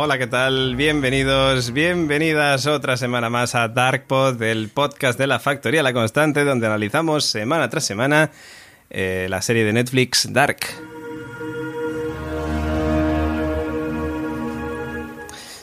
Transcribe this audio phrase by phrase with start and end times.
[0.00, 0.76] Hola, ¿qué tal?
[0.76, 6.68] Bienvenidos, bienvenidas otra semana más a DarkPod, el podcast de la Factoría La Constante, donde
[6.68, 8.30] analizamos semana tras semana
[8.90, 10.58] eh, la serie de Netflix Dark.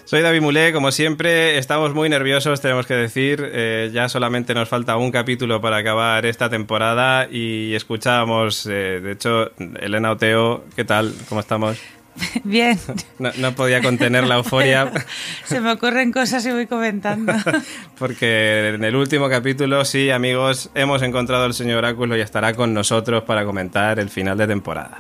[0.04, 4.68] Soy David Mulé, como siempre, estamos muy nerviosos, tenemos que decir, eh, ya solamente nos
[4.68, 10.84] falta un capítulo para acabar esta temporada y escuchábamos, eh, de hecho, Elena Oteo, ¿qué
[10.84, 11.14] tal?
[11.30, 11.80] ¿Cómo estamos?
[12.44, 12.80] Bien.
[13.20, 14.92] No, no, podía contener la euforia.
[15.46, 17.34] Se me ocurren cosas y voy comentando.
[17.98, 22.74] Porque en el último capítulo, sí, amigos, hemos encontrado al señor Oráculo y estará con
[22.74, 24.98] nosotros para comentar el final de temporada.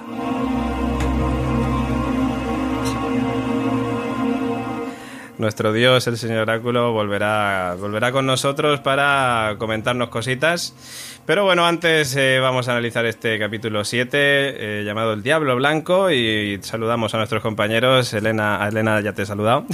[5.37, 10.73] Nuestro Dios, el señor Oráculo, volverá, volverá con nosotros para comentarnos cositas.
[11.25, 16.09] Pero bueno, antes eh, vamos a analizar este capítulo 7 eh, llamado El Diablo Blanco
[16.09, 18.13] y saludamos a nuestros compañeros.
[18.13, 19.65] Elena, Elena ya te he saludado.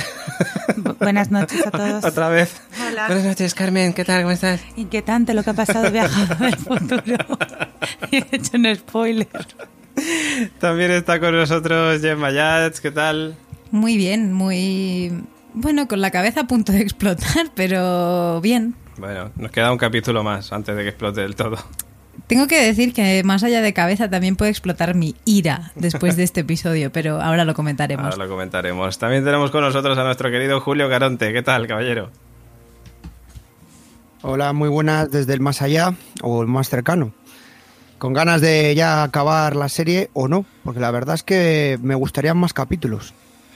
[1.00, 2.05] Buenas noches a todos.
[2.05, 2.59] Otra vez.
[2.88, 3.07] Hola.
[3.07, 3.94] Buenas noches, Carmen.
[3.94, 4.21] ¿Qué tal?
[4.23, 4.61] ¿Cómo estás?
[4.77, 7.17] Inquietante lo que ha pasado viajando al futuro.
[8.09, 9.27] y he hecho un spoiler.
[10.59, 12.81] También está con nosotros Gemma Yats.
[12.81, 13.35] ¿Qué tal?
[13.71, 15.23] Muy bien, muy...
[15.53, 18.75] Bueno, con la cabeza a punto de explotar, pero bien.
[18.97, 21.57] Bueno, nos queda un capítulo más antes de que explote del todo.
[22.28, 26.23] Tengo que decir que más allá de cabeza también puede explotar mi ira después de
[26.23, 28.06] este episodio, pero ahora lo comentaremos.
[28.06, 28.97] Ahora lo comentaremos.
[28.97, 31.34] También tenemos con nosotros a nuestro querido Julio Caronte.
[31.34, 32.12] ¿Qué tal, caballero?
[34.22, 37.12] Hola, muy buenas desde el más allá o el más cercano.
[37.97, 41.95] Con ganas de ya acabar la serie o no, porque la verdad es que me
[41.95, 43.13] gustarían más capítulos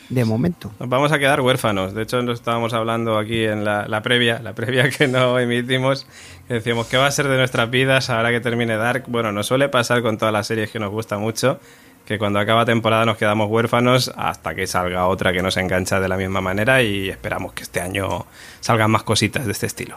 [0.09, 0.71] de momento.
[0.79, 1.93] Nos vamos a quedar huérfanos.
[1.93, 6.05] De hecho, nos estábamos hablando aquí en la, previa, la previa que no emitimos,
[6.47, 9.05] que decíamos, ¿qué va a ser de nuestras vidas ahora que termine Dark?
[9.07, 11.59] Bueno, nos suele pasar con todas las series que nos gusta mucho,
[12.05, 16.07] que cuando acaba temporada nos quedamos huérfanos hasta que salga otra que nos engancha de
[16.07, 18.25] la misma manera y esperamos que este año
[18.59, 19.95] salgan más cositas de este estilo.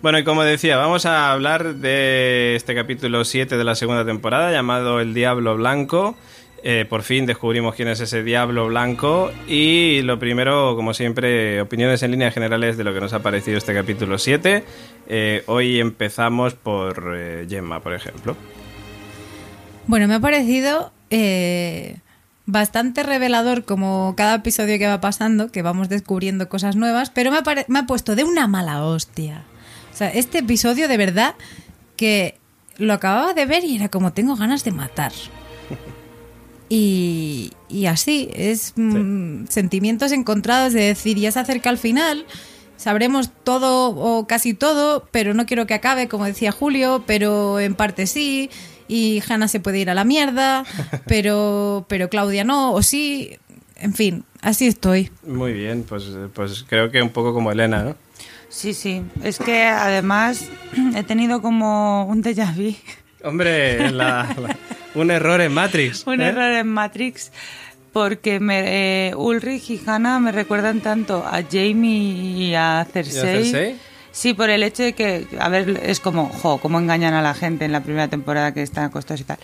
[0.00, 4.52] Bueno, y como decía, vamos a hablar de este capítulo 7 de la segunda temporada
[4.52, 6.16] llamado El Diablo Blanco.
[6.62, 12.04] Eh, por fin descubrimos quién es ese Diablo Blanco y lo primero, como siempre, opiniones
[12.04, 14.62] en líneas generales de lo que nos ha parecido este capítulo 7.
[15.08, 18.36] Eh, hoy empezamos por eh, Gemma, por ejemplo.
[19.88, 20.92] Bueno, me ha parecido
[22.46, 27.38] bastante revelador como cada episodio que va pasando, que vamos descubriendo cosas nuevas, pero me
[27.38, 29.44] ha, me ha puesto de una mala hostia.
[29.98, 31.34] O sea, este episodio de verdad
[31.96, 32.36] que
[32.76, 35.10] lo acababa de ver y era como tengo ganas de matar.
[36.70, 42.26] Y, y así, es mm, sentimientos encontrados de decir, ya se acerca al final,
[42.76, 47.74] sabremos todo o casi todo, pero no quiero que acabe, como decía Julio, pero en
[47.74, 48.50] parte sí,
[48.86, 50.66] y Hannah se puede ir a la mierda,
[51.06, 53.38] pero, pero Claudia no, o sí,
[53.76, 55.10] en fin, así estoy.
[55.26, 56.04] Muy bien, pues,
[56.34, 58.07] pues creo que un poco como Elena, ¿no?
[58.48, 59.02] Sí, sí.
[59.22, 60.48] Es que además
[60.94, 62.74] he tenido como un déjà vu.
[63.22, 64.56] Hombre, la, la,
[64.94, 66.02] un error en Matrix.
[66.06, 66.28] un ¿eh?
[66.28, 67.30] error en Matrix.
[67.92, 73.16] Porque me, eh, Ulrich y Hannah me recuerdan tanto a Jamie y a Cersei.
[73.16, 73.76] ¿Y a Cersei?
[74.12, 77.34] Sí, por el hecho de que, a ver, es como, jo, cómo engañan a la
[77.34, 79.38] gente en la primera temporada que están acostados y tal.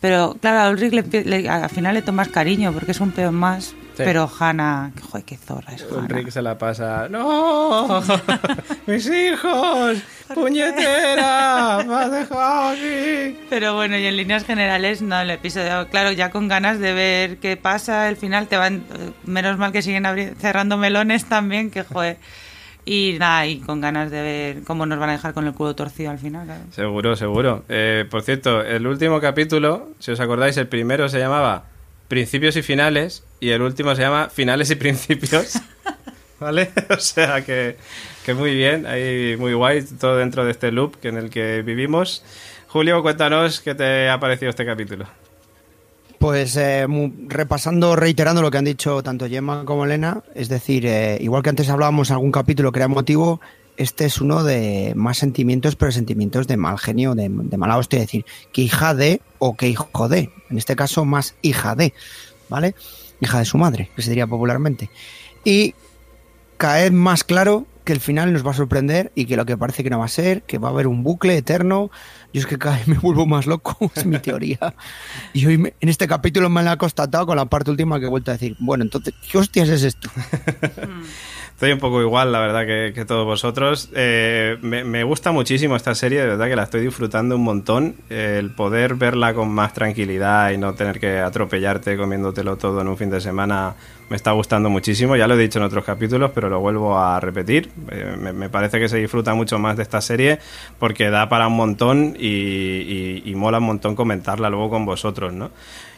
[0.00, 3.34] Pero claro, a Ulrich le, le, al final le tomas cariño porque es un peón
[3.34, 3.74] más.
[3.96, 4.02] Sí.
[4.04, 6.02] Pero Hannah, joder, qué zorra es Hannah.
[6.02, 7.08] Ulrich se la pasa.
[7.08, 8.02] ¡No!
[8.88, 9.98] ¡Mis hijos!
[10.34, 11.84] ¡Puñetera!
[11.86, 13.38] ¡Me has dejado aquí!
[13.48, 17.36] Pero bueno, y en líneas generales, no, el episodio, claro, ya con ganas de ver
[17.38, 18.84] qué pasa, el final te van.
[19.24, 20.04] Menos mal que siguen
[20.38, 22.16] cerrando melones también, que joder.
[22.86, 25.74] Y nada, y con ganas de ver cómo nos van a dejar con el culo
[25.74, 26.44] torcido al final.
[26.46, 26.62] Claro.
[26.70, 27.64] Seguro, seguro.
[27.68, 31.64] Eh, por cierto, el último capítulo, si os acordáis, el primero se llamaba
[32.08, 35.60] Principios y Finales y el último se llama Finales y Principios.
[36.40, 36.70] ¿Vale?
[36.90, 37.76] O sea que,
[38.24, 41.62] que muy bien, ahí muy guay, todo dentro de este loop que en el que
[41.62, 42.24] vivimos.
[42.68, 45.06] Julio, cuéntanos qué te ha parecido este capítulo.
[46.18, 46.86] Pues eh,
[47.28, 51.50] repasando, reiterando lo que han dicho tanto Gemma como Elena, es decir, eh, igual que
[51.50, 53.40] antes hablábamos en algún capítulo que era emotivo,
[53.76, 57.98] este es uno de más sentimientos, pero sentimientos de mal genio, de, de mala hostia,
[58.00, 61.92] es decir, que hija de o que hijo de, en este caso más hija de,
[62.48, 62.74] ¿vale?
[63.20, 64.90] Hija de su madre, que se diría popularmente.
[65.44, 65.74] Y
[66.56, 69.84] cae más claro que el final nos va a sorprender y que lo que parece
[69.84, 71.90] que no va a ser, que va a haber un bucle eterno.
[72.32, 74.74] Yo es que cada vez me vuelvo más loco, es mi teoría.
[75.34, 78.06] Y hoy me- en este capítulo me la ha constatado con la parte última que
[78.06, 80.08] he vuelto a decir, bueno, entonces, ¿qué hostias es esto?
[81.54, 83.88] Estoy un poco igual, la verdad, que, que todos vosotros.
[83.94, 87.94] Eh, me, me gusta muchísimo esta serie, de verdad que la estoy disfrutando un montón.
[88.10, 92.88] Eh, el poder verla con más tranquilidad y no tener que atropellarte comiéndotelo todo en
[92.88, 93.76] un fin de semana
[94.08, 95.16] me está gustando muchísimo.
[95.16, 97.70] Ya lo he dicho en otros capítulos, pero lo vuelvo a repetir.
[97.90, 100.38] Eh, me, parece que se disfruta mucho más de esta serie
[100.78, 105.50] porque da para un montón y, mola un montón comentarla luego con vosotros, ¿no?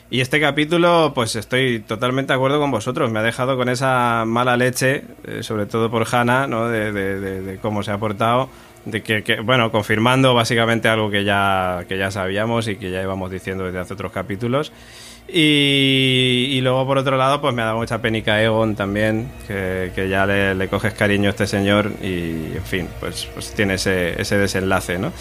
[0.09, 3.11] Y este capítulo, pues estoy totalmente de acuerdo con vosotros.
[3.11, 6.69] Me ha dejado con esa mala leche, eh, sobre todo por Hannah, ¿no?
[6.69, 8.49] De, cómo se ha portado.
[8.85, 13.03] De que, que, bueno, confirmando básicamente algo que ya, que ya sabíamos y que ya
[13.03, 14.73] íbamos diciendo desde hace otros capítulos.
[15.29, 19.91] Y, y luego, por otro lado, pues me ha dado mucha penica Egon también, que,
[19.95, 23.75] que ya le, le coges cariño a este señor y, en fin, pues, pues tiene
[23.75, 25.13] ese, ese desenlace, ¿no?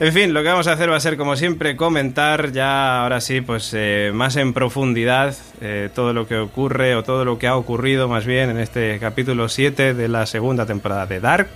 [0.00, 3.20] En fin, lo que vamos a hacer va a ser, como siempre, comentar ya, ahora
[3.20, 7.48] sí, pues eh, más en profundidad eh, todo lo que ocurre o todo lo que
[7.48, 11.48] ha ocurrido más bien en este capítulo 7 de la segunda temporada de Dark.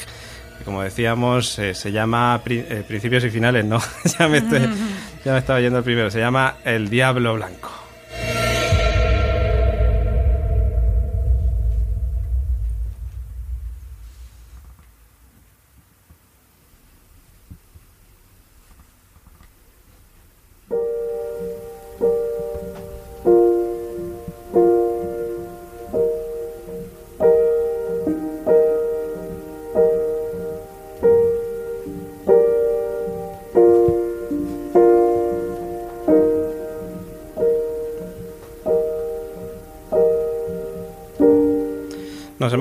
[0.59, 3.79] Que como decíamos, eh, se llama Pri- eh, Principios y Finales, ¿no?
[4.19, 4.69] ya, me estoy-
[5.25, 6.11] ya me estaba yendo el primero.
[6.11, 7.71] Se llama El Diablo Blanco.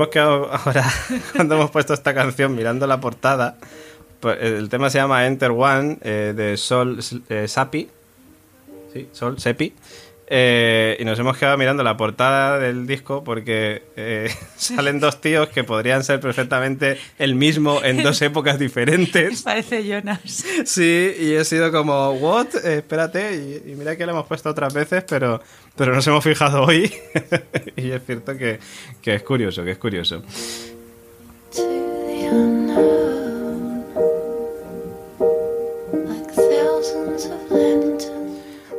[0.10, 0.86] Hemos ahora,
[1.36, 3.58] cuando hemos puesto esta canción, mirando la portada.
[4.20, 7.00] Pues, eh, el tema se llama Enter One eh, de Sol
[7.30, 7.90] eh, Sapi.
[8.94, 9.74] Sí, Sol Sepi.
[10.34, 15.50] Eh, y nos hemos quedado mirando la portada del disco porque eh, salen dos tíos
[15.50, 19.42] que podrían ser perfectamente el mismo en dos épocas diferentes.
[19.42, 20.22] Parece Jonas.
[20.64, 22.48] Sí, y he sido como, ¿what?
[22.64, 25.42] Eh, espérate, y, y mira que lo hemos puesto otras veces, pero,
[25.76, 26.90] pero nos hemos fijado hoy.
[27.76, 28.58] y es cierto que,
[29.02, 30.24] que es curioso, que es curioso.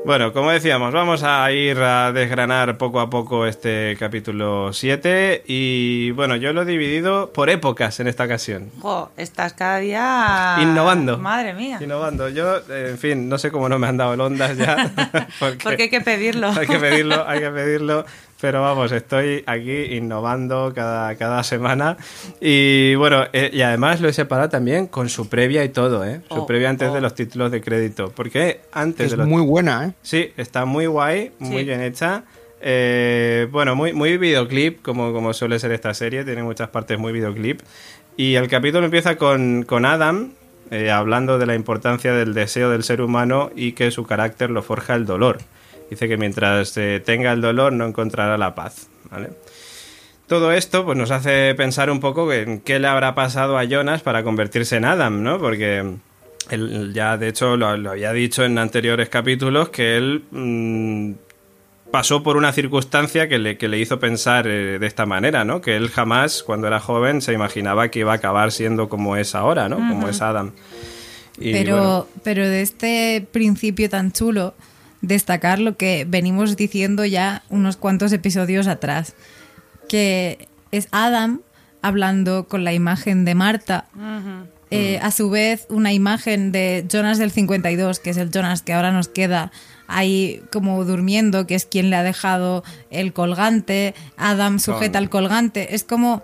[0.05, 6.11] Bueno, como decíamos, vamos a ir a desgranar poco a poco este capítulo 7 y
[6.11, 8.71] bueno, yo lo he dividido por épocas en esta ocasión.
[8.81, 10.57] Jo, estás cada día...
[10.61, 11.19] Innovando.
[11.19, 11.79] Madre mía.
[11.81, 12.29] Innovando.
[12.29, 14.91] Yo, en fin, no sé cómo no me han dado el ondas ya.
[15.63, 16.49] Porque hay que pedirlo.
[16.51, 18.05] Hay que pedirlo, hay que pedirlo.
[18.43, 21.97] Pero vamos, estoy aquí innovando cada, cada semana.
[22.41, 26.23] Y bueno, eh, y además lo he separado también con su previa y todo, ¿eh?
[26.29, 26.95] Su Oh, previa antes oh.
[26.95, 28.11] de los títulos de crédito.
[28.15, 29.93] Porque antes Es de los muy buena, ¿eh?
[30.03, 31.65] Sí, está muy guay, muy Sí.
[31.67, 32.25] bien hecha.
[32.61, 37.13] Eh, bueno, muy, muy videoclip, como, como suele ser esta serie, tiene muchas partes muy
[37.13, 37.61] videoclip.
[38.17, 40.33] Y el capítulo empieza con, con Adam
[40.73, 44.63] eh, hablando de la importancia del deseo del ser humano y que su carácter lo
[44.63, 45.39] forja el dolor.
[45.93, 48.89] Dice que mientras eh, tenga el dolor no encontrará la paz.
[49.11, 49.29] ¿vale?
[50.27, 54.01] Todo esto pues, nos hace pensar un poco en qué le habrá pasado a Jonas
[54.01, 55.39] para convertirse en Adam, ¿no?
[55.39, 55.85] Porque
[56.49, 61.13] él ya, de hecho, lo, lo había dicho en anteriores capítulos que él mm,
[61.91, 65.61] pasó por una circunstancia que le, que le hizo pensar eh, de esta manera, ¿no?
[65.61, 69.35] Que él jamás, cuando era joven, se imaginaba que iba a acabar siendo como es
[69.35, 69.77] ahora, ¿no?
[69.77, 70.53] Como es Adam.
[71.39, 74.55] Y, pero, bueno, pero de este principio tan chulo,
[75.03, 79.15] destacar lo que venimos diciendo ya unos cuantos episodios atrás,
[79.89, 81.41] que es Adam
[81.83, 83.87] hablando con la imagen de Marta,
[84.71, 88.73] eh, a su vez una imagen de Jonas del 52, que es el Jonas que
[88.73, 89.51] ahora nos queda
[89.89, 95.75] ahí como durmiendo, que es quien le ha dejado el colgante, Adam sujeta el colgante,
[95.75, 96.23] es como...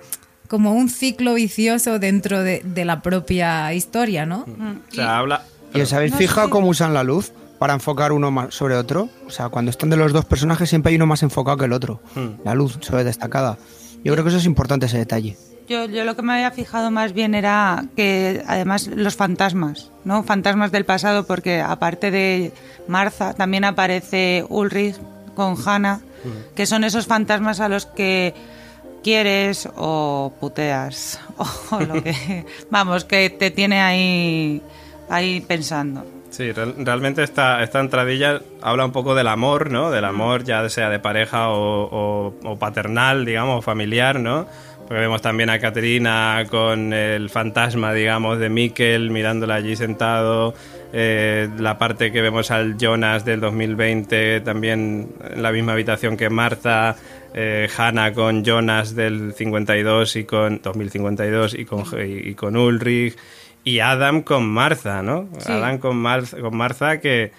[0.49, 4.47] Como un ciclo vicioso dentro de, de la propia historia, ¿no?
[4.91, 5.45] o sea, habla...
[5.75, 9.09] ¿Y os habéis No fijado cómo usan la luz para enfocar uno más sobre otro?
[9.27, 11.73] O sea, cuando están de los dos personajes siempre hay uno más enfocado que el
[11.73, 12.01] otro.
[12.15, 12.43] Hmm.
[12.45, 13.59] La luz ve destacada.
[14.05, 15.37] Yo creo que eso es importante ese detalle.
[15.69, 20.23] Yo, yo lo que me había fijado más bien era que además los fantasmas, ¿no?
[20.23, 22.53] Fantasmas del pasado, porque aparte de
[22.87, 24.97] Martha también aparece Ulrich
[25.35, 26.01] con Hannah,
[26.55, 28.35] que son esos fantasmas a los que
[29.03, 31.21] quieres o puteas
[31.71, 34.61] o lo que vamos que te tiene ahí
[35.09, 39.91] ahí pensando Sí, real- realmente esta, esta entradilla habla un poco del amor, ¿no?
[39.91, 44.47] Del amor ya sea de pareja o, o- o paternal, digamos, o familiar, ¿no?
[44.87, 50.55] Porque vemos también a Caterina con el fantasma, digamos, de Mikkel mirándola allí sentado.
[50.95, 56.31] Eh, la parte que vemos al Jonas del 2020 también en la misma habitación que
[56.31, 56.97] Marta.
[57.35, 63.17] Eh, Hannah con Jonas del 52 y con 2052 y con, y, y con Ulrich.
[63.69, 65.29] Y Adam con Martha, ¿no?
[65.39, 65.53] Sí.
[65.53, 67.33] Adam con, Mar- con Martha que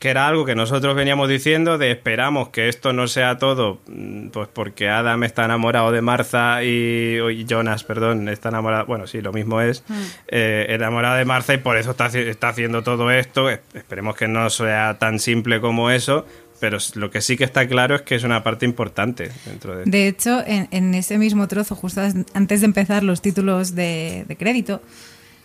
[0.00, 4.28] que era algo que nosotros veníamos diciendo de esperamos que esto no sea todo, mm,
[4.28, 9.22] pues porque Adam está enamorado de Martha y, y Jonas, perdón, está enamorado, bueno, sí,
[9.22, 9.82] lo mismo es,
[10.28, 13.48] eh, enamorado de Martha y por eso está, está haciendo todo esto.
[13.48, 16.26] Es- Esperemos que no sea tan simple como eso,
[16.60, 19.84] pero lo que sí que está claro es que es una parte importante dentro de...
[19.86, 22.02] De hecho, en, en ese mismo trozo, justo
[22.34, 24.82] antes de empezar los títulos de, de crédito,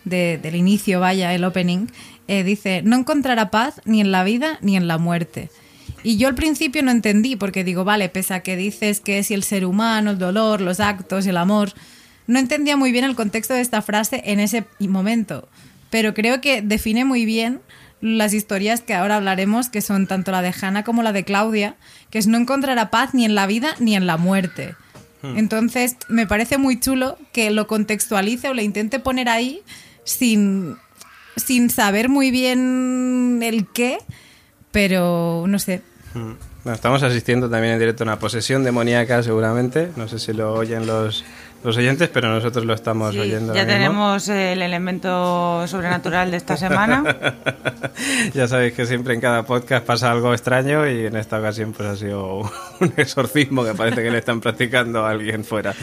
[0.04, 1.86] de- del inicio, vaya, el opening,
[2.28, 5.50] eh, dice, no encontrará paz ni en la vida ni en la muerte.
[6.02, 9.34] Y yo al principio no entendí, porque digo, vale, pese a que dices que si
[9.34, 11.72] el ser humano, el dolor, los actos, el amor,
[12.26, 15.48] no entendía muy bien el contexto de esta frase en ese momento.
[15.90, 17.60] Pero creo que define muy bien
[18.00, 21.74] las historias que ahora hablaremos, que son tanto la de Hannah como la de Claudia,
[22.10, 24.74] que es no encontrará paz ni en la vida ni en la muerte.
[25.22, 29.60] Entonces, me parece muy chulo que lo contextualice o le intente poner ahí
[30.10, 30.76] sin,
[31.36, 33.98] sin saber muy bien el qué,
[34.72, 35.82] pero no sé.
[36.14, 36.32] Mm.
[36.62, 40.52] Bueno, estamos asistiendo también en directo a una posesión demoníaca seguramente, no sé si lo
[40.52, 41.24] oyen los,
[41.62, 43.54] los oyentes, pero nosotros lo estamos Sí, oyendo.
[43.54, 43.88] ya ahora mismo.
[43.90, 47.04] tenemos el elemento sobrenatural de esta semana.
[48.34, 51.88] ya sabéis que siempre en cada podcast pasa algo extraño y en esta ocasión pues
[51.88, 52.36] ha sido
[52.80, 55.74] un exorcismo que parece que le están practicando a alguien fuera.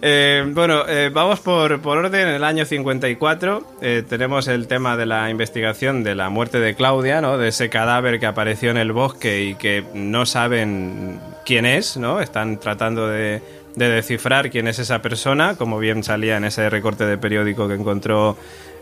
[0.00, 2.28] Eh, bueno, eh, vamos por, por orden.
[2.28, 6.74] En el año 54 eh, tenemos el tema de la investigación de la muerte de
[6.74, 7.36] Claudia, ¿no?
[7.38, 12.20] de ese cadáver que apareció en el bosque y que no saben quién es, ¿no?
[12.20, 13.42] están tratando de
[13.76, 17.74] de descifrar quién es esa persona, como bien salía en ese recorte de periódico que
[17.74, 18.36] encontró,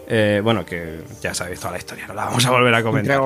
[0.09, 3.21] eh, bueno, que ya sabéis toda la historia, no la vamos a volver a comentar.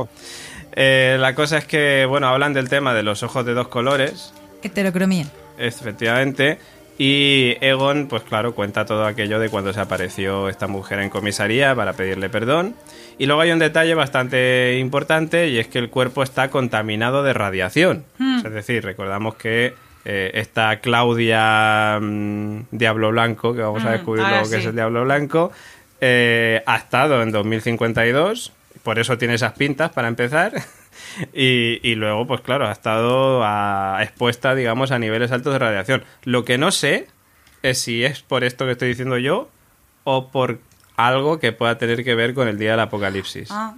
[0.74, 4.32] Eh, la cosa es que, bueno, hablan del tema de los ojos de dos colores,
[4.62, 5.26] Heterocromía.
[5.58, 6.58] efectivamente,
[6.98, 11.74] y Egon, pues claro, cuenta todo aquello de cuando se apareció esta mujer en comisaría
[11.74, 12.74] para pedirle perdón.
[13.18, 17.32] Y luego hay un detalle bastante importante y es que el cuerpo está contaminado de
[17.32, 18.04] radiación.
[18.44, 24.36] Es decir, recordamos que eh, esta Claudia mm, Diablo Blanco, que vamos a descubrir ahora
[24.38, 25.52] luego que es el Diablo Blanco,
[26.00, 30.52] eh, ha estado en 2052, por eso tiene esas pintas para empezar.
[31.32, 36.04] Y, y luego, pues claro, ha estado a- expuesta, digamos, a niveles altos de radiación.
[36.24, 37.06] Lo que no sé
[37.62, 39.48] es si es por esto que estoy diciendo yo
[40.04, 40.58] o por
[40.96, 43.48] algo que pueda tener que ver con el día del apocalipsis.
[43.50, 43.74] Ah,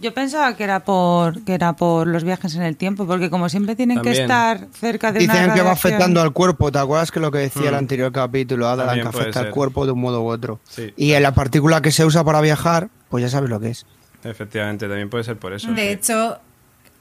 [0.00, 3.48] yo pensaba que era por que era por los viajes en el tiempo, porque como
[3.48, 4.22] siempre tienen que También.
[4.24, 7.30] estar cerca de una Dicen que va radiación- afectando al cuerpo, ¿te acuerdas que lo
[7.30, 7.78] que decía el Mm.
[7.78, 10.60] anterior capítulo, Adam, También que afecta al cuerpo de un modo u otro?
[10.68, 10.92] Sí.
[10.96, 13.86] Y en la partícula que se usa para viajar, pues ya sabes lo que es.
[14.24, 15.72] Efectivamente, también puede ser por eso.
[15.72, 15.88] De sí.
[15.88, 16.38] hecho,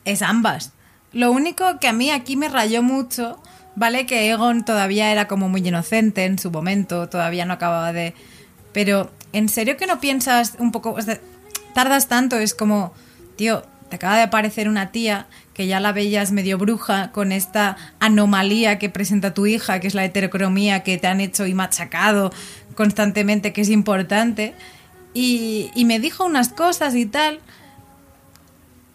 [0.06, 0.72] es ambas.
[1.14, 3.42] Lo único que a mí aquí me rayó mucho,
[3.76, 4.06] ¿vale?
[4.06, 8.14] Que Egon todavía era como muy inocente en su momento, todavía no acababa de...
[8.74, 10.92] Pero, ¿en serio que no piensas un poco...
[10.92, 11.20] o sea,
[11.78, 12.92] tardas tanto, es como,
[13.36, 17.78] tío, te acaba de aparecer una tía que ya la veías medio bruja con esta
[18.00, 22.32] anomalía que presenta tu hija, que es la heterocromía que te han hecho y machacado
[22.74, 24.56] constantemente, que es importante.
[25.14, 27.42] Y, y me dijo unas cosas y tal.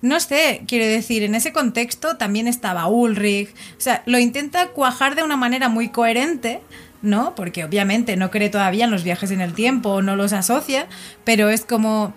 [0.01, 3.51] No sé, quiero decir, en ese contexto también estaba Ulrich.
[3.79, 6.61] O sea, lo intenta cuajar de una manera muy coherente,
[7.01, 7.37] ¿no?
[7.37, 10.89] Porque obviamente no cree todavía en los viajes en el tiempo, no los asocia,
[11.23, 12.13] pero es como.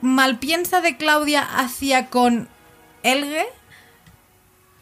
[0.00, 2.48] Mal piensa de Claudia hacia con
[3.02, 3.46] Elge,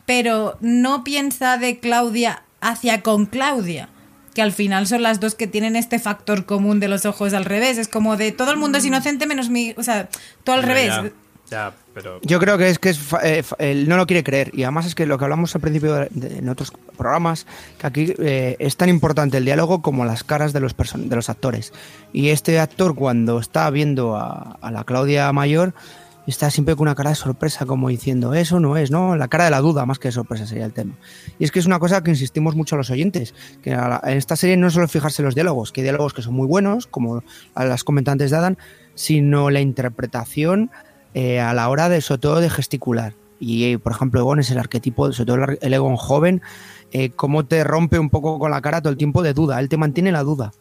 [0.06, 3.88] pero no piensa de Claudia hacia con Claudia.
[4.34, 7.44] Que al final son las dos que tienen este factor común de los ojos al
[7.44, 7.78] revés.
[7.78, 9.74] Es como de todo el mundo es inocente menos mi.
[9.76, 10.08] O sea,
[10.44, 10.88] todo al revés.
[10.88, 11.12] Ya,
[11.50, 12.20] ya, pero...
[12.22, 14.50] Yo creo que es que es eh, él no lo quiere creer.
[14.54, 17.46] Y además es que lo que hablamos al principio de- de- en otros programas,
[17.78, 21.28] que aquí eh, es tan importante el diálogo como las caras de los, de los
[21.28, 21.72] actores.
[22.12, 25.74] Y este actor cuando está viendo a, a la Claudia mayor,
[26.26, 29.16] está siempre con una cara de sorpresa, como diciendo, eso no es, ¿no?
[29.16, 30.92] La cara de la duda, más que de sorpresa sería el tema.
[31.38, 34.36] Y es que es una cosa que insistimos mucho a los oyentes, que en esta
[34.36, 37.22] serie no solo fijarse en los diálogos, que hay diálogos que son muy buenos, como
[37.56, 38.56] las comentantes de Adam,
[38.94, 40.70] sino la interpretación
[41.14, 43.14] eh, a la hora de, sobre todo, de gesticular.
[43.40, 46.42] Y, eh, por ejemplo, Egon es el arquetipo, sobre todo el, Egon joven,
[46.92, 49.60] eh, cómo te rompe un poco con la cara todo el tiempo de duda.
[49.60, 50.52] Él te mantiene la duda.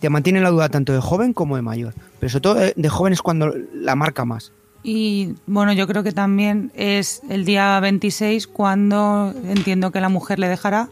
[0.00, 1.94] Te mantiene la duda tanto de joven como de mayor.
[2.20, 4.52] Pero sobre todo de, de joven es cuando la marca más.
[4.82, 10.38] Y bueno, yo creo que también es el día 26 cuando entiendo que la mujer
[10.38, 10.88] le dejará.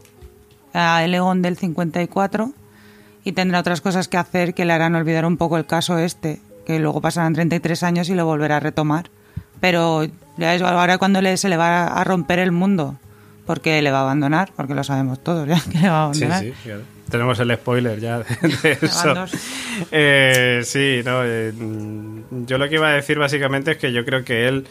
[0.73, 2.53] a Egon del 54
[3.26, 6.41] y tendrá otras cosas que hacer que le harán olvidar un poco el caso este,
[6.66, 9.08] que luego pasarán 33 años y lo volverá a retomar.
[9.61, 10.04] Pero
[10.37, 12.96] ya es ahora cuando le, se le va a romper el mundo,
[13.46, 16.25] porque le va a abandonar, porque lo sabemos todos ya, que le va a Sí,
[16.25, 16.42] abandonar.
[16.44, 16.82] sí, claro.
[17.11, 18.26] Tenemos el spoiler ya de,
[18.82, 19.14] eso.
[19.92, 21.20] Eh, sí, no.
[21.25, 21.52] eh,
[22.46, 24.66] yo lo que iba a decir básicamente es que yo creo que él.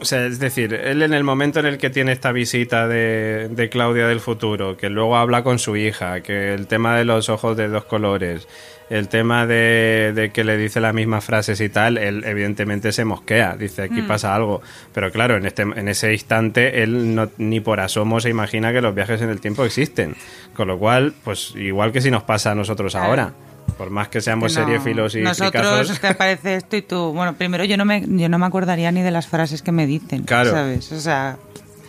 [0.00, 3.48] O sea, es decir, él en el momento en el que tiene esta visita de,
[3.50, 7.28] de Claudia del futuro, que luego habla con su hija, que el tema de los
[7.28, 8.48] ojos de dos colores,
[8.90, 13.04] el tema de, de que le dice las mismas frases y tal, él evidentemente se
[13.04, 14.60] mosquea, dice aquí pasa algo.
[14.92, 18.80] Pero claro, en, este, en ese instante él no, ni por asomo se imagina que
[18.80, 20.16] los viajes en el tiempo existen.
[20.54, 23.06] Con lo cual, pues igual que si nos pasa a nosotros Claro.
[23.06, 23.32] ahora.
[23.78, 24.64] Por más que seamos no.
[24.64, 27.12] seriefilos y Nosotros te aparece esto y tú.
[27.14, 29.86] Bueno, primero yo no me, yo no me acordaría ni de las frases que me
[29.86, 30.24] dicen.
[30.24, 30.50] Claro.
[30.50, 30.90] ¿Sabes?
[30.92, 31.36] O sea.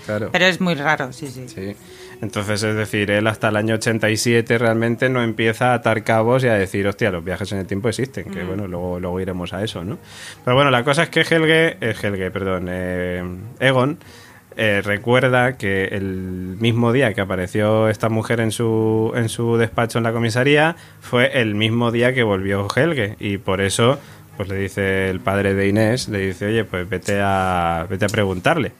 [0.06, 0.30] Claro.
[0.32, 1.46] Pero es muy raro, sí, sí.
[1.48, 1.76] Sí.
[2.22, 6.48] Entonces, es decir, él hasta el año 87 realmente no empieza a atar cabos y
[6.48, 8.32] a decir, hostia, los viajes en el tiempo existen, Mm.
[8.32, 9.98] que bueno, luego, luego iremos a eso, ¿no?
[10.46, 13.24] Pero bueno, la cosa es que Helge, eh, Helge, perdón, eh,
[13.60, 13.98] Egon,
[14.56, 19.98] eh, recuerda que el mismo día que apareció esta mujer en su, en su despacho
[19.98, 23.98] en la comisaría fue el mismo día que volvió Helge y por eso
[24.38, 28.08] pues le dice el padre de Inés, le dice, oye, pues vete a, vete a
[28.08, 28.72] preguntarle.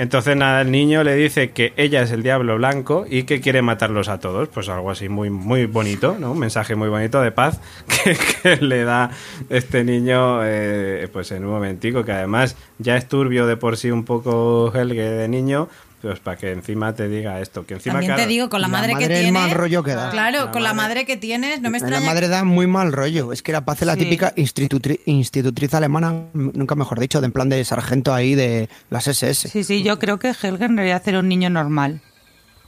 [0.00, 3.60] Entonces nada, el niño le dice que ella es el diablo blanco y que quiere
[3.60, 4.48] matarlos a todos.
[4.48, 6.32] Pues algo así muy, muy bonito, ¿no?
[6.32, 7.60] Un mensaje muy bonito de paz
[8.42, 9.10] que, le da
[9.50, 13.90] este niño eh, pues en un momentico, que además ya es turbio de por sí
[13.90, 15.68] un poco Helge de niño,
[16.00, 17.64] pues para que encima te diga esto.
[17.66, 19.32] Que encima, También te claro, digo, con la, la madre, que madre, el tienes.
[19.42, 20.10] mal rollo que da.
[20.10, 22.06] Claro, La con la madre- madre que tienes, no me La extraña.
[22.06, 23.32] madre da muy mal rollo.
[23.32, 24.00] Es que era para hacer la Sí.
[24.00, 29.06] típica institutri- institutriz alemana, nunca mejor dicho, de en plan de sargento ahí de las
[29.06, 29.48] SS.
[29.48, 32.00] Sí, sí, yo creo que Helge en realidad era un niño normal.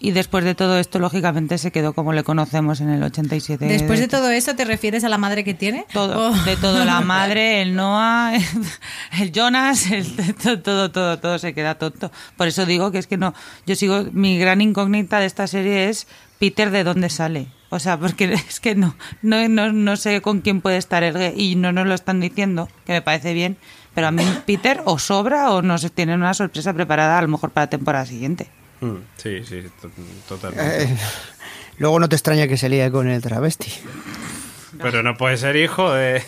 [0.05, 3.65] Y después de todo esto, lógicamente, se quedó como le conocemos en el 87.
[3.67, 5.87] Después de todo eso, ¿te refieres a la madre que tiene?
[5.93, 6.35] Todo, Oh.
[6.45, 8.33] de todo, la madre, el Noah,
[9.21, 10.05] el Jonas, el,
[10.43, 12.11] todo, todo, todo, todo se queda tonto.
[12.37, 13.33] Por eso digo que es que no,
[13.65, 16.09] yo sigo, mi gran incógnita de esta serie es
[16.41, 17.47] Peter de dónde sale.
[17.71, 21.39] O sea, porque es que no, no, no, no sé con quién puede estar el
[21.39, 23.57] y no nos lo están diciendo, que me parece bien.
[23.95, 27.51] Pero a mí Peter o sobra o nos tienen una sorpresa preparada a lo mejor
[27.51, 28.51] para la temporada siguiente.
[28.83, 29.91] Mm, Sí, sí, to-
[30.29, 30.83] totalmente.
[30.85, 30.97] Eh,
[31.79, 33.73] luego no te extraña que se líe con el travesti.
[34.81, 36.23] Pero no puede ser hijo de...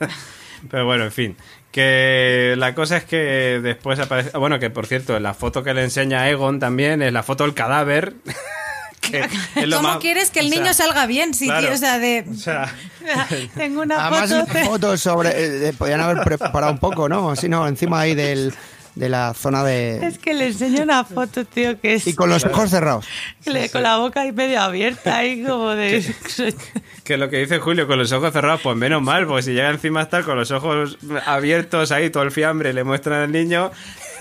[0.70, 1.36] Pero bueno, en fin.
[1.72, 4.36] Que la cosa es que después aparece...
[4.36, 7.54] Bueno, que por cierto, la foto que le enseña Egon también es la foto del
[7.54, 8.14] cadáver.
[9.70, 11.34] ¿Cómo más- quieres que el o sea, niño salga bien?
[11.34, 11.66] Si claro.
[11.66, 12.24] tío, o sea, de...
[12.30, 12.72] O sea,
[13.56, 14.52] Tengo una Además, foto.
[14.58, 15.30] una foto sobre.
[15.30, 17.30] eh, eh, podían haber preparado un poco, ¿no?
[17.30, 18.54] Así, no, encima ahí del,
[18.94, 20.04] de la zona de.
[20.06, 23.06] Es que le enseño una foto, tío, que es Y con los ojos cerrados.
[23.44, 26.04] que le- con la boca ahí medio abierta, ahí como de...
[27.04, 29.70] que lo que dice Julio con los ojos cerrados, pues menos mal, pues si llega
[29.70, 33.70] encima a estar con los ojos abiertos ahí, todo el fiambre, le muestran al niño,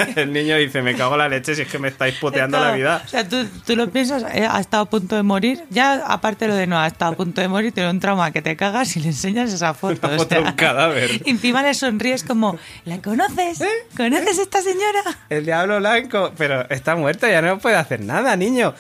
[0.16, 2.72] el niño dice, me cago en la leche si es que me estáis puteando la
[2.74, 3.02] vida.
[3.06, 5.64] O sea, tú, tú lo piensas, eh, ha estado a punto de morir.
[5.70, 8.42] Ya, aparte lo de no, ha estado a punto de morir, tiene un trauma que
[8.42, 10.08] te cagas y le enseñas esa foto.
[10.08, 11.12] Una o foto de un cadáver.
[11.12, 11.22] ¿Eh?
[11.26, 13.64] y encima le sonríes como, ¿la conoces?
[13.96, 15.02] ¿Conoces a esta señora?
[15.30, 18.74] El diablo blanco, pero está muerta, ya no puede hacer nada, niño.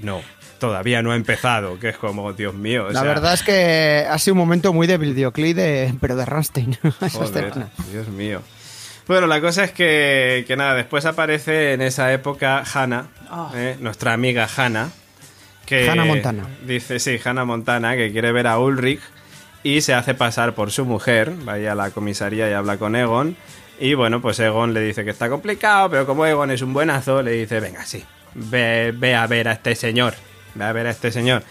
[0.00, 0.20] No,
[0.58, 2.86] todavía no ha empezado, que es como, Dios mío.
[2.86, 6.16] o La sea, verdad es que ha sido un momento muy de videoclip, de, pero
[6.16, 6.78] de Rammstein.
[7.12, 7.52] Joder.
[7.92, 8.42] Dios mío.
[9.06, 13.50] Bueno, la cosa es que, que nada, después aparece en esa época Hannah, Oh.
[13.54, 14.90] eh, nuestra amiga Hannah,
[15.64, 16.46] que Hannah Montana.
[16.64, 19.00] Dice, sí, Hannah Montana, que quiere ver a Ulrich
[19.62, 23.36] y se hace pasar por su mujer, vaya a la comisaría y habla con Egon.
[23.78, 27.22] Y bueno, pues Egon le dice que está complicado, pero como Egon es un buenazo,
[27.22, 30.14] le dice, venga, sí, ve, ve a ver a este señor,
[30.54, 31.42] ve a ver a este señor.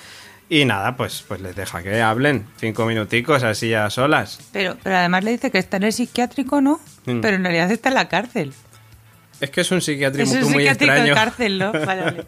[0.47, 4.39] Y nada, pues, pues les deja que hablen, cinco minuticos así a solas.
[4.53, 6.79] Pero, pero además le dice que está en el psiquiátrico, ¿no?
[7.05, 7.19] Mm.
[7.21, 8.53] Pero en realidad está en la cárcel.
[9.41, 11.15] Es que es un psiquiátrico Es un muy psiquiátrico de extraño.
[11.15, 11.71] cárcel, ¿no?
[11.85, 12.25] Vale, vale.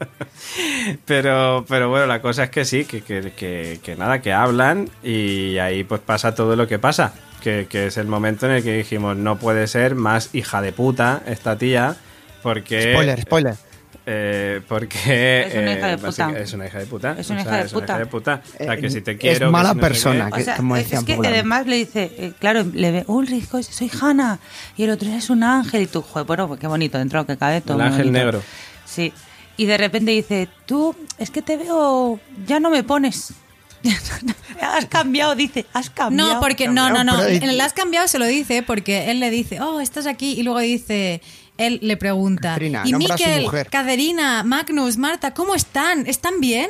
[1.06, 4.90] Pero, pero bueno, la cosa es que sí, que, que, que- que nada, que hablan
[5.04, 7.14] y ahí pues pasa todo lo que pasa.
[7.42, 10.72] Que, que es el momento en el que dijimos, no puede ser más hija de
[10.74, 11.96] puta esta tía,
[12.42, 12.92] porque...
[12.94, 13.56] Spoiler, spoiler.
[14.10, 16.40] Eh, porque Es una hija de eh, puta.
[16.40, 17.16] es una hija de puta.
[17.20, 17.94] Es una o hija de es una puta.
[17.94, 18.42] hija de puta.
[18.60, 19.48] O sea, que si te Es quiero...
[19.48, 21.40] que mala si no sé persona, que- como es decían que popularmente.
[21.40, 24.40] además le dice, eh, claro, le ve Ulrich, soy Hanna,
[24.78, 27.24] y el otro es un ángel, y tú, joder, bueno, pues qué bonito, dentro de
[27.24, 27.76] lo que cabe todo.
[27.78, 28.18] El ángel bonito.
[28.26, 28.44] negro.
[28.86, 29.12] Sí.
[29.58, 33.34] Y de repente dice, tú, es que te veo, ya no me pones.
[34.62, 36.36] has cambiado, dice, has cambiado.
[36.36, 37.24] No, porque no, no, no.
[37.24, 40.34] En el has cambiado se lo dice porque él le dice, oh, estás aquí.
[40.34, 41.22] Y luego dice,
[41.58, 43.48] él le pregunta, Caterina, y Miquel.
[43.70, 46.06] Caterina, Magnus, Marta, ¿cómo están?
[46.08, 46.70] ¿Están bien?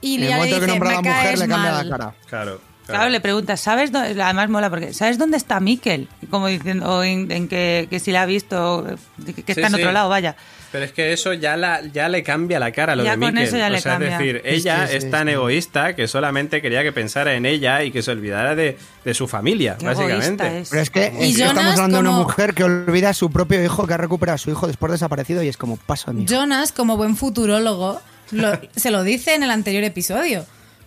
[0.00, 1.88] y En el le momento que dice, nombra a la mujer, caes le cambia mal.
[1.90, 2.14] la cara.
[2.28, 2.60] Claro.
[2.86, 4.22] Claro, le preguntas, ¿sabes dónde?
[4.22, 6.08] Además mola porque, ¿sabes dónde está Miquel?
[6.30, 8.86] Como diciendo, o en, en que, que si la ha visto,
[9.24, 9.92] que que está Sí, en otro sí.
[9.94, 10.36] lado, vaya.
[10.76, 13.18] Pero es que eso ya, la, ya le cambia la cara a lo Ya de
[13.18, 13.48] con Miquel.
[13.48, 14.12] eso ya o le sea, cambia.
[14.12, 15.32] Es decir, ella sí, es tan sí.
[15.32, 19.26] egoísta que solamente quería que pensara en ella y que se olvidara de, de su
[19.26, 20.58] familia, Qué básicamente.
[20.58, 20.68] es.
[20.68, 23.86] Pero es que, es estamos hablando de una mujer que olvida a su propio hijo,
[23.86, 26.34] que ha recuperado a su hijo después desaparecido y es como paso de mi hijo.
[26.34, 27.98] Jonas, como buen futurólogo,
[28.32, 30.44] lo- se lo dice en el anterior episodio.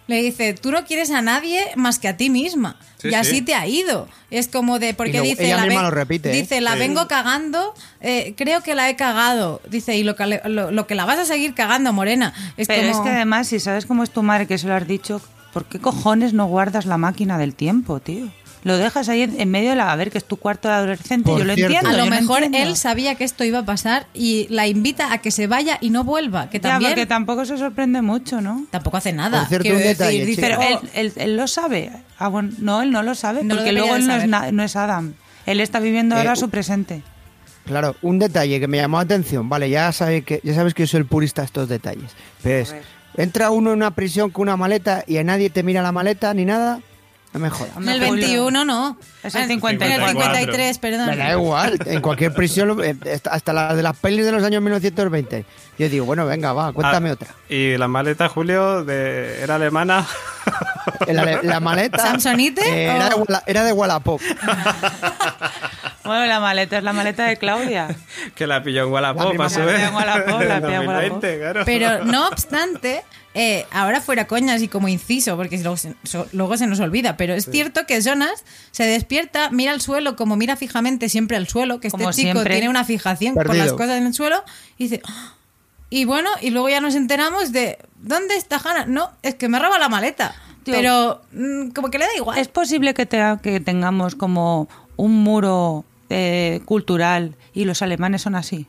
[0.10, 2.78] Le dice, tú no quieres a nadie más que a ti misma.
[2.98, 3.41] Sí, y así sí.
[3.43, 4.08] te ha ido.
[4.32, 5.45] Es como de, porque lo- dice...
[5.45, 6.41] ella la misma lo repite, ¿eh?
[6.41, 6.80] Dice, la Sí.
[6.80, 9.62] vengo cagando, eh, creo que la he cagado.
[9.69, 12.34] Dice, y lo que, lo, lo que la vas a seguir cagando, Morena.
[12.58, 13.04] Es Pero como...
[13.04, 15.22] es que además, si sabes cómo es tu madre, que se lo has dicho,
[15.54, 18.30] ¿por qué cojones no guardas la máquina del tiempo, tío?
[18.63, 19.91] Lo dejas ahí en, en medio de la...
[19.91, 21.74] A ver, que es tu cuarto de adolescente, Por yo lo cierto.
[21.76, 21.89] entiendo.
[21.98, 25.19] A lo lo mejor él sabía que esto iba a pasar y la invita a
[25.19, 26.50] que se vaya y no vuelva.
[26.50, 28.65] Que Ya, también porque tampoco se sorprende mucho, ¿no?
[28.69, 29.39] tampoco hace nada.
[29.39, 30.67] Por cierto, un detalle, decir, Pero Sí.
[30.67, 31.89] él, "Oh, él- él lo sabe.
[32.17, 34.15] Ah, bueno, no, él no lo sabe, No lo porque debería luego él no
[34.63, 35.13] es, no Adam.
[35.45, 37.02] Él está viviendo Eh, ahora u- su presente.
[37.65, 39.48] Claro, un detalle que me llamó la atención.
[39.48, 42.12] Vale, ya, sabe que, ya sabes que yo soy el purista de estos detalles.
[42.43, 42.76] Pero es,
[43.15, 46.34] entra uno en una prisión con una maleta y a nadie te mira la maleta
[46.34, 46.80] ni nada.
[47.34, 47.78] No me jodas.
[47.78, 48.26] En el Hombre, Julio.
[48.26, 48.98] 21 no.
[49.24, 49.96] Es el En- 54.
[49.96, 51.06] En el 53, perdón.
[51.10, 52.96] Me da igual, en cualquier prisión, eh,
[53.30, 55.46] hasta la de las pelis de los años 1920.
[55.80, 57.30] Yo digo, bueno, venga, va, cuéntame Ah, otra.
[57.50, 60.06] Y la maleta, Julio, de, era alemana.
[61.08, 63.15] La, la maleta ¿Samsonite eh, era, de,
[63.48, 64.22] era de Wallapop.
[66.04, 67.88] Bueno, la maleta es la maleta de Claudia.
[68.36, 69.76] que la pilló en La Wallapop a su La vez.
[69.76, 71.62] pilló en Wallapop, la pilló en 2020, claro.
[71.65, 73.04] Pero no obstante,
[73.36, 77.15] eh, ahora fuera coñas y como inciso, porque luego se, so- luego se nos olvida,
[77.15, 81.48] pero es cierto que Jonas se despierta, mira al suelo como mira fijamente siempre al
[81.48, 82.56] suelo, que este Como chico siempre.
[82.56, 83.65] tiene una fijación por Perdido.
[83.65, 84.44] las cosas en el suelo,
[84.78, 85.02] y dice...
[85.08, 85.36] "Ah".
[85.89, 88.86] Y bueno, y luego ya nos enteramos de ¿dónde está Hannah?
[88.86, 90.36] No, es que me roba la maleta.
[90.63, 90.73] Tío.
[90.75, 92.38] pero mm, como que le da igual.
[92.38, 98.36] ¿Es posible que, te- que tengamos como un muro eh, cultural y los alemanes son
[98.36, 98.67] así?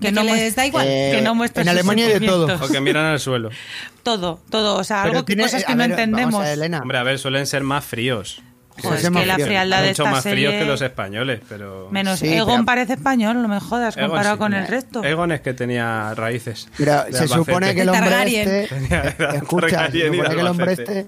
[0.00, 0.86] Que les da igual.
[0.86, 1.32] Eh, que no
[1.62, 2.62] en Alemania hay de todo.
[2.62, 3.48] O que miran al suelo.
[4.02, 4.76] Todo, todo.
[4.76, 6.32] O sea, Pero algo que tiene- cosas que no entendemos.
[6.34, 6.78] Vamos a ver, Elena.
[6.80, 8.40] Hombre, a ver, suelen ser más fríos.
[8.82, 11.88] Joder, es que la frialdad de Mucho esta más fríos serie- que los españoles, pero...
[11.90, 14.38] Menos Sí, Egon pero- parece español, no me jodas, Egon comparado sí.
[14.38, 15.02] con el resto.
[15.04, 16.68] Egon es que tenía raíces.
[16.78, 18.64] Mira, se supone que el hombre este.
[18.64, 21.06] escucha, se supone que el hombre este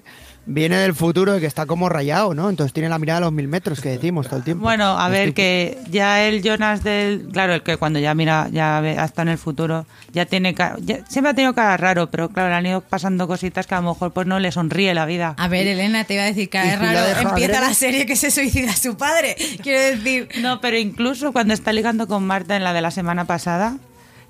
[0.48, 2.48] viene del futuro y que está como rayado, ¿no?
[2.50, 4.62] Entonces tiene la mirada a los mil metros que decimos todo el tiempo.
[4.62, 7.28] Bueno, a ver, que ya el Jonas del.
[7.32, 10.54] Claro, el que cuando ya mira, ya ve hasta en el futuro, ya tiene.
[10.54, 13.74] ca- ya- siempre ha tenido cara raro, pero claro, le han ido pasando cositas que
[13.74, 15.34] a lo mejor pues no le sonríe la vida.
[15.38, 17.28] A ver, Elena, te iba a decir que ¿Y es si la raro.
[17.28, 19.36] Empieza la serie que se suicida su padre.
[19.62, 23.26] Quiero decir, No, pero incluso cuando está ligando con Marta en la de la semana
[23.26, 23.76] pasada,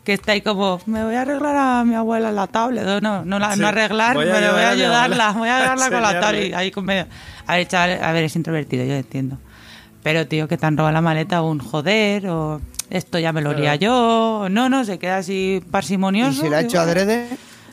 [0.04, 2.86] que está ahí como, me voy a arreglar a mi abuela la tablet.
[2.86, 5.48] O No, no, la- Sí, no arreglar, voy a pero voy a a ayudarla, voy
[5.48, 6.54] a ayudarla con la tablet.
[6.54, 7.06] Ahí con medio.
[7.46, 9.38] A ver, chaval, a ver, es introvertido, yo entiendo.
[10.02, 13.50] Pero, tío, que te han robado la maleta, un joder, o esto ya me lo
[13.50, 16.40] haría yo, o no, no, se queda así ¿Y parsimonioso.
[16.42, 17.26] si la ha y hecho bueno, adrede?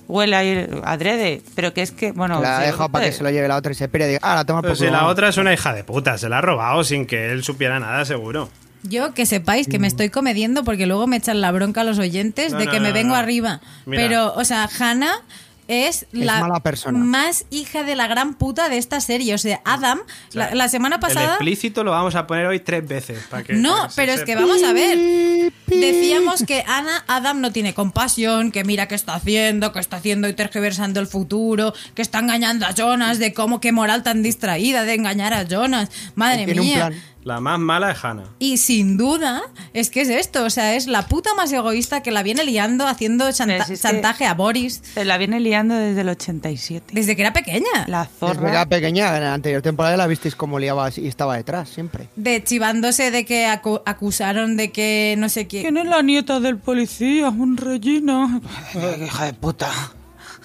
[0.08, 2.42] Huele ahí adrede, pero que es que, bueno.
[2.42, 3.18] la ha sí, dejado para que joder.
[3.18, 4.80] se lo lleve la otra y se pire y diga, ah, la toma por si
[4.80, 5.14] culo, la vamos".
[5.14, 8.04] otra es una hija de puta, se la ha robado sin que él supiera nada,
[8.06, 8.50] seguro.
[8.90, 12.52] Yo que sepáis que me estoy comediendo porque luego me echan la bronca los oyentes
[12.54, 13.62] No, de no, que me vengo arriba.
[13.86, 14.02] Mira.
[14.04, 15.22] Pero, o sea, Hannah
[15.68, 17.00] es la mala persona.
[17.00, 19.34] más hija de la gran puta de esta serie.
[19.34, 20.00] O sea, Adam,
[20.34, 21.26] la, la semana El pasada...
[21.34, 23.18] explícito lo vamos a poner hoy tres veces.
[23.32, 25.52] Para que, No, para que se pero es que vamos a ver.
[25.66, 30.28] Decíamos que Ana, Adam no tiene compasión, que mira qué está haciendo, que está haciendo
[30.30, 34.84] y tergiversando el futuro, que está engañando a Jonas, de cómo qué moral tan distraída
[34.84, 35.90] de engañar a Jonas.
[36.14, 36.76] Madre Tiene un mía.
[36.90, 37.02] plan.
[37.26, 38.24] La más mala es Hannah.
[38.38, 39.42] Y sin duda,
[39.74, 42.86] es que es esto, o sea, es la puta más egoísta que la viene liando
[42.88, 46.86] haciendo chanta- si que- chantaje a Boris Se la viene liando desde el 87.
[46.94, 47.66] desde que era pequeña.
[47.88, 48.40] La zorra.
[48.42, 52.10] verdad, pequeña, en la anterior temporada la visteis como liaba y estaba detrás, siempre.
[52.16, 55.62] De chivándose de que acu- acusaron de que no sé qué.
[55.64, 57.30] ¿Quién es la nieta del policía?
[57.30, 58.40] Un Regina.
[59.04, 59.72] Hija de puta.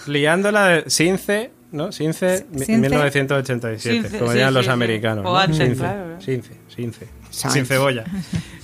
[0.07, 1.93] Liándola de Since, ¿no?
[1.93, 2.77] Since, Since.
[2.79, 4.71] 1987, Since, como sí, sí, los sí.
[4.71, 5.39] americanos.
[5.39, 6.21] Antes, Since, claro.
[6.21, 7.07] Since, Since.
[7.31, 8.05] Sin cebolla.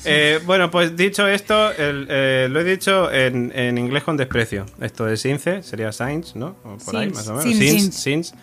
[0.09, 4.65] Eh, bueno, pues dicho esto, el- eh, lo he dicho en, en inglés con desprecio.
[4.81, 6.55] Esto de Since sería Sainz, ¿no?
[6.63, 7.43] O por ahí, más o menos.
[7.43, 7.59] Sins.
[7.93, 8.35] Sins, Sins.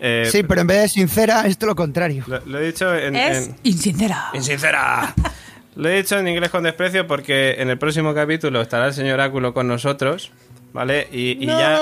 [0.00, 2.24] Eh, sí, pero en vez de sincera, esto lo contrario.
[2.26, 4.30] lo, lo he dicho en, Es en- insincera.
[4.34, 5.14] Insincera.
[5.76, 9.20] Lo he dicho en inglés con desprecio porque en el próximo capítulo estará el señor
[9.20, 10.32] Áculo con nosotros,
[10.72, 11.08] ¿vale?
[11.12, 11.80] Y, y ya,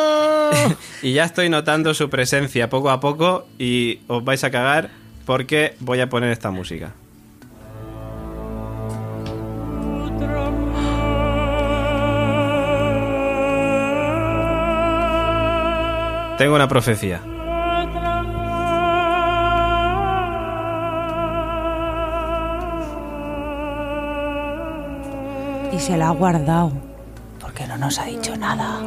[1.02, 4.90] y ya estoy notando su presencia poco a poco y os vais a cagar
[5.24, 6.94] porque voy a poner esta música.
[16.40, 17.20] tengo una profecía.
[25.70, 26.89] Y se la ha guardado.
[27.80, 28.78] Nos ha dicho nada.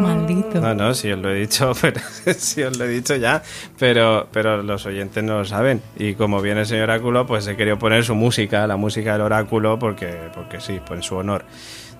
[0.00, 0.60] Maldito.
[0.60, 2.00] No, no, sí os lo he dicho, pero
[2.36, 3.44] sí os lo he dicho ya,
[3.78, 5.80] pero, pero los oyentes no lo saben.
[5.96, 9.20] Y como viene el señor oráculo, pues he querido poner su música, la música del
[9.20, 11.44] oráculo, porque, porque sí, pues en su honor.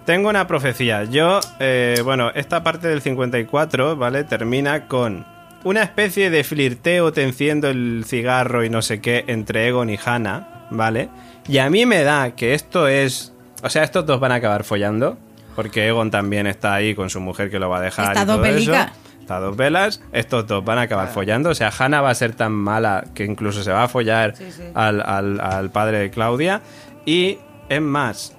[0.05, 1.05] Tengo una profecía.
[1.05, 4.25] Yo, eh, bueno, esta parte del 54, ¿vale?
[4.25, 5.25] Termina con
[5.63, 9.99] una especie de flirteo, te enciendo el cigarro y no sé qué, entre Egon y
[10.05, 11.11] Hannah, ¿vale?
[11.47, 13.33] Y a mí me da que esto es...
[13.63, 15.17] O sea, estos dos van a acabar follando,
[15.57, 18.09] porque Egon también está ahí con su mujer que lo va a dejar.
[18.09, 18.93] Está y dos velicas.
[19.21, 21.51] Está a dos velas, estos dos van a acabar follando.
[21.51, 24.51] O sea, Hannah va a ser tan mala que incluso se va a follar Sí,
[24.51, 24.63] sí.
[24.75, 26.63] Al, al- al padre de Claudia.
[27.07, 28.33] Y es más,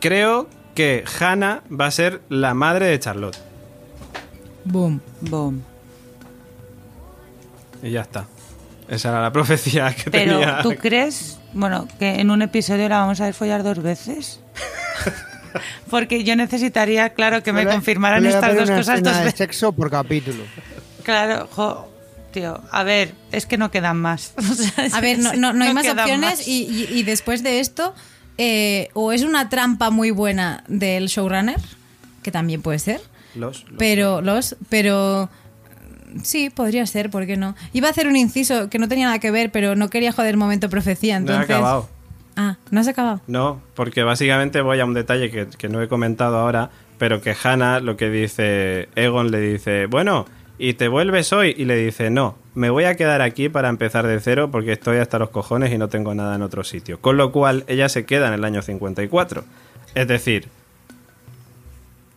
[0.00, 3.36] creo que Hannah va a ser la madre de Charlotte.
[4.64, 5.02] Boom.
[5.20, 5.62] Boom.
[7.82, 8.24] Y ya está.
[8.88, 10.62] Esa era la profecía que Pero, tenía.
[10.62, 14.40] ¿tú crees, bueno, que en un episodio la vamos a ver follar dos veces?
[15.90, 19.30] Porque yo necesitaría, claro, que me Le- confirmaran le estas dos una cosas dos de
[19.32, 20.44] sexo por capítulo.
[21.02, 21.88] Claro, jo,
[22.32, 24.32] tío, a ver, es que no quedan más.
[24.38, 26.48] O sea, es A ver, no, no- no hay más opciones más.
[26.48, 27.94] Y, y- y después de esto,
[28.38, 31.60] eh, o es una trampa muy buena del showrunner,
[32.22, 33.00] que también puede ser,
[33.34, 35.28] Los, los- pero los, pero
[36.22, 37.54] sí, podría ser, ¿por qué no?
[37.72, 40.36] Iba a hacer un inciso que no tenía nada que ver, pero no quería joder
[40.36, 41.50] momento profecía, No he entonces.
[41.56, 41.88] acabado.
[42.36, 43.20] Ah, ¿no has acabado?
[43.26, 47.34] No, porque básicamente voy a un detalle que, que no he comentado ahora, pero que
[47.42, 50.26] Hannah lo que dice, Egon le dice, bueno,
[50.58, 51.54] ¿y te vuelves hoy?
[51.56, 54.98] Y le dice, no, me voy a quedar aquí para empezar de cero porque estoy
[54.98, 57.00] hasta los cojones y no tengo nada en otro sitio.
[57.00, 59.44] Con lo cual, ella se queda en el año 54.
[59.94, 60.48] Es decir,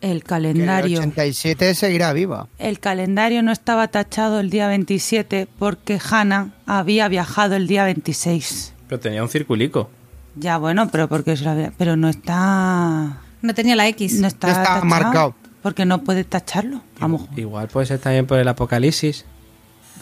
[0.00, 0.98] Que en el calendario.
[1.00, 2.48] 87 seguirá viva.
[2.58, 8.74] El calendario no estaba tachado el día 27 porque Hannah había viajado el día 26.
[8.88, 9.90] pero tenía un circulico.
[10.36, 14.14] Ya, bueno, pero porque se lo había- pero no está No tenía la X.
[14.20, 15.34] no está, No está tachado, marcado.
[15.62, 16.82] porque no puede tacharlo.
[16.98, 17.28] A lo mejor.
[17.38, 19.24] Igual puede ser también por el apocalipsis.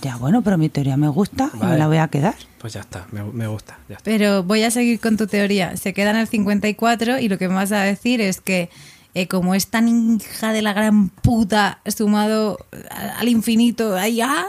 [0.03, 1.79] Ya, bueno, pero mi teoría me gusta y me Vale.
[1.79, 2.35] la voy a quedar.
[2.59, 3.79] Pues ya está, me, me gusta.
[3.89, 4.05] Ya está.
[4.05, 5.77] Pero voy a seguir con tu teoría.
[5.77, 8.71] Se queda en el 54 y lo que me vas a decir es que
[9.15, 12.59] eh, como es tan hija de la gran puta sumado
[12.91, 14.47] a- al infinito, ahí ah,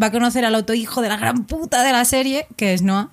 [0.00, 2.82] va a conocer al otro hijo de la gran puta de la serie, que es
[2.82, 3.08] Noah,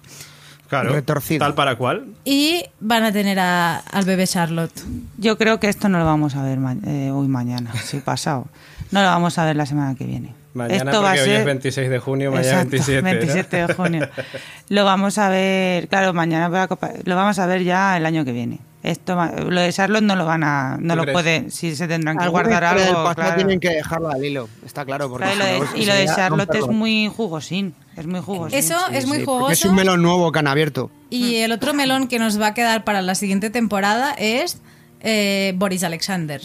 [0.81, 1.39] Claro, Retorcido.
[1.39, 2.05] tal para cual.
[2.25, 4.73] y van a tener a- al bebé Charlotte.
[5.17, 8.47] Yo creo que esto no lo vamos a ver ma- eh, hoy mañana, sí, pasado.
[8.91, 10.33] No lo vamos a ver la semana que viene.
[10.53, 13.01] Mañana esto va a porque hoy ser es 26 de junio, mañana Exacto, 27.
[13.01, 13.09] ¿no?
[13.09, 14.09] 27 de junio.
[14.69, 18.05] Lo vamos a ver, claro, mañana por la Copa- lo vamos a ver ya el
[18.05, 18.59] año que viene.
[18.83, 19.15] Esto,
[19.49, 22.27] lo de Charlotte no lo van a, no ¿Tú lo pueden, si se tendrán que
[22.27, 22.83] guardar algo.
[22.85, 23.35] pasado claro.
[23.37, 25.09] tienen que dejarlo al hilo, está claro.
[25.09, 28.19] Porque Claro, y lo de, no, y lo de Charlotte es muy jugosín, es muy
[28.19, 28.59] jugosín.
[28.59, 29.53] Eso Sí, es muy sí, jugoso.
[29.53, 30.91] Es un melón nuevo que han abierto.
[31.09, 34.57] Y el otro melón que nos va a quedar para la siguiente temporada es
[34.99, 36.41] eh, Boris Alexander.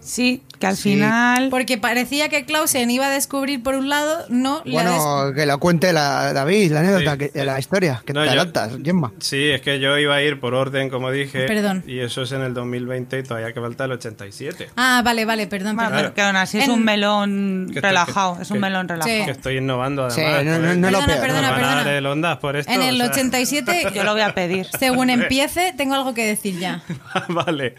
[0.00, 0.92] Sí, que al Sí.
[0.94, 1.48] final...
[1.50, 5.92] Porque parecía que Clausen iba a descubrir por un lado, no, Bueno, que lo cuente
[5.92, 7.30] la, David, la anécdota, Sí.
[7.32, 9.12] que, la historia, que No, te yo- adelantas, Gemma.
[9.20, 11.46] Sí, es que yo iba a ir por orden, como dije.
[11.46, 11.84] Perdón.
[11.86, 14.68] Y eso es en el 2020 y todavía que falta el 87.
[14.76, 15.76] Ah, vale, vale, perdón.
[15.76, 16.02] Bueno, perdón.
[16.04, 18.88] pero que aún así es En- un melón Que- relajado, que- es un que- melón
[18.88, 19.24] relajado.
[19.24, 20.60] Que estoy innovando Sí, además.
[20.60, 21.98] no, no, lo Perdona, perdona, ¿Me van a dar perdona.
[21.98, 22.72] el ondas por esto?
[22.72, 24.66] En el O sea, 87, Yo lo voy a pedir.
[24.78, 26.82] según empiece, tengo algo que decir ya.
[27.28, 27.74] vale.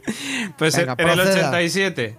[0.57, 1.49] Pues Venga, en el proceda.
[1.49, 2.17] 87.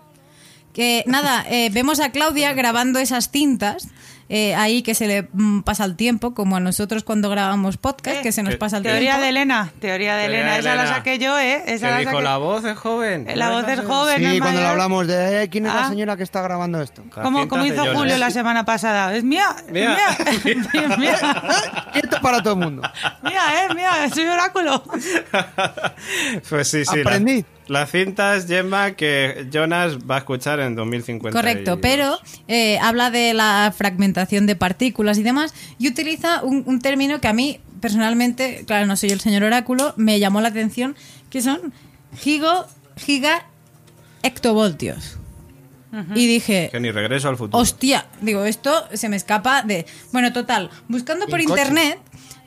[0.76, 3.88] Que nada, eh, vemos a Claudia grabando esas cintas.
[4.28, 8.16] eh, ahí que se le mm, pasa el tiempo, como a nosotros cuando grabamos podcast,
[8.18, 9.22] Eh, que se nos que- pasa el Teoría tiempo.
[9.22, 10.96] de Elena, teoría de Teoría Elena, de esa la Elena.
[10.96, 11.62] saqué yo, ¿eh?
[11.66, 13.26] Esa Que la dijo, saqué- la voz es joven.
[13.36, 14.18] La voz es joven.
[14.18, 14.70] Sí, es cuando lo mayor.
[14.72, 15.88] hablamos de eh, quién es la Ah.
[15.88, 17.04] señora que está grabando esto.
[17.14, 17.84] Como, hizo.
[17.94, 19.14] Julio la semana pasada.
[19.14, 19.96] Es mía, Mía.
[20.26, 20.56] es mía,
[20.90, 21.18] es mía,
[21.92, 22.82] Quieto para todo el mundo.
[23.22, 24.82] mía, eh, mía, soy oráculo.
[26.48, 26.96] pues sí, sí.
[26.96, 27.44] la- Aprendí.
[27.68, 31.36] Las cintas, Gemma, que Jonas va a escuchar en 2050.
[31.36, 36.80] Correcto, pero eh, habla de la fragmentación de partículas y demás y utiliza un, un
[36.80, 40.96] término que a mí personalmente, claro, no soy el señor oráculo, me llamó la atención,
[41.30, 41.72] que son
[42.16, 43.46] gigo, giga
[44.22, 45.18] hectovoltios.
[46.14, 47.58] Y dije, Que ni regreso al futuro.
[47.58, 49.86] hostia, digo, esto se me escapa de...
[50.12, 51.62] Bueno, total, buscando por coche.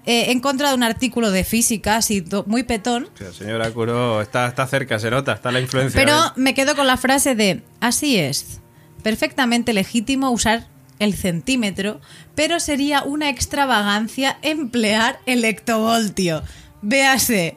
[0.06, 4.48] Eh, he encontrado un artículo de física así muy petón Sí, el señor Akuro está,
[4.48, 6.00] está cerca, se nota, está la influencia.
[6.00, 8.62] Pero me quedo con la frase de, así es,
[9.04, 10.68] perfectamente legítimo usar
[11.00, 12.02] el centímetro,
[12.36, 16.44] pero sería una extravagancia emplear el hectovoltio.
[16.82, 17.56] Véase,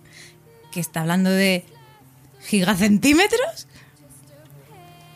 [0.72, 1.64] que está hablando de
[2.48, 3.67] gigacentímetros.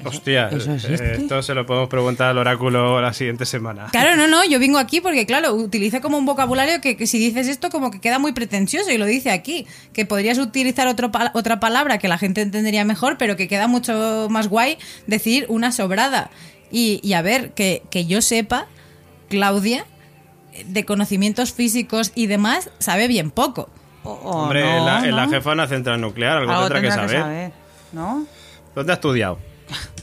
[0.04, 3.88] Hostia, ¿Eso eh, esto se lo podemos preguntar al oráculo la siguiente semana.
[3.92, 7.18] Claro, no, no, yo vengo aquí porque, claro, utiliza como un vocabulario que, que si
[7.18, 11.10] dices esto como que queda muy pretencioso y lo dice aquí, que podrías utilizar otro
[11.12, 15.46] pa- otra palabra que la gente entendería mejor, pero que queda mucho más guay decir
[15.48, 16.30] una sobrada.
[16.70, 18.66] Y, y a ver, que, que yo sepa,
[19.28, 19.84] Claudia,
[20.66, 23.68] de conocimientos físicos y demás, sabe bien poco.
[24.04, 25.32] O- o Hombre, no, en la, ¿no?
[25.32, 27.52] jefa de una central nuclear, algo, Algo tendrá que tendrá saber.
[27.92, 28.26] ¿no?
[28.74, 29.38] ¿Dónde ha estudiado?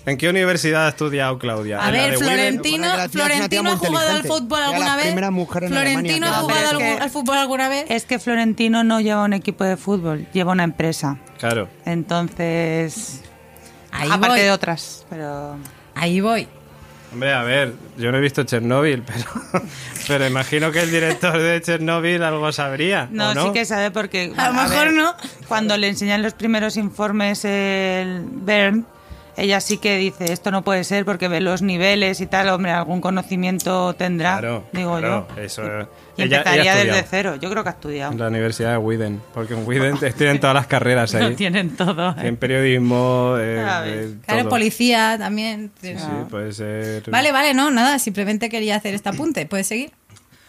[0.10, 1.84] ¿En qué universidad ha estudiado Claudia?
[1.84, 2.18] A ¿En la ver?
[2.18, 5.06] Florentino, Florentino ha jugado al fútbol alguna vez.
[5.06, 7.86] primera mujer en Florentino Alemania ha jugado al fútbol alguna vez.
[7.90, 11.18] Es que Florentino no lleva un equipo de fútbol, lleva una empresa.
[11.38, 11.70] Claro.
[11.86, 13.22] Entonces,
[13.92, 14.40] Ahí aparte voy.
[14.42, 15.58] de otras, pero
[15.96, 16.48] Ahí voy.
[17.12, 19.66] Hombre, a ver, yo no he visto Chernobyl, pero,
[20.08, 23.08] pero imagino que el director de Chernobyl algo sabría.
[23.12, 25.14] ¿o no, no, sí que sabe porque A lo mejor no.
[25.48, 28.86] Cuando le enseñan los primeros informes el Bern,
[29.42, 32.72] ella sí que dice esto no puede ser porque ve los niveles y tal, hombre,
[32.72, 35.42] algún conocimiento tendrá, Claro, digo claro, yo.
[35.42, 35.64] eso-
[36.18, 37.36] Y ella- empezaría ella desde cero.
[37.42, 38.12] Yo creo que ha estudiado.
[38.12, 41.36] En la Universidad de Widen, porque en Widen tienen todas las carreras Lo ahí.
[41.36, 42.10] tienen todo.
[42.12, 42.28] ¿eh?
[42.28, 44.50] En periodismo, eh, eh, Claro, todo.
[44.50, 45.72] policía también.
[45.82, 45.96] Sí,
[46.30, 47.04] puede ser.
[47.10, 49.46] Vale, vale, no, nada, simplemente quería hacer este apunte.
[49.46, 49.92] ¿Puedes seguir?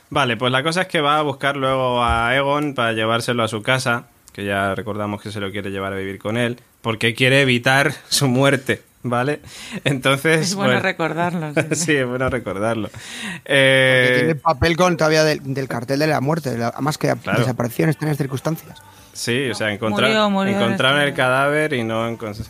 [0.09, 3.49] Vale, pues la cosa es que va a buscar luego a Egon para llevárselo a
[3.49, 7.15] su casa, que ya recordamos que se lo quiere llevar a vivir con él, porque
[7.15, 9.41] quiere evitar su muerte, ¿vale?
[9.85, 10.41] Entonces...
[10.41, 11.53] Es bueno pues- recordarlo.
[11.55, 11.97] sí, sí.
[11.97, 12.89] es bueno recordarlo.
[12.89, 12.99] Que
[13.45, 17.41] Eh, tiene papel con todavía del, del cartel de la muerte, además que Claro.
[17.41, 18.79] desapareció en extrañas circunstancias.
[19.13, 19.69] Sí, o sea,
[20.13, 22.07] Murió, murió encontraron el cadáver y no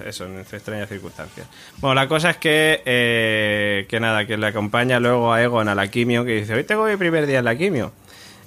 [0.07, 1.47] eso, en extrañas circunstancias.
[1.79, 5.75] Bueno, la cosa es que, eh, que nada, que le acompaña luego a Egon a
[5.75, 7.93] la quimio, que dice, hoy tengo mi primer día en la quimio.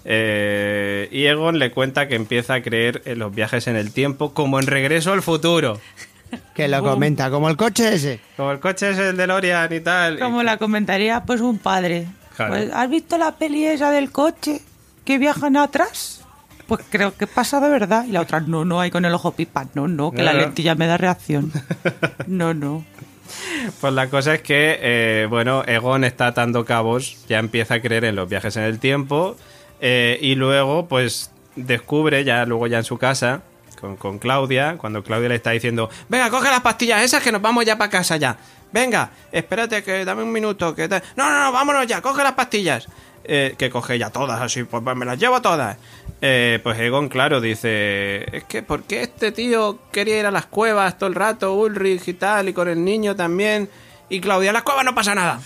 [0.06, 4.34] Eh, y Egon le cuenta que empieza a creer en los viajes en el tiempo
[4.34, 5.80] como en Regreso al Futuro.
[6.56, 8.20] Que lo comenta, como el coche ese.
[8.38, 10.18] Como el coche es el DeLorean y tal.
[10.18, 12.08] Como la comentaría pues un padre.
[12.36, 12.54] Claro.
[12.56, 14.60] Pues, ¿Has visto la peli esa del coche
[15.06, 16.22] que viajan atrás?
[16.66, 18.06] Pues creo que pasa de verdad.
[18.08, 19.68] Y la otra, no, no, hay con el ojo pipa.
[19.76, 20.40] No, no, que No, la no.
[20.40, 21.52] lentilla me da reacción.
[22.26, 22.84] No, no.
[23.80, 28.06] Pues la cosa es que, eh, bueno, Egon está atando cabos, ya empieza a creer
[28.06, 29.38] en los viajes en el tiempo
[29.86, 33.42] eh, y luego, pues, descubre, ya luego ya en su casa,
[33.82, 37.42] con, con Claudia, cuando Claudia le está diciendo, venga, coge las pastillas esas que nos
[37.42, 38.38] vamos ya para casa ya.
[38.72, 40.74] Venga, espérate que dame un minuto.
[40.74, 42.88] Que No, no, no, vámonos ya, coge las pastillas.
[43.26, 45.78] Eh, que coge ya todas, así, pues me las llevo todas.
[46.22, 50.46] Eh, pues Egon, claro, dice, es que ¿por qué este tío quería ir a las
[50.46, 53.70] cuevas todo el rato, Ulrich y tal, y con el niño también?
[54.08, 55.42] Y Claudia, las cuevas no pasa nada.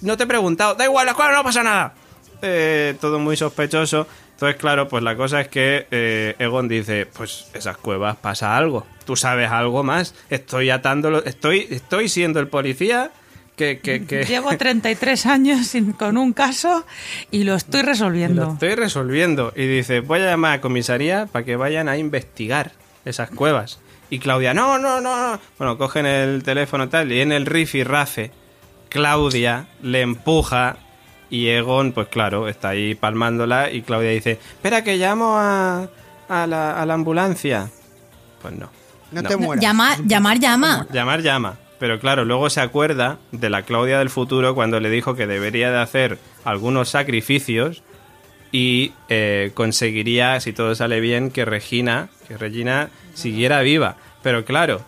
[0.00, 1.94] No te he preguntado, da igual, las cuevas no pasa nada.
[2.42, 4.06] Eh, todo muy sospechoso.
[4.32, 8.86] Entonces, claro, pues la cosa es que eh, Egon dice, pues esas cuevas pasa algo.
[9.04, 10.14] Tú sabes algo más.
[10.30, 13.10] Estoy atándolo, estoy, estoy siendo el policía
[13.56, 16.86] que, que, que- Llevo 33 años sin- con un caso
[17.30, 18.52] y lo estoy Lo resolviendo.
[18.54, 19.52] estoy resolviendo.
[19.54, 22.72] Y dice, voy a llamar a comisaría para que vayan a investigar
[23.04, 23.78] esas cuevas.
[24.08, 25.40] Y Claudia, no, no, no, no.
[25.58, 28.30] Bueno, cogen el teléfono tal, y en el rifirrafe,
[28.88, 30.78] Claudia le empuja
[31.30, 35.88] y Egon, pues claro, está ahí palmándola y Claudia dice, espera que llamo a,
[36.28, 37.70] a, la, a la ambulancia.
[38.42, 38.68] Pues no.
[39.12, 39.28] No, No.
[39.28, 39.62] te mueras.
[39.62, 40.86] Llama, llamar, llama.
[40.92, 41.56] Llamar llama.
[41.78, 45.70] Pero claro, luego se acuerda de la Claudia del futuro cuando le dijo que debería
[45.70, 47.82] de hacer algunos sacrificios
[48.52, 53.96] y eh, conseguiría, si todo sale bien, que Regina, que Regina siguiera viva.
[54.22, 54.82] Pero claro,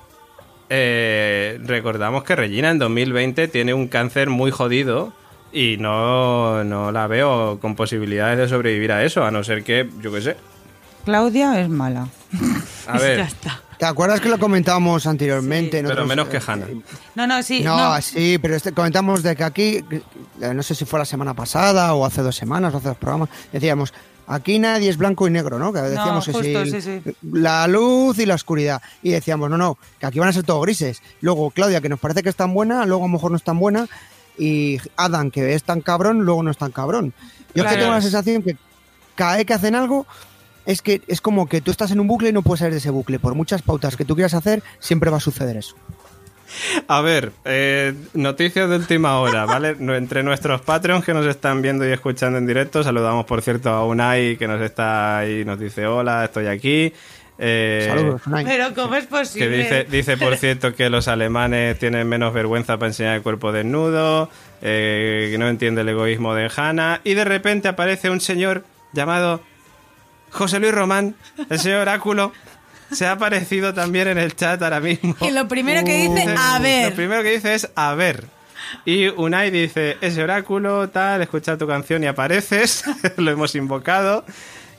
[0.68, 5.12] eh, recordamos que Regina en 2020 tiene un cáncer muy jodido
[5.52, 9.88] y no, no la veo con posibilidades de sobrevivir a eso, a no ser que,
[10.00, 10.36] yo qué sé.
[11.04, 12.08] Claudia es mala.
[12.86, 13.60] A ver, Ya está.
[13.78, 15.78] ¿Te acuerdas que lo comentamos anteriormente?
[15.80, 16.66] en pero otros- menos que Hannah.
[17.16, 17.62] No, no, sí.
[17.64, 19.84] No, No, sí, pero este, comentamos de que aquí,
[20.40, 22.96] eh, no sé si fue la semana pasada o hace dos semanas o hace dos
[22.96, 23.92] programas, decíamos,
[24.28, 25.72] aquí nadie es blanco y negro, ¿no?
[25.72, 27.12] Que decíamos que justo, si sí, sí.
[27.32, 28.80] la luz y la oscuridad.
[29.02, 31.02] Y decíamos, no, no, que aquí van a ser todos grises.
[31.20, 33.42] Luego Claudia, que nos parece que es tan buena, luego a lo mejor no es
[33.42, 33.88] tan buena.
[34.38, 37.12] Y Adam, que es tan cabrón, luego no es tan cabrón.
[37.54, 38.56] Yo es que tengo la sensación que
[39.14, 40.06] cada vez que hacen algo,
[40.64, 42.78] es que es como que tú estás en un bucle y no puedes salir de
[42.78, 43.18] ese bucle.
[43.18, 45.76] Por muchas pautas que tú quieras hacer, siempre va a suceder eso.
[46.86, 49.70] A ver, eh, noticias de última hora, ¿vale?
[49.96, 53.86] Entre nuestros Patreons que nos están viendo y escuchando en directo, saludamos por cierto a
[53.86, 56.92] Unai que nos está ahí, nos dice hola, estoy aquí.
[57.44, 58.44] Eh, Saludos, Unai.
[58.44, 59.56] pero ¿cómo es Que posible?
[59.58, 64.30] dice, dice, por cierto, que los alemanes tienen menos vergüenza para enseñar el cuerpo desnudo,
[64.62, 69.42] eh, que no entiende el egoísmo de Hannah, y de repente aparece un señor llamado
[70.30, 71.16] José Luis Román,
[71.50, 72.32] el señor Oráculo,
[72.92, 75.16] se ha aparecido también en el chat ahora mismo.
[75.20, 76.94] Y lo primero que dice, Dice- a Lo ver.
[76.94, 78.24] primero que dice es a ver.
[78.84, 82.84] Y Unai dice, ese oráculo, tal, escucha tu canción y apareces.
[83.16, 84.24] lo hemos invocado.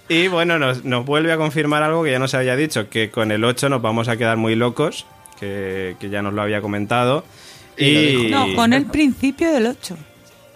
[0.10, 3.32] Y bueno, nos, nos vuelve a confirmar algo que ya nos había dicho, que con
[3.32, 5.06] el 8 nos vamos a quedar muy locos,
[5.40, 7.24] que, que ya nos lo había comentado.
[7.78, 8.28] Y...
[8.30, 9.98] No, con el principio del 8.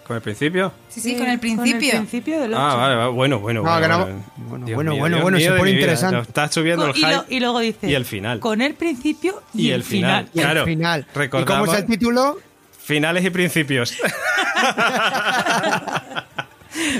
[0.06, 0.72] ¿Con el principio?
[0.88, 1.90] Sí, sí, con el Con el principio.
[1.90, 2.62] principio del 8.
[2.62, 3.62] Ah, vale, vale, bueno, bueno.
[3.62, 4.24] No, bueno, no- bueno.
[4.36, 6.16] bueno, Dios bueno, mío, bueno, Dios bueno, se pone interesante.
[6.16, 7.12] Nos está subiendo el y, hype.
[7.12, 7.90] lo- y luego dice...
[7.90, 8.40] Y el final.
[8.40, 10.28] Con el principio y, el final.
[10.32, 11.06] Y Claro, el final.
[11.14, 12.38] ¿Y recordamos- cómo es el título?
[12.82, 13.94] Finales y principios.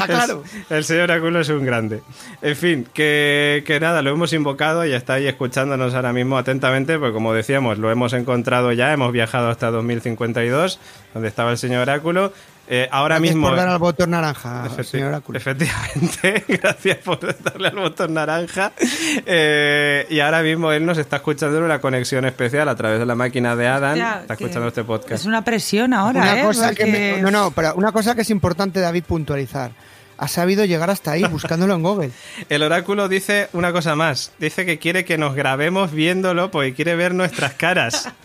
[0.01, 0.43] Ah, claro.
[0.71, 2.03] El, el señor Oráculo es un grande.
[2.43, 6.99] En fin, que, que nada, lo hemos invocado y está ahí escuchándonos ahora mismo atentamente,
[6.99, 10.81] porque como decíamos, lo hemos encontrado ya, hemos viajado hasta 2052,
[11.15, 12.33] donde estaba el señor Oráculo.
[12.71, 13.49] Eh, ahora Gracias mismo...
[13.49, 15.39] por dar al botón naranja, Efecti- señor Oráculo.
[15.39, 18.73] Efectivamente, gracias por darle al botón naranja.
[19.27, 23.07] Eh, y ahora mismo él nos está escuchando en una conexión especial a través de
[23.07, 23.93] la máquina de Adam.
[23.93, 25.13] Hostia, está escuchando este podcast.
[25.21, 26.45] Es una presión ahora, Una ¿eh?
[26.45, 29.71] cosa que me- Porque- no, no, pero una cosa que es importante, David, puntualizar.
[30.19, 32.11] Ha sabido llegar hasta ahí buscándolo en Google.
[32.49, 34.33] El oráculo dice una cosa más.
[34.39, 38.09] Dice que quiere que nos grabemos viéndolo porque quiere ver nuestras caras.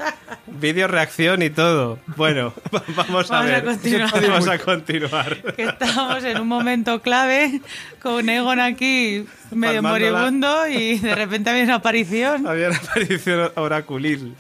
[0.48, 2.00] Vídeo reacción y todo.
[2.18, 3.64] Bueno, vamos a Vamos a ver.
[3.64, 4.12] continuar.
[4.30, 5.42] Vamos a continuar.
[5.56, 7.62] que estamos en un momento clave
[8.02, 10.12] con Egon aquí medio Palmándola.
[10.20, 12.46] moribundo y de repente había una aparición.
[12.48, 14.36] Había una aparición oraculil.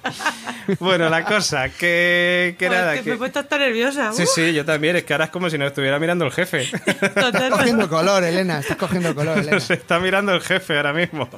[0.79, 2.93] Bueno, la cosa, que, que Joder, nada.
[2.95, 4.11] que que- me he puesto hasta nerviosa.
[4.13, 4.95] Sí, Uh, sí, yo también.
[4.95, 6.69] Es que ahora es como si nos estuviera mirando el jefe.
[7.15, 8.59] total, Estás cogiendo color, Elena.
[8.59, 9.59] Estás cogiendo color, Elena.
[9.59, 11.29] Se está mirando el jefe ahora mismo.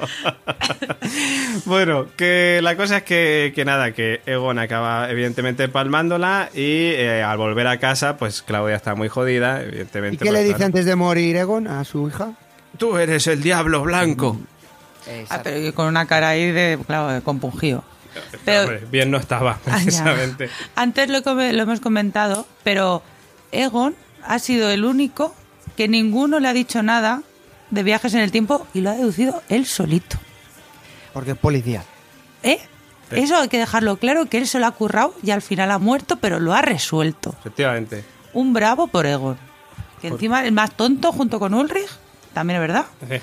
[1.65, 7.23] bueno, que la cosa es que, que nada, que Egon acaba evidentemente palmándola y eh,
[7.23, 10.15] al volver a casa, pues Claudia está muy jodida, evidentemente.
[10.15, 10.65] ¿Y qué le pues, dice claro.
[10.67, 12.33] antes de morir Egon a su hija?
[12.77, 14.39] Tú eres el diablo blanco.
[15.29, 17.83] Ah, pero con una cara ahí de, claro, de compungido.
[18.43, 20.49] Pero- Hombre, bien no estaba, Ah, precisamente.
[20.75, 23.03] Antes lo, lo hemos comentado, pero
[23.51, 25.35] Egon ha sido el único
[25.75, 27.21] que ninguno le ha dicho nada
[27.71, 30.17] de viajes en el tiempo y lo ha deducido él solito.
[31.13, 31.83] Porque es policía.
[32.43, 32.59] ¿Eh?
[33.11, 35.77] Eso hay que dejarlo claro, que él se lo ha currado y al final ha
[35.77, 37.35] muerto, pero lo ha resuelto.
[37.39, 38.03] Efectivamente.
[38.33, 39.37] Un bravo por Egon.
[40.01, 41.87] Que encima el más tonto junto con Ulrich,
[42.33, 42.85] también es verdad.
[43.09, 43.21] Eh,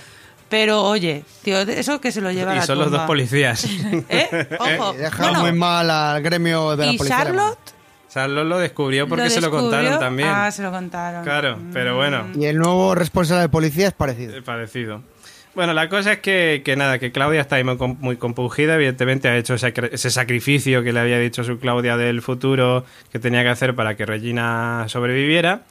[0.48, 3.64] Pero oye, tío, eso que se lo lleva a Y la son los dos policías.
[4.08, 4.48] ¿Eh?
[4.58, 4.94] Ojo.
[4.94, 7.24] Y deja Bueno, muy mal al gremio de la y policía.
[8.12, 10.28] Charlotte Charlotte lo descubrió porque lo se lo contaron también.
[10.30, 11.24] Ah, se lo contaron.
[11.24, 12.26] Claro, pero bueno.
[12.34, 14.36] Y el nuevo responsable de policía es parecido.
[14.36, 15.02] Eh, Parecido.
[15.54, 19.28] Bueno, la cosa es que, que nada, que Claudia está ahí muy, muy compungida, evidentemente
[19.28, 23.42] ha hecho ese, ese sacrificio que le había dicho su Claudia del futuro que tenía
[23.42, 25.62] que hacer para que Regina sobreviviera.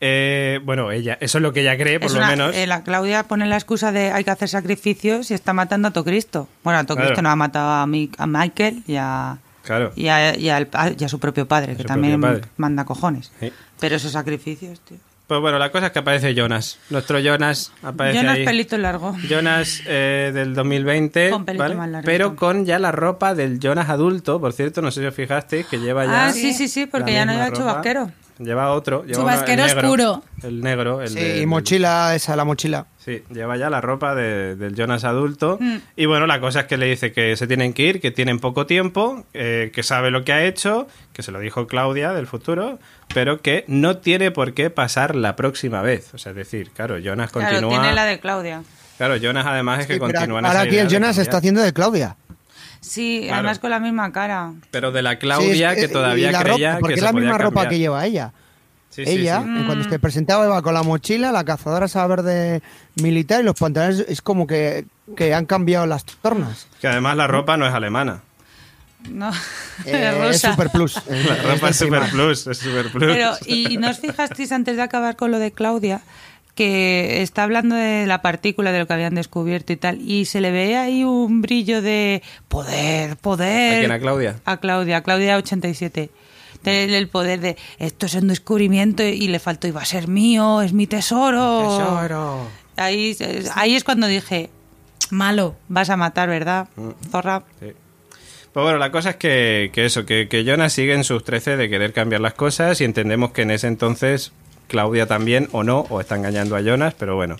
[0.00, 2.54] Eh, bueno, ella, eso es lo que ella cree, por Es lo una- menos.
[2.54, 5.92] eh, la Claudia pone la excusa de hay que hacer sacrificios y está matando a
[5.92, 6.48] Tocristo.
[6.62, 7.22] Bueno, a Tocristo Claro.
[7.22, 9.92] no ha matado a, Mi- a Michael y a, Claro.
[9.96, 12.42] y a, y al- a- y a su propio padre, que su también padre.
[12.56, 13.32] manda cojones.
[13.40, 13.52] Sí.
[13.80, 14.98] Pero esos sacrificios, tío.
[15.26, 16.78] Pues bueno, la cosa es que aparece Jonas.
[16.90, 18.44] Nuestro Jonas aparece Jonas ahí.
[18.44, 19.16] pelito largo.
[19.26, 21.74] Jonas eh, del 2020, Con pelito ¿vale?
[21.76, 22.04] más largo.
[22.04, 24.38] pero con ya la ropa del Jonas adulto.
[24.38, 26.26] Por cierto, no sé si os fijasteis que lleva ya.
[26.26, 28.10] Ah, sí, sí, sí, porque ya no lleva chubasquero.
[28.38, 29.04] Lleva otro.
[29.04, 30.22] Lleva uno- el Chubasquero negro, oscuro.
[30.42, 31.00] El negro.
[31.02, 32.86] El Sí, de- y del- mochila, esa, la mochila.
[32.98, 35.56] Sí, lleva ya la ropa de- del Jonas adulto.
[35.60, 35.76] Mm.
[35.96, 38.40] Y bueno, la cosa es que le dice que se tienen que ir, que tienen
[38.40, 42.26] poco tiempo, eh, que sabe lo que ha hecho, que se lo dijo Claudia del
[42.26, 42.78] futuro,
[43.14, 46.12] pero que no tiene por qué pasar la próxima vez.
[46.14, 47.80] O sea, es decir, claro, Jonas Claro, continúa.
[47.80, 48.62] tiene la de Claudia.
[48.96, 52.16] Claro, Jonas además es que Sí, continúa ahora aquí el Jonas está haciendo de Claudia.
[52.84, 53.34] Sí, Claro.
[53.40, 54.52] además con la misma cara.
[54.70, 57.00] Pero de la Claudia Sí, es- que todavía y la creía ropa, porque que es
[57.00, 58.32] se la podía misma ropa que lleva ella.
[58.90, 59.48] Sí, sí, ella, sí.
[59.48, 62.62] en cuando se presentaba, iba con la mochila, la cazadora esa verde
[63.02, 64.04] militar y los pantalones.
[64.08, 64.84] Es como que,
[65.16, 66.68] que han cambiado las tornas.
[66.80, 68.20] Que además la ropa no es alemana.
[69.10, 69.30] No,
[69.84, 70.94] Eh, es super plus.
[71.08, 73.04] La ropa es super plus, es super plus.
[73.12, 76.00] Pero, y no os fijasteis antes de acabar con lo de Claudia,
[76.54, 80.40] que está hablando de la partícula, de lo que habían descubierto y tal, y se
[80.40, 83.76] le ve ahí un brillo de poder, poder.
[83.76, 84.36] ¿A quién, a Claudia?
[84.44, 86.10] A Claudia, a Claudia 87.
[86.62, 90.62] Del el poder de esto es un descubrimiento y le faltó, iba a ser mío,
[90.62, 91.78] es mi tesoro.
[91.78, 92.48] Tesoro.
[92.76, 93.16] Ahí,
[93.54, 94.48] ahí es cuando dije,
[95.10, 95.56] Malo.
[95.68, 96.68] vas a matar, ¿verdad?
[96.76, 96.90] Mm.
[97.10, 97.42] Zorra.
[97.60, 97.72] Sí.
[98.52, 101.56] Pues bueno, la cosa es que, que eso, que, que Jonas sigue en sus 13
[101.56, 104.32] de querer cambiar las cosas y entendemos que en ese entonces
[104.68, 107.36] Claudia también o no, o está engañando a Jonas, pero bueno.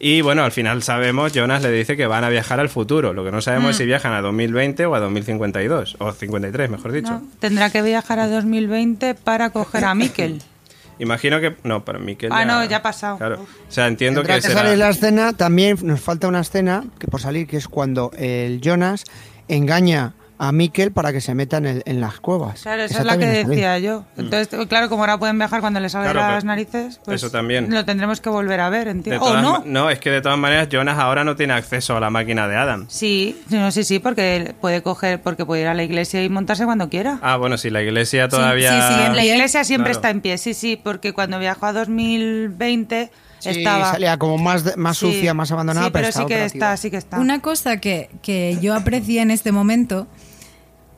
[0.00, 3.12] Y bueno, al final sabemos, Jonas le dice que van a viajar al futuro.
[3.12, 6.92] Lo que no sabemos es si viajan a 2020 o a 2052, o 53, mejor
[6.92, 7.10] dicho.
[7.10, 10.40] No, tendrá que viajar a 2020 para coger a Miquel.
[11.00, 11.56] Imagino que.
[11.64, 12.30] No, pero Miquel.
[12.32, 13.18] Ah, no, ya ha pasado.
[13.18, 13.42] Claro.
[13.42, 14.62] O sea, entiendo Tendrá que que será.
[14.62, 18.60] salir la escena, también nos falta una escena que por salir, que es cuando el
[18.60, 19.04] Jonas
[19.48, 22.62] engaña a Mikel para que se meta en, el- en las cuevas.
[22.62, 23.48] Claro, esa Esa es la que bien.
[23.48, 24.04] decía yo.
[24.16, 27.30] Entonces, claro, como ahora pueden viajar cuando les salgan Claro, las pero- narices, pues eso
[27.30, 27.72] también.
[27.74, 29.24] lo tendremos que volver a ver, entiendo.
[29.24, 29.62] ¿O no?
[29.66, 32.56] no, es que de todas maneras Jonas ahora no tiene acceso a la máquina de
[32.56, 32.86] Adam.
[32.88, 36.64] Sí, no, sí, sí, porque puede coger, porque puede ir a la iglesia y montarse
[36.64, 37.18] cuando quiera.
[37.20, 38.70] Ah, bueno, si la iglesia todavía.
[38.70, 39.98] sí, sí, La iglesia siempre Claro.
[39.98, 43.10] está en pie, sí, sí, porque cuando viajó a 2020
[43.40, 43.92] Sí, estaba...
[43.92, 46.66] salía como más, más Sí, sucia, más abandonada, Sí, pero sí estaba que operativa.
[46.72, 47.20] está, sí que está.
[47.20, 50.08] Una cosa que, que yo aprecié en este momento,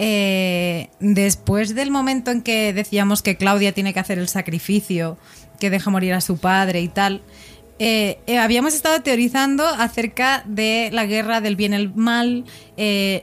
[0.02, 5.18] eh, después del momento en que decíamos que Claudia tiene que hacer el sacrificio,
[5.58, 7.20] que deja morir a su padre y tal,
[7.78, 12.46] eh, eh, habíamos estado teorizando acerca de la guerra del bien y el mal,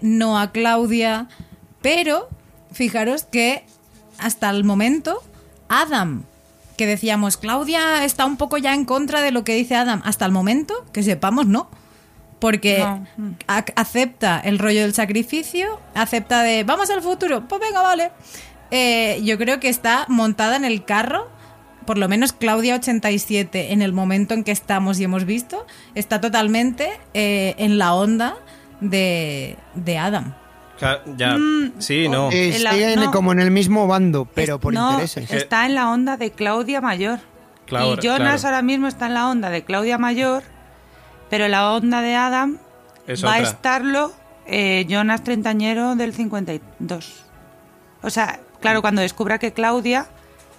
[0.03, 1.29] no a Claudia,
[1.81, 2.29] pero
[2.71, 3.63] fijaros que
[4.19, 5.23] hasta el momento
[5.69, 6.25] Adam,
[6.77, 10.27] que decíamos Claudia está un poco ya en contra de lo que dice Adam, hasta
[10.27, 11.71] el momento, que sepamos, no.
[12.39, 13.05] Porque No.
[13.47, 18.11] ac- acepta el rollo del sacrificio, acepta de vamos al futuro, pues venga, vale.
[18.69, 21.29] Eh, yo creo que está montada en el carro,
[21.85, 25.65] por lo menos Claudia 87, en el momento en que estamos y hemos visto,
[25.95, 28.35] está totalmente eh, en la onda
[28.81, 30.33] de, de Adam.
[30.79, 31.35] Ya,
[31.79, 32.29] sí, no.
[32.59, 33.11] La- no.
[33.11, 35.31] como en el mismo bando, pero Es- por no, intereses.
[35.31, 37.19] Está en la onda de Claudia Mayor.
[37.65, 38.47] Claro, y Jonas claro.
[38.55, 40.43] ahora mismo está en la onda de Claudia Mayor,
[41.29, 42.57] pero la onda de Adam
[43.07, 44.13] Es va a estarlo
[44.45, 47.23] eh, Jonas treintañero del 52.
[48.03, 50.07] O sea, claro, cuando descubra que Claudia...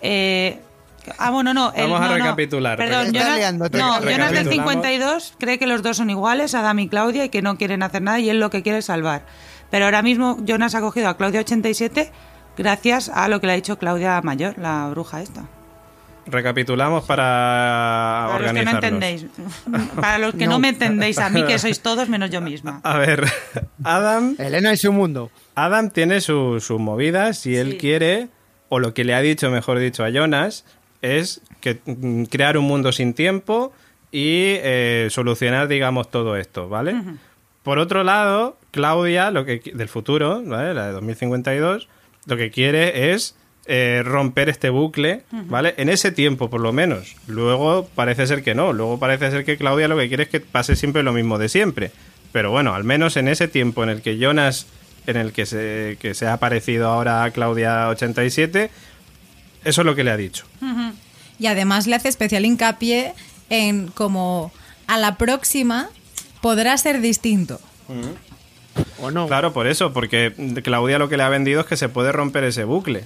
[0.03, 0.61] eh,
[1.19, 1.73] ah, bueno, no.
[1.77, 2.15] Vamos a no, no.
[2.17, 4.51] recapitular, Perdón, porque- Está Jonas, no, Jonas del Recapitulamos.
[4.85, 8.03] 52 cree que los dos son iguales, Adam y Claudia, y que no quieren hacer
[8.03, 9.23] nada y él lo que quiere es salvar.
[9.71, 12.11] Pero ahora mismo Jonas ha cogido a Claudia 87
[12.57, 15.45] gracias a lo que le ha dicho Claudia Mayor, la bruja esta.
[16.31, 19.27] Recapitulamos para, Para los que no entendéis.
[20.01, 20.53] Para los que no.
[20.53, 20.59] No.
[20.59, 22.81] me entendéis a mí, que sois todos menos yo misma.
[22.85, 23.25] A ver,
[23.85, 25.31] Adam, Elena y su mundo.
[25.55, 27.79] Adam tiene su- sus movidas y él Sí.
[27.79, 28.29] quiere,
[28.69, 30.65] o lo que le ha dicho, mejor dicho, a Jonas,
[31.03, 33.73] es que mm, crear un mundo sin tiempo
[34.13, 36.95] y eh, solucionar, digamos, todo esto, ¿vale?
[37.63, 40.75] Por otro lado, Claudia, lo que del futuro, ¿vale?
[40.75, 41.89] La de 2052,
[42.27, 43.37] lo que quiere es
[43.71, 45.75] eh, romper este bucle, ¿vale?
[45.77, 47.17] En ese tiempo, por lo menos.
[47.27, 48.73] Luego parece ser que no.
[48.73, 51.51] Luego parece ser que Claudia lo que quiere es que pase siempre lo mismo de
[51.51, 51.91] siempre.
[52.33, 54.67] Pero bueno, al menos en ese tiempo en el que Jonas,
[55.07, 58.71] en el que se, que se ha aparecido ahora a Claudia 87,
[59.65, 60.47] eso es lo que le ha dicho.
[61.39, 63.13] Y además le hace especial hincapié
[63.51, 64.51] en como
[64.87, 65.91] a la próxima
[66.41, 67.61] podrá ser distinto.
[68.99, 69.27] ¿O no?
[69.27, 70.33] Claro, por eso, porque
[70.65, 73.05] Claudia lo que le ha vendido es que se puede romper ese bucle.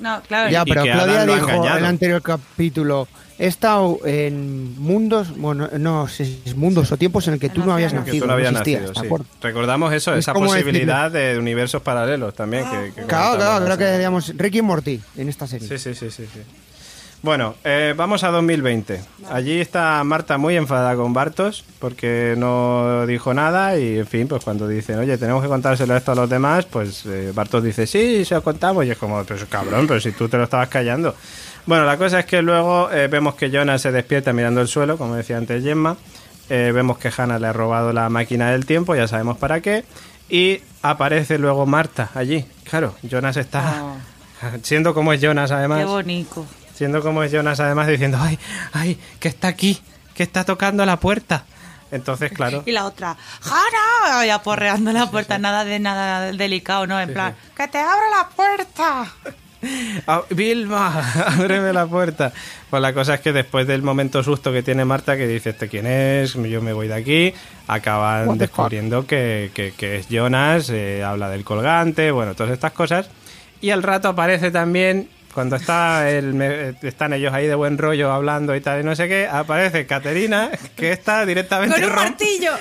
[0.00, 0.50] No, claro.
[0.50, 6.24] Ya, pero Claudia dijo en el anterior capítulo, he estado en mundos, bueno, no sé
[6.24, 8.82] si es mundos o tiempos en el que tú no habías nacido, no habías existías,
[8.82, 9.24] nacido, ¿de sí.
[9.40, 12.64] Recordamos eso, Es esa posibilidad de universos paralelos también.
[12.70, 15.66] Que, que Claro, claro, creo que deberíamos Ricky y Morty en esta serie.
[15.68, 16.26] Sí, sí, sí, sí.
[16.32, 16.40] sí.
[17.24, 19.00] Bueno, eh, vamos a 2020.
[19.30, 24.44] Allí está Marta muy enfadada con Bartos porque no dijo nada y, en fin, pues
[24.44, 28.26] cuando dicen, oye, tenemos que contárselo esto a los demás, pues eh, Bartos dice, sí,
[28.26, 31.14] se lo contamos y es como, pero cabrón, pero si tú te lo estabas callando.
[31.64, 34.98] Bueno, la cosa es que luego eh, vemos que Jonas se despierta mirando el suelo,
[34.98, 35.96] como decía antes Gemma.
[36.50, 39.86] Eh, vemos que Hannah le ha robado la máquina del tiempo, ya sabemos para qué.
[40.28, 42.44] Y aparece luego Marta allí.
[42.64, 43.82] Claro, Jonas está...
[43.82, 43.96] Oh.
[44.62, 45.78] Siendo como es Jonas, además.
[45.78, 46.46] Qué bonito.
[46.74, 48.38] Siendo como es Jonas, además, diciendo, ay,
[48.72, 49.80] ay, que está aquí,
[50.14, 51.44] que está tocando la puerta.
[51.90, 54.26] Entonces, claro, Y la otra, ¡Jara!
[54.26, 57.00] Y aporreando la puerta, nada de nada delicado, ¿no?
[57.00, 59.06] En plan, ¡que te abra la puerta!
[60.06, 61.00] "Ah, Vilma,
[61.38, 62.32] ábreme la puerta.
[62.68, 65.68] Pues la cosa es que después del momento susto que tiene Marta, que dice, ¿este
[65.68, 66.34] quién es?
[66.34, 67.34] Yo me voy de aquí,
[67.68, 73.08] acaban descubriendo que, que- que es Jonas, eh, habla del colgante, bueno, todas estas cosas.
[73.62, 78.12] Y al rato aparece también, cuando está el, me- están ellos ahí de buen rollo
[78.12, 81.74] hablando y tal, y no sé qué, aparece Caterina, que está directamente...
[81.80, 82.52] Con un martillo.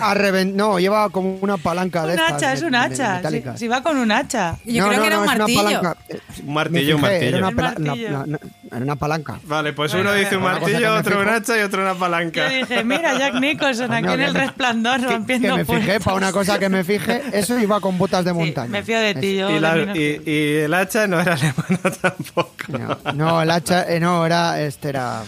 [0.00, 3.30] A reven- no, lleva como una palanca Un de estas hacha, de- es un hacha.
[3.30, 4.56] Si, si va con un hacha.
[4.64, 5.62] Yo No, creo no, que era no, un es una martillo.
[5.82, 5.96] palanca.
[6.08, 7.38] Eh, Un martillo, un martillo.
[7.38, 8.38] Una,
[8.74, 9.38] Era una palanca.
[9.44, 12.48] Vale, pues uno dice un martillo, otro un hacha y otro una palanca.
[12.50, 16.00] Yo dije, mira, Jack Nicholson aquí en que el me- resplandor rompiendo que me fijé,
[16.00, 18.68] para una cosa que me fije, eso iba con botas de Sí, montaña.
[18.70, 19.50] me fío de ti, yo.
[19.50, 22.52] Y, el hacha no era alemana tampoco.
[22.68, 25.22] No, no, el hacha, eh, no, era, este era...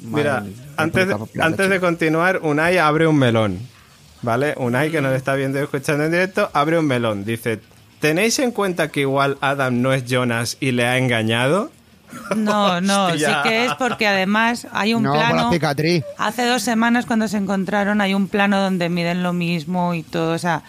[0.00, 1.08] Mira, Madre, antes,
[1.40, 3.58] antes de continuar, Unai abre un melón.
[4.22, 4.54] ¿Vale?
[4.56, 7.24] Unai, que nos está viendo y escuchando en directo, abre un melón.
[7.24, 7.60] Dice,
[8.00, 11.70] ¿tenéis en cuenta que igual Adam no es Jonas y le ha engañado?
[12.36, 15.52] No, no, sí que es porque además hay un No, por la plano.
[15.52, 16.04] cicatriz.
[16.18, 20.32] Hace dos semanas cuando se encontraron hay un plano donde miden lo mismo y todo,
[20.34, 20.62] o sea,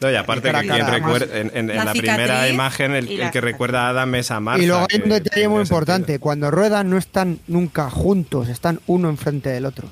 [0.00, 3.40] No, y aparte que quien recuerda- en, en- en La la, primera imagen el, que
[3.40, 4.62] recuerda a Adam es a Martha.
[4.62, 6.06] Y luego hay que un detalle muy importante.
[6.06, 6.20] sentido.
[6.20, 9.88] Cuando ruedan no están nunca juntos, están uno enfrente del otro.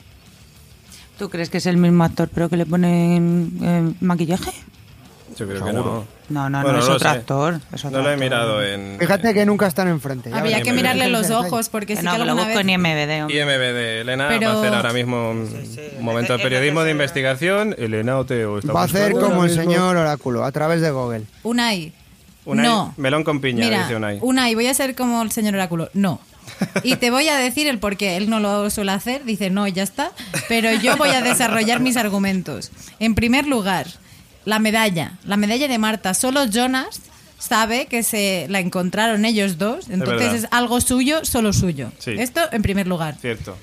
[1.18, 4.52] ¿tú crees que es el mismo actor pero que le ponen eh, maquillaje?
[5.36, 5.84] Yo creo que Seguro.
[5.84, 6.17] no.
[6.28, 7.16] No, no, Bueno, no, es lo otro sé.
[7.18, 7.60] actor.
[7.72, 8.24] es otro No lo he actor.
[8.24, 10.28] mirado en Fíjate que nunca están enfrente.
[10.30, 12.68] ya Habría que mirarle los ojos porque Que sí no, que alguna busco vez...
[12.68, 13.30] IMBD.
[13.30, 14.00] IMBD.
[14.02, 15.80] Elena va a hacer ahora mismo un sí.
[16.00, 17.74] momento de periodismo de investigación.
[17.78, 21.22] Elena Oteo está Va a hacer como el señor Oráculo, a través de Google.
[21.42, 21.92] Unai.
[22.44, 22.94] Unai, no.
[22.96, 24.18] melón con piña, Mira, dice Unai.
[24.22, 25.90] Unai, voy a ser como el señor Oráculo.
[25.94, 26.20] No.
[26.82, 28.16] Y te voy a decir el por qué.
[28.16, 30.12] Él no lo suele hacer, dice no, y ya está.
[30.48, 32.70] Pero yo voy a desarrollar mis argumentos.
[33.00, 33.86] En primer lugar,
[34.48, 35.12] la medalla.
[35.26, 36.14] La medalla de Marta.
[36.14, 37.00] Solo Jonas
[37.38, 39.90] sabe que se la encontraron ellos dos.
[39.90, 41.92] Entonces es, algo suyo, solo suyo.
[41.98, 42.12] Sí.
[42.18, 43.16] Esto en primer lugar.
[43.20, 43.58] Cierto.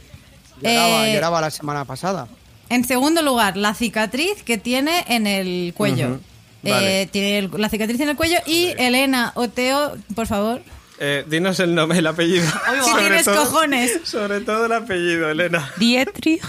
[0.62, 2.28] Lloraba, Eh, lloraba la semana pasada.
[2.70, 6.20] En segundo lugar, la cicatriz que tiene en el cuello.
[6.64, 7.06] Eh, Vale.
[7.08, 10.62] tiene el- la cicatriz en el cuello y Elena Oteo, por favor.
[11.00, 12.46] Eh, dinos el nombre, el apellido.
[12.86, 14.02] Si tienes cojones.
[14.04, 15.72] Sobre todo el apellido, Elena.
[15.78, 16.42] Dietrich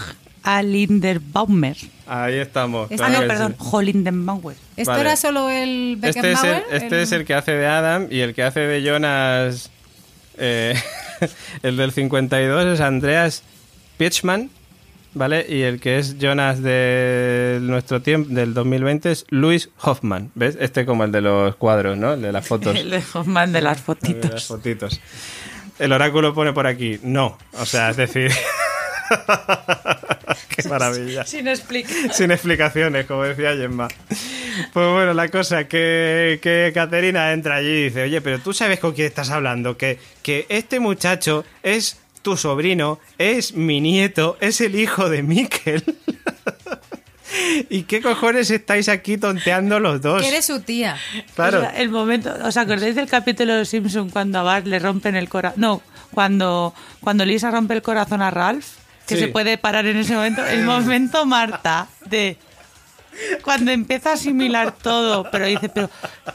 [0.47, 1.75] Alinderbaumer.
[2.07, 2.89] Ahí estamos.
[2.91, 3.67] Ah, claro no, perdón, sí.
[3.71, 4.55] Holindenbauer.
[4.77, 5.01] ¿Esto Vale.
[5.01, 6.63] era solo el Este, es el, Beckenbauer?
[6.71, 9.69] este es el que hace de Adam y el que hace de Jonas.
[10.37, 10.73] eh,
[11.63, 13.43] el del 52 es Andreas
[13.97, 14.49] Piechman,
[15.15, 15.45] ¿vale?
[15.49, 20.31] Y el que es Jonas de nuestro tiempo, del 2020, es Luis Hoffman.
[20.35, 20.57] ¿Ves?
[20.61, 22.13] Este como el de los cuadros, ¿no?
[22.13, 22.75] El de las fotos.
[22.79, 24.45] El de Hoffman de las de las fotitos.
[24.47, 25.01] fotitos.
[25.79, 27.37] El oráculo pone por aquí, no.
[27.59, 28.31] O sea, es decir.
[30.49, 31.25] Qué maravilla.
[31.25, 31.47] Sin
[32.31, 33.87] explicaciones, como decía Gemma.
[34.73, 38.79] Pues bueno, la cosa que, que Caterina entra allí y dice, oye, pero tú sabes
[38.79, 44.61] con quién estás hablando, que, que este muchacho es tu sobrino, es mi nieto, es
[44.61, 45.83] el hijo de Miquel.
[47.69, 50.21] ¿Y qué cojones estáis aquí tonteando los dos?
[50.21, 50.97] Que eres su tía.
[51.35, 51.59] Claro.
[51.59, 54.79] O sea, el momento, ¿os acordáis del capítulo de los Simpson cuando a Bart le
[54.79, 55.61] rompen el corazón?
[55.61, 55.81] No,
[56.11, 58.65] cuando, cuando Lisa rompe el corazón a Ralph,
[59.07, 59.21] que Sí.
[59.21, 60.45] se puede parar en ese momento.
[60.45, 62.37] El momento, Marta, de
[63.41, 65.89] cuando empieza a asimilar todo, pero dice, pero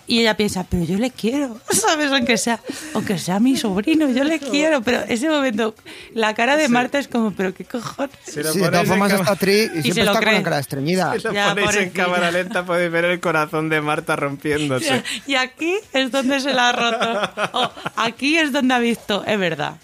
[0.06, 2.10] y ella piensa, pero yo le quiero, ¿sabes?
[2.10, 2.60] Aunque sea,
[2.94, 5.74] aunque sea mi sobrino, yo le quiero, pero ese momento,
[6.14, 8.16] la cara de Marta es como, pero qué cojones.
[8.24, 10.42] Si lo Sí, de todas formas está tri y se siempre lo está con la
[10.42, 11.12] cara estreñida.
[11.16, 15.02] si lo Ya, ponéis en cámara lenta podéis ver el corazón de Marta rompiéndose.
[15.26, 17.30] Y aquí es donde se la ha roto.
[17.52, 19.74] Oh, aquí es donde ha visto, es verdad.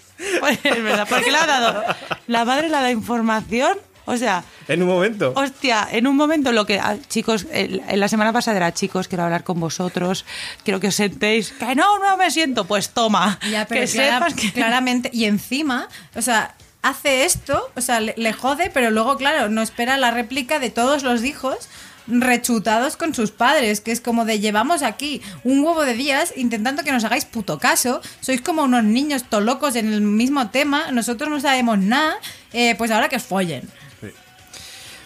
[0.41, 1.83] Pues es verdad, porque le ha dado.
[2.27, 3.77] La madre le ha dado información.
[4.11, 5.33] O sea, En un momento.
[5.35, 6.79] hostia, en un momento lo que.
[6.79, 10.25] ah, Chicos, el- en la semana pasada era chicos, quiero hablar con vosotros,
[10.63, 11.51] quiero que os sentéis.
[11.51, 13.39] Que no, no me siento, pues toma.
[13.51, 14.51] Ya, pero que clara- sepas que.
[14.51, 15.09] claramente.
[15.13, 19.61] Y encima, o sea, hace esto, o sea, le, le jode, pero luego, claro, no
[19.61, 21.69] espera la réplica de todos los hijos
[22.11, 26.83] rechutados con sus padres, que es como de llevamos aquí un huevo de días intentando
[26.83, 31.29] que nos hagáis puto caso, sois como unos niños tolocos en el mismo tema, nosotros
[31.29, 32.15] no sabemos nada,
[32.51, 33.69] eh, pues ahora que os follen.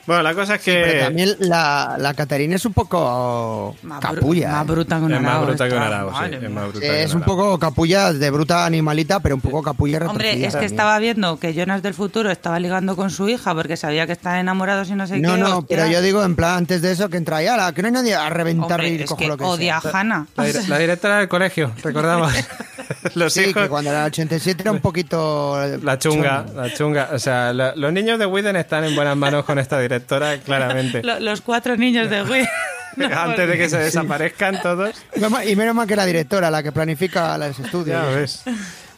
[0.05, 0.83] Bueno, la cosa es que...
[0.85, 4.51] Pero también la, la Caterina es un poco Más capulla.
[4.51, 4.71] Más ¿eh?
[4.71, 6.35] bruta que un es más bruta que un arao, sí.
[6.41, 9.41] Es más bruta Sí, que es un un poco capulla de bruta animalita, pero un
[9.41, 10.63] poco capulla Hombre, es que también.
[10.71, 14.39] estaba viendo que Jonas del futuro estaba ligando con su hija porque sabía que estaban
[14.39, 15.39] enamorados y no sé No, qué.
[15.39, 15.77] no, hostia.
[15.77, 17.93] pero yo digo en plan antes de eso que entra ya, la, que no hay
[17.93, 19.91] nadie a reventar Hombre, y es cojo que lo que odia sea.
[19.91, 20.27] a Hannah.
[20.35, 22.33] La, dire- la directora del colegio, recordamos.
[23.15, 23.63] Los Sí, hijos...
[23.63, 25.57] que cuando era el 87 era un poquito...
[25.83, 27.09] La chunga, la chunga.
[27.13, 29.92] O sea, la- los niños de Widen están en buenas manos con esta directora,
[30.45, 31.01] claramente.
[31.03, 32.47] Lo- los cuatro niños de Wii.
[33.15, 34.95] Antes de que se desaparezcan todos.
[35.47, 38.01] Y menos mal que la directora, la que planifica los estudios.
[38.01, 38.43] Ya ves.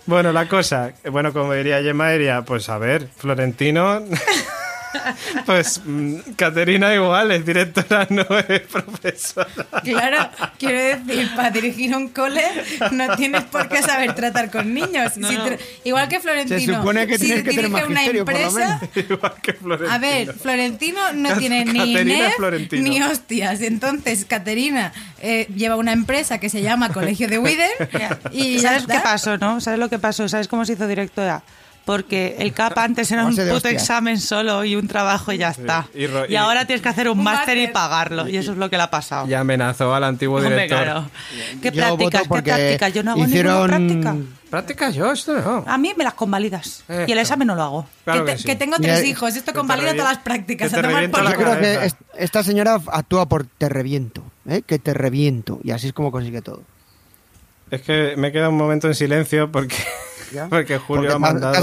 [0.06, 4.02] Bueno, la cosa, bueno, como diría Gemma, diría, pues a ver, Florentino,
[5.46, 9.48] pues mm, Caterina igual es directora, no es profesora.
[9.84, 10.30] Claro,
[10.60, 12.44] quiero decir, para dirigir un cole
[12.92, 15.18] no tienes por qué saber tratar con niños.
[15.18, 15.46] No, Si no.
[15.48, 16.60] tra- Igual que Florentino.
[16.60, 19.94] Se supone que si tienes que tener una empresa, Igual que Florentino.
[19.94, 22.34] A ver, Florentino no Cat- tiene ni INEF
[22.72, 23.62] ni hostias.
[23.62, 24.92] Entonces, Caterina
[25.22, 27.70] eh, lleva una empresa que se llama Colegio de Widen
[28.32, 28.94] y ya ¿Sabes está.
[28.96, 29.62] qué pasó, no?
[29.62, 30.28] ¿Sabes lo que pasó?
[30.28, 31.44] ¿Sabes cómo se hizo directora?
[31.86, 35.88] Porque el CAP antes era un puto examen solo y un trabajo y ya está.
[35.94, 38.28] y ro- Y, y- ahora tienes que hacer un, Un máster y pagarlo.
[38.28, 39.28] Y eso es lo que le ha pasado.
[39.28, 40.84] Y amenazó al antiguo director.
[40.84, 41.10] claro.
[41.62, 42.24] ¿Qué Yo prácticas?
[42.24, 42.94] ¿Qué prácticas?
[42.94, 44.36] Yo no hago hicieron- ninguna práctica.
[44.50, 45.64] Práctica yo, esto no.
[45.68, 46.84] A mí me las convalidas.
[46.88, 47.88] Eh, y el examen no lo hago.
[48.06, 48.48] Claro que, que te- sí.
[48.48, 50.70] que tengo tres el- hijos, esto convalida todas las prácticas.
[50.72, 53.46] que a te tomar reviento por la Yo creo que es- esta señora actúa por
[53.46, 54.62] te reviento, ¿eh?
[54.66, 55.60] que te reviento.
[55.64, 56.62] Y así es como consigue todo.
[57.70, 59.76] Es que me queda un momento en silencio porque
[60.36, 60.48] Ya.
[60.50, 61.54] Porque Julio Porque ha mandado.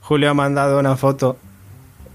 [0.00, 1.36] Julio ha mandado una foto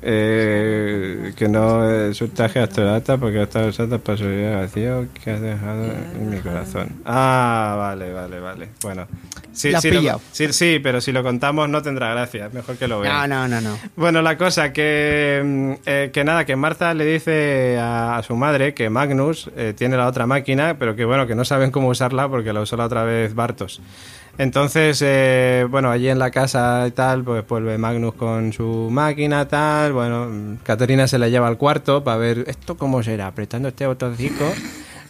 [0.06, 5.32] eh, que no es un traje astronauta porque está usando para subir al vacío que
[5.32, 6.90] has dejado en mi corazón.
[7.06, 8.70] Ah, vale, vale, vale.
[8.82, 9.08] Bueno,
[9.54, 10.02] sí, sí, lo-
[10.34, 12.50] sí, sí, pero si lo contamos no tendrá gracia.
[12.52, 13.30] Mejor que lo vean.
[13.30, 13.78] No, no, no, no.
[13.96, 18.36] Bueno, la cosa que, mm, eh, que nada, que Marta le dice a, a su
[18.36, 21.88] madre que Magnus eh, tiene la otra máquina, pero que bueno, que no saben cómo
[21.88, 23.82] usarla porque la usó la otra vez Bartos.
[24.38, 29.48] Entonces, eh, bueno, allí en la casa y tal, pues vuelve Magnus con su máquina,
[29.48, 29.94] tal.
[29.94, 34.52] Bueno, Caterina se la lleva al cuarto para ver esto cómo será, apretando este botoncito.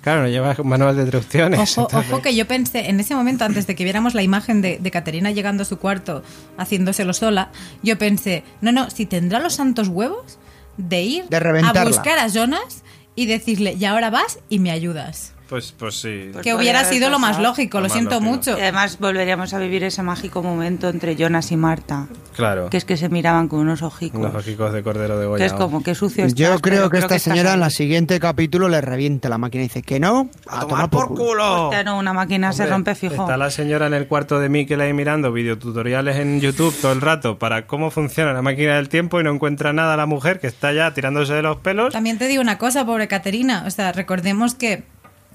[0.02, 1.58] Claro, no lleva manual de instrucciones.
[1.78, 4.62] Ojo, entonces- ojo que yo pensé, en ese momento, antes de que viéramos la imagen
[4.62, 6.24] de, de Caterina llegando a su cuarto,
[6.58, 7.52] haciéndoselo sola,
[7.82, 10.38] yo pensé, no, no, si tendrá los santos huevos
[10.76, 12.84] de ir De a buscar a Jonas
[13.16, 15.34] y decirle, y ahora vas y me ayudas.
[15.54, 16.30] Pues, pues sí.
[16.34, 18.32] Pues que hubiera sido lo más lógico, Lo lo más siento lógico.
[18.32, 18.58] mucho.
[18.58, 22.72] Y además volveríamos a vivir ese mágico momento entre Jonas y Marta, Claro.
[22.72, 24.20] que es que se miraban con unos ojicos.
[24.20, 25.38] Unos ojicos de cordero de Goya.
[25.38, 28.68] que es como que sucio estás, Yo creo que esta señora en la siguiente capítulo
[28.68, 31.66] le revienta la máquina y dice que no, a, tomar por culo.
[31.66, 33.14] Hostia, no, una máquina se rompe fijo.
[33.14, 37.02] Está la señora en el cuarto de Mikel ahí mirando videotutoriales en YouTube todo el
[37.02, 40.48] rato para cómo funciona la máquina del tiempo y no encuentra nada la mujer que
[40.48, 41.94] está ya tirándose de los pelos.
[41.94, 43.66] También te digo una cosa, pobre Caterina.
[43.68, 44.92] O sea, recordemos que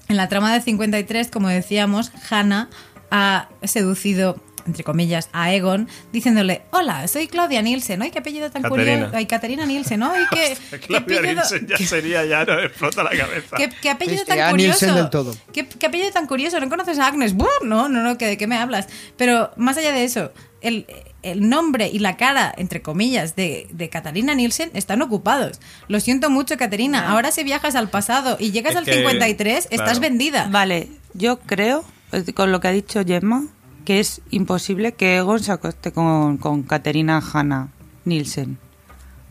[0.08, 2.68] en la trama de 53, como decíamos, Hannah
[3.10, 8.62] ha seducido entre comillas, a Egon, diciéndole, hola, soy Claudia Nielsen, ¡ay, qué apellido tan
[8.62, 8.92] Caterina.
[8.94, 9.16] curioso!
[9.16, 10.56] ¡Ay, Caterina Nielsen, ¡ay, qué,
[10.86, 13.56] Claudia apellido- Nielsen ya sería, ya no explota la cabeza.
[13.56, 14.84] ¿Qué, qué apellido Este, tan curioso?
[14.86, 15.34] Nielsen del todo.
[15.52, 16.58] ¿Qué, qué apellido tan curioso?
[16.60, 17.34] ¿No conoces a Agnes?
[17.34, 17.46] ¡Buh!
[17.64, 18.88] No, no, no, ¿que- ¿de qué me hablas?
[19.16, 20.86] Pero más allá de eso, el,
[21.22, 25.60] el nombre y la cara, entre comillas, de, de Catalina Nielsen están ocupados.
[25.88, 27.10] Lo siento mucho, Caterina.
[27.10, 30.00] Ahora si viajas al pasado y llegas Es al que, 53, estás claro.
[30.00, 30.48] vendida.
[30.50, 33.46] Vale, yo creo, eh, con lo que ha dicho Gemma,
[33.88, 37.68] que es imposible que Egon se acoste con, con Caterina Hanna
[38.04, 38.58] Nielsen.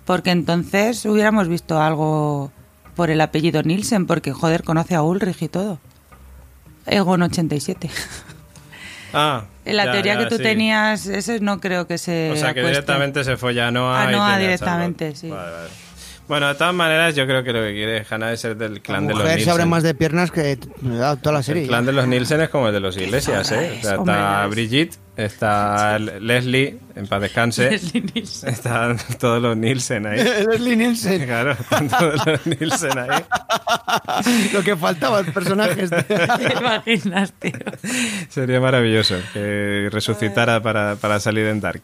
[0.03, 2.51] Porque entonces hubiéramos visto algo
[2.95, 5.79] por el apellido Nielsen, porque joder, conoce a Ulrich y todo.
[6.87, 7.87] Egon 87.
[9.13, 10.43] Ah, En la ya, teoría ya, que tú sí.
[10.43, 12.29] tenías, ese no creo que se.
[12.29, 12.71] O sea, que acueste.
[12.71, 14.03] directamente se folla a Noah.
[14.03, 15.29] A Noah directamente, sí.
[15.29, 15.69] Vale, vale.
[16.27, 18.79] Bueno, de todas maneras, yo creo que lo que quiere Hannah es ser del La
[18.81, 19.69] clan de los mujer se abre Nielsen.
[19.69, 21.63] más de piernas que da toda la serie.
[21.63, 23.77] El clan de los Nielsen es como el de los Iglesias, ¿eh?
[23.79, 24.51] O sea, está es.
[24.51, 27.71] Brigitte, está Leslie, en paz descanse.
[27.71, 28.49] Leslie Nielsen.
[28.49, 30.23] Están todos los Nielsen ahí.
[30.51, 31.25] Leslie Nielsen.
[31.25, 33.23] Claro, están todos los Nielsen ahí.
[34.53, 35.87] Lo que faltaba, el personaje.
[35.87, 37.51] ¿Te imaginas, tío?
[38.29, 41.81] Sería maravilloso que resucitara para, para salir en Dark.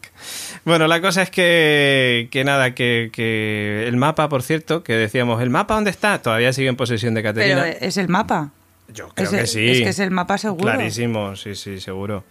[0.64, 5.42] Bueno, la cosa es que, que nada, que, que el mapa, por cierto, que decíamos,
[5.42, 6.20] ¿el mapa dónde está?
[6.22, 7.68] Todavía sigue en posesión de Pero Caterina.
[7.68, 8.50] es el mapa.
[8.94, 9.68] Yo creo es que sí.
[9.68, 10.62] es que es el mapa seguro.
[10.72, 12.24] Clarísimo, sí, sí, seguro.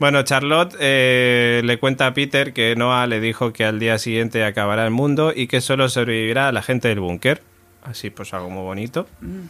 [0.00, 4.42] Bueno, Charlotte eh, le cuenta a Peter que Noah le dijo que al día siguiente
[4.42, 7.42] acabará el mundo y que solo sobrevivirá la gente del búnker.
[7.82, 9.06] Así pues algo muy bonito.
[9.20, 9.40] Mm.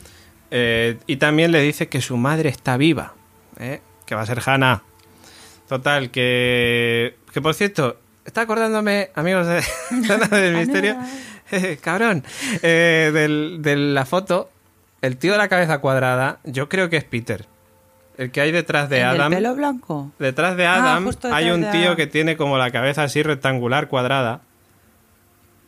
[0.51, 3.15] Eh, y también le dice que su madre está viva,
[3.61, 3.81] ¿eh?
[4.05, 4.83] que va a ser Hannah.
[5.69, 7.17] Total, que...
[7.33, 9.63] Que por cierto, está acordándome, amigos de,
[10.37, 10.97] del misterio,
[11.81, 12.25] cabrón,
[12.63, 14.51] eh, del- de la foto,
[15.03, 17.47] el tío de la cabeza cuadrada, yo creo que es Peter.
[18.19, 19.31] El que hay detrás de ¿El Adam.
[19.33, 20.11] pelo blanco?
[20.19, 21.97] Detrás de Ah, Adam hay un de tío Adam.
[21.97, 24.41] que tiene como la cabeza así rectangular, cuadrada.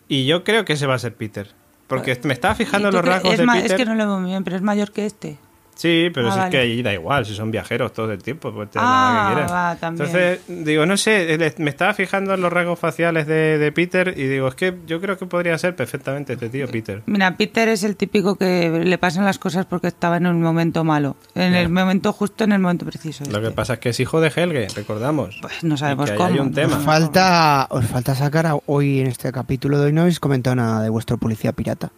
[0.09, 1.51] Y yo creo que ese va a ser Peter.
[1.87, 3.64] Porque me estaba fijando ¿Y en tú los rasgos es de Peter.
[3.72, 5.39] Es que no lo veo bien, pero es mayor que este.
[5.79, 8.53] Sí, pero Ah, si es que ahí da igual, si son viajeros todo el tiempo,
[8.53, 10.09] pues te Ah, la que va, también.
[10.09, 14.24] Entonces, digo, no sé, me estaba fijando en los rasgos faciales de, de Peter y
[14.26, 17.05] digo, es que yo creo que podría ser perfectamente este tío, Peter.
[17.07, 20.83] Mira, Peter es el típico que le pasan las cosas porque estaba en un momento
[20.83, 21.14] malo.
[21.37, 23.22] En el momento justo, en el momento preciso.
[23.31, 23.51] Lo que este.
[23.57, 25.39] pasa es que es hijo de Helge, recordamos.
[25.41, 26.24] Pues no sabemos cómo.
[26.29, 26.79] hay un tema.
[26.79, 30.57] Os falta, os falta sacar a- hoy en este capítulo de hoy no habéis comentado
[30.57, 31.93] nada de vuestro policía pirata.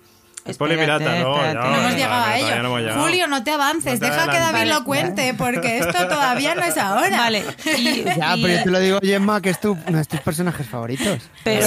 [0.44, 1.54] El polipirata, Espérate, no, espérate.
[1.54, 2.62] ya, No hemos llegado a ello.
[2.62, 3.02] no hemos llegado.
[3.02, 6.62] Julio, no te avances, No te deja que David lo cuente, porque esto todavía no
[6.62, 7.16] es ahora.
[7.18, 7.44] Vale.
[7.78, 10.20] Y, Ya, y- pero yo te lo digo, Gemma, que es tu, uno de tus
[10.20, 11.18] personajes favoritos.
[11.44, 11.66] pero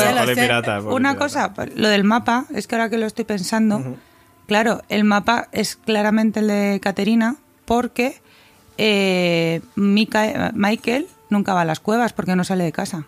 [0.90, 3.96] una cosa, lo del mapa, es que ahora que lo estoy pensando,
[4.48, 8.22] claro, el mapa es claramente el de Caterina porque
[8.78, 13.06] eh, Michael nunca va a las cuevas porque no sale de casa.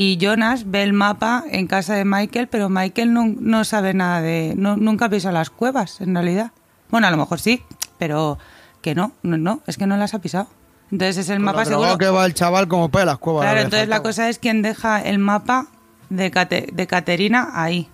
[0.00, 4.20] Y Jonas ve el mapa en casa de Michael, pero Michael no, no sabe nada
[4.22, 4.54] de...
[4.56, 6.52] No, nunca ha pisado las cuevas, en realidad.
[6.88, 7.64] Bueno, a lo mejor sí,
[7.98, 8.38] pero
[8.80, 10.46] que no, no, no, es que no las ha pisado.
[10.92, 11.98] Entonces es el mapa lo seguro.
[11.98, 13.42] que va el chaval como para las cuevas.
[13.42, 15.66] Claro, entonces la cosa es quién deja el mapa
[16.10, 17.88] de, Cate- de Caterina ahí.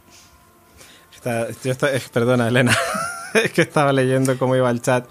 [1.15, 2.77] Está- yo está- perdona, Elena.
[3.35, 5.07] es que estaba leyendo cómo iba el chat.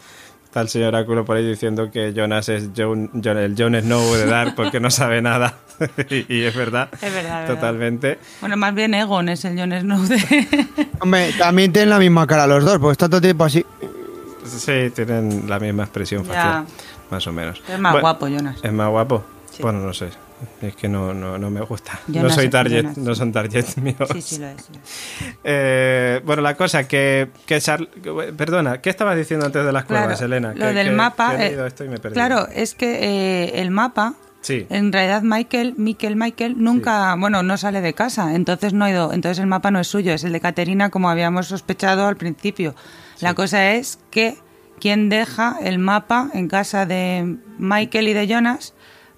[0.46, 4.14] Está el señor Oráculo por ahí diciendo que Jonas es Jon- Jon- el Jon Snow
[4.14, 5.56] de Dark porque no sabe nada.
[6.09, 6.89] Y, y es verdad.
[6.93, 7.47] Es verdad, es verdad.
[7.47, 8.19] Totalmente.
[8.41, 10.67] Bueno, más bien Egon es el Jon Snow de...
[10.99, 13.65] Hombre, también tienen la misma cara los dos, porque está todo el tiempo así.
[14.45, 16.34] Sí, tienen la misma expresión Ya.
[16.34, 16.65] facial.
[17.09, 17.61] Más o menos.
[17.69, 18.57] Es más Bueno, guapo, Jonas.
[18.63, 19.23] ¿Es más guapo?
[19.51, 19.61] Sí.
[19.61, 20.09] Bueno, no sé.
[20.61, 21.97] Es que no, no, no me gusta.
[22.07, 22.97] no soy target, Jonas.
[22.97, 24.09] no son target míos.
[24.11, 24.67] Sí, sí lo es.
[25.43, 27.88] Eh, bueno, la cosa que, que Char-
[28.36, 30.49] Perdona, ¿qué estabas diciendo antes de las Claro, cuevas, Elena?
[30.53, 31.38] Lo Que- del que- mapa.
[31.38, 32.99] que he eh, esto y me he claro, es que
[33.45, 34.15] eh, el mapa.
[34.44, 34.68] Sí.
[34.70, 39.14] En realidad Michael, Michael, Michael nunca, bueno, no sale de casa, entonces no ha ido,
[39.14, 42.76] entonces el mapa no es suyo, es el de Caterina como habíamos sospechado al principio.
[43.22, 44.38] La cosa es que
[44.82, 48.74] quién deja el mapa en casa de Michael y de Jonas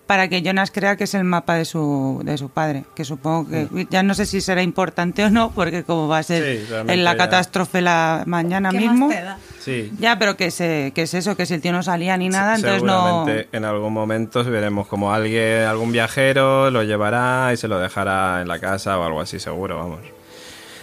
[0.05, 3.49] para que Jonas crea que es el mapa de su, de su padre, que supongo
[3.49, 6.73] que ya no sé si será importante o no, porque como va a ser Sí,
[6.87, 7.17] en la ya.
[7.17, 9.07] catástrofe la mañana ¿Qué mismo.
[9.07, 9.37] más te da?
[9.59, 9.91] Sí.
[9.99, 12.55] Ya, pero que, se, que es eso, que si el tío no salía ni nada,
[12.55, 13.25] entonces no...
[13.51, 18.47] En algún momento veremos como alguien, algún viajero lo llevará y se lo dejará en
[18.47, 19.99] la casa o algo así, seguro, vamos.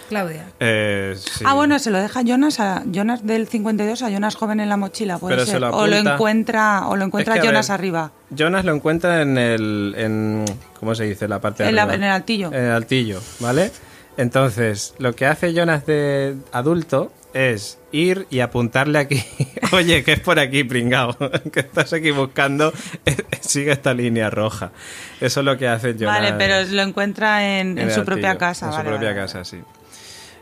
[0.03, 0.45] Claudia.
[0.59, 1.43] Eh, sí.
[1.47, 4.77] Ah, bueno, se lo deja Jonas a Jonas del 52 a Jonas joven en la
[4.77, 5.61] mochila, puede Pero se ser.
[5.61, 8.11] lo o lo encuentra o lo encuentra Es que, a Jonas ver, arriba.
[8.29, 9.95] Jonas lo encuentra en el.
[9.97, 10.45] En,
[10.79, 11.27] ¿Cómo se dice?
[11.27, 11.95] La parte de En la- arriba.
[11.95, 12.47] en el altillo.
[12.53, 13.71] En el altillo, ¿vale?
[14.17, 19.23] Entonces, lo que hace Jonas de adulto es ir y apuntarle aquí.
[19.71, 21.17] Oye, que es por aquí, pringao.
[21.51, 22.71] que estás aquí buscando.
[23.41, 24.71] sigue esta línea roja.
[25.19, 26.19] Eso es lo que hace Jonas.
[26.21, 28.67] Vale, pero lo encuentra en, su propia casa.
[28.67, 29.33] En su vale, propia vale, vale.
[29.33, 29.61] casa, sí.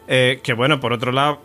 [0.07, 1.41] Eh, que bueno, por otro lado,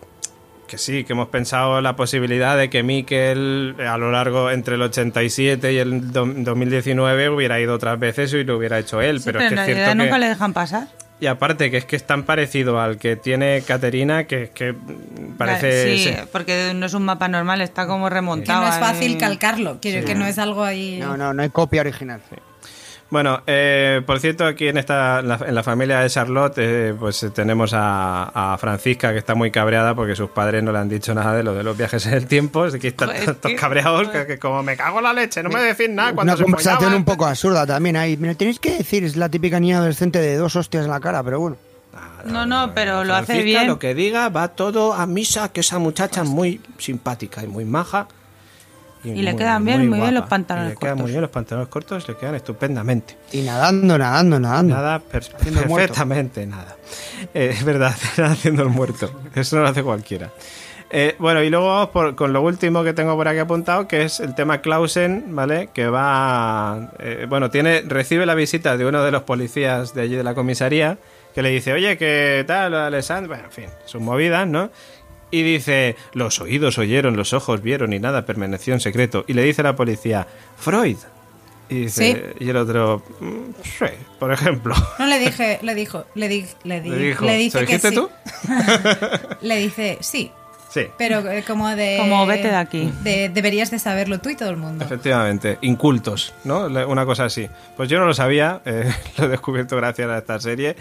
[0.67, 4.75] que sí, que hemos pensado la posibilidad de que Mikel eh, a lo largo entre
[4.75, 9.21] el 87 y el do- 2019 hubiera ido otras veces y lo hubiera hecho él,
[9.21, 10.21] Sí, pero, pero es que en es realidad cierto nunca que...
[10.21, 10.89] le dejan pasar.
[11.19, 14.75] Y aparte que es que es tan parecido al que tiene Caterina que es que
[15.39, 15.97] parece...
[15.97, 16.15] Sí, sí.
[16.33, 18.63] porque no es un mapa normal, está como Que remontado.
[18.63, 18.81] no es ahí.
[18.81, 20.99] fácil calcarlo, quiero que no es algo ahí.
[21.01, 22.21] No, no, no hay copia original.
[23.09, 26.95] Bueno, eh, por cierto, aquí en esta en la, en la familia de Charlotte, eh,
[26.99, 30.79] pues eh, tenemos a, a Francisca que está muy cabreada porque sus padres no le
[30.81, 32.65] han dicho nada de lo de los viajes en el tiempo.
[32.65, 35.51] Así que están todos qué- cabreados que, que como me cago en la leche, no
[35.51, 36.99] me decís nada cuando Una se conversación follaban.
[36.99, 38.17] un poco absurda también ahí.
[38.17, 40.99] Me lo tenéis que decir, es la típica niña adolescente de dos hostias en la
[40.99, 41.57] cara, pero bueno.
[42.25, 43.69] No, no, pero lo hace bien.
[43.69, 47.65] lo que diga va todo a misa, que esa muchacha es muy simpática y muy
[47.65, 48.09] maja.
[49.15, 51.03] Y le quedan bien, muy bien los pantalones Y le quedan cortos.
[51.03, 53.17] muy bien los pantalones cortos, le quedan estupendamente.
[53.33, 54.75] Y nadando, nadando, nadando.
[54.75, 55.89] Nada, per- Haciendo el muerto.
[55.95, 56.77] perfectamente nada.
[57.35, 57.95] Eh, es verdad,
[58.25, 59.11] haciendo el muerto.
[59.35, 60.31] Eso no lo hace cualquiera.
[60.89, 64.03] Eh, bueno, y luego vamos por- con lo último que tengo por aquí apuntado, que
[64.05, 65.69] es el tema Clausen, ¿vale?
[65.75, 66.91] Que va.
[67.01, 70.35] eh, bueno, tiene recibe la visita de uno de los policías de allí de la
[70.35, 70.99] comisaría,
[71.35, 73.29] que le dice, oye, ¿qué tal, Alessandro?
[73.31, 74.71] Bueno, en fin, sus movidas, ¿no?
[75.31, 79.25] Y dice, los oídos oyeron, los ojos vieron y nada permaneció en secreto.
[79.27, 80.97] Y le dice a la policía, Freud.
[81.69, 83.87] Y dice, y el otro, "Mm, sí,
[84.21, 84.73] por ejemplo.
[85.01, 87.89] No le dije, le dijo, le, di- le, di- Le dijo, le dice ¿se dijiste
[87.91, 87.95] sí.
[87.97, 88.09] tú?
[89.41, 90.31] le dice sí,
[90.77, 90.89] Sí.
[90.99, 92.93] pero eh, como de Como, vete de aquí.
[93.03, 94.85] de- deberías de saberlo tú y todo el mundo.
[94.85, 96.69] Efectivamente, incultos, ¿no?
[96.69, 97.49] Le- Una cosa así.
[97.77, 100.77] Pues yo no lo sabía, eh, lo he descubierto gracias a esta serie.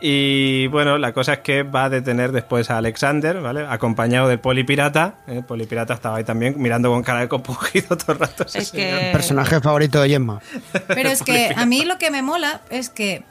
[0.00, 3.64] Y bueno, la cosa es que va a detener después a Alexander, ¿vale?
[3.68, 5.14] Acompañado del polipirata.
[5.26, 5.36] ¿eh?
[5.38, 8.44] El polipirata estaba ahí también mirando con cara de compungido todo el rato.
[8.44, 8.98] ese Es señor.
[9.00, 9.10] que...
[9.12, 10.40] Personaje favorito de Gemma.
[10.88, 13.22] Pero es que a mí lo que me mola es que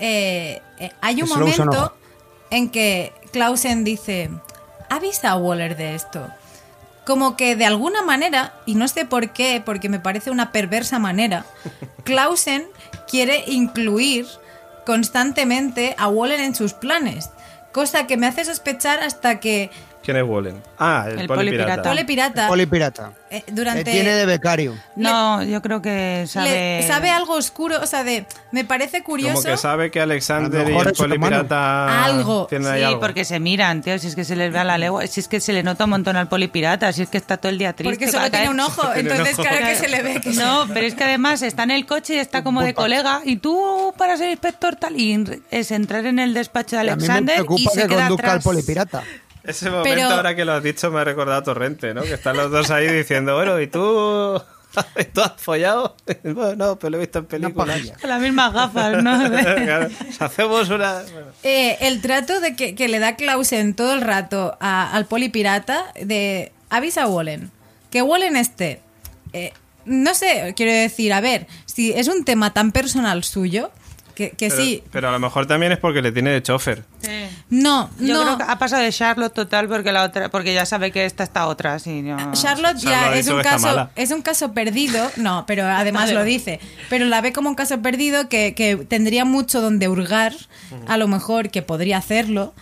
[0.00, 1.94] eh, eh, hay un momento
[2.50, 4.30] en que Clausen dice,
[4.88, 6.28] avisa a Waller de esto.
[7.04, 10.98] Como que de alguna manera, y no sé por qué, porque me parece una perversa
[10.98, 11.44] manera,
[12.04, 12.66] Clausen
[13.08, 14.26] quiere incluir
[14.84, 17.30] constantemente a Waller en sus planes.
[17.72, 19.70] Cosa que me hace sospechar hasta que
[20.08, 20.62] ¿Quién es Wallen?
[20.78, 21.82] Ah, el, El polipirata.
[21.82, 21.82] polipirata.
[21.82, 23.12] Tole Pirata Poli pirata.
[23.30, 23.84] eh, Le durante...
[23.84, 24.74] tiene de becario.
[24.96, 26.80] No, yo creo que sabe...
[26.80, 29.34] le- sabe algo oscuro, o sea, de me parece curioso.
[29.42, 32.46] Como que sabe que A Alexander lo y mejor el es polipirata Algo.
[32.46, 33.00] tienen ahí Sí, algo.
[33.00, 33.98] porque se miran, tío.
[33.98, 35.06] Si es que se les ve a la legua.
[35.06, 36.90] Si es que se le nota un montón al polipirata.
[36.94, 37.94] Si es que está todo el día triste.
[37.94, 39.42] Porque solo cada tiene vez- un ojo, Tiene un entonces ojo.
[39.42, 42.14] claro que se le ve que No, pero es que además está en el coche
[42.14, 43.20] y está como de colega.
[43.26, 46.86] Y tú, para ser inspector tal, y es entrar en el despacho de A mí
[46.86, 48.44] me Alexander y preocupa se que queda conduzca al atrás.
[48.44, 49.02] polipirata.
[49.48, 52.02] Ese momento, Pero- ahora que lo has dicho, me ha recordado a Torrente, ¿no?
[52.02, 54.40] Que están los dos ahí diciendo, bueno, ¿y tú?
[55.00, 55.96] ¿Y tú has follado?
[56.22, 57.80] Bueno, no, pero lo he visto en películas.
[58.00, 59.30] Con las mismas gafas, ¿no?
[59.30, 59.88] Claro,
[60.20, 61.02] hacemos una...
[61.12, 61.28] bueno.
[61.42, 65.84] Eh, el trato de que, que le da Clausen todo el rato a- al polipirata
[66.00, 67.50] de avisa a Wallen,
[67.90, 68.80] que Wallen esté.
[69.32, 69.52] Eh,
[69.86, 73.70] no sé, quiero decir, a ver, si es un tema tan personal suyo,
[74.18, 76.82] que, que Pero, sí, pero a lo mejor también es porque le tiene de chofer.
[77.00, 77.08] Sí.
[77.50, 78.22] No, Yo no.
[78.24, 81.22] creo que ha pasado de Charlotte total porque la otra, porque ya sabe que esta
[81.22, 82.32] está otra, sí, no.
[82.32, 83.90] Charlotte ya Charlotte es un caso mala.
[83.94, 86.58] es un caso perdido, no, pero además lo dice,
[86.90, 90.34] pero la ve como un caso perdido que, que tendría mucho donde hurgar,
[90.88, 92.54] a lo mejor que podría hacerlo,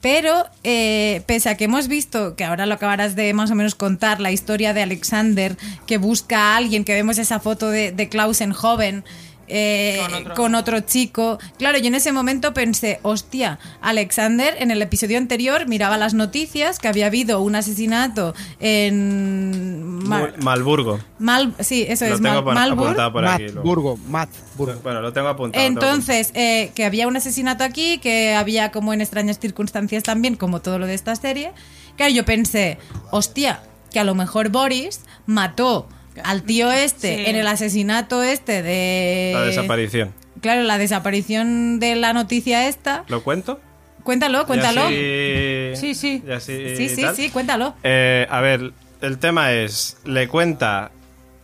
[0.00, 3.76] pero eh, pese a que hemos visto, que ahora lo acabarás de más o menos
[3.76, 8.08] contar, la historia de Alexander que busca a alguien, que vemos esa foto de, de
[8.08, 9.04] Clausen joven.
[9.50, 10.34] Eh, Con otro.
[10.34, 11.38] con otro chico.
[11.58, 16.78] Claro, yo en ese momento pensé, hostia, Alexander en el episodio anterior miraba las noticias
[16.78, 19.98] que había habido un asesinato en
[20.42, 21.00] Malburgo.
[21.18, 22.86] Mal, sí, eso Lo es tengo Mal- por- Malburg.
[22.88, 23.46] apuntado por aquí.
[23.62, 24.80] Burgo, Matt Burgo.
[24.82, 25.64] Bueno, lo tengo apuntado.
[25.64, 30.60] Entonces, eh, que había un asesinato aquí, que había como en extrañas circunstancias también, como
[30.60, 31.52] todo lo de esta serie.
[31.96, 32.78] Claro, yo pensé,
[33.10, 35.88] hostia, que a lo mejor Boris mató
[36.24, 37.24] al tío este Sí.
[37.26, 39.30] en el asesinato este de...
[39.34, 40.12] La desaparición.
[40.40, 43.04] Claro, la desaparición de la noticia esta.
[43.08, 43.60] ¿Lo cuento?
[44.02, 44.82] Cuéntalo, cuéntalo.
[44.84, 46.22] Así- Sí, sí.
[46.34, 47.14] así Sí, sí, tal.
[47.16, 47.74] sí, cuéntalo.
[47.82, 50.90] Eh, a ver, el tema es, le cuenta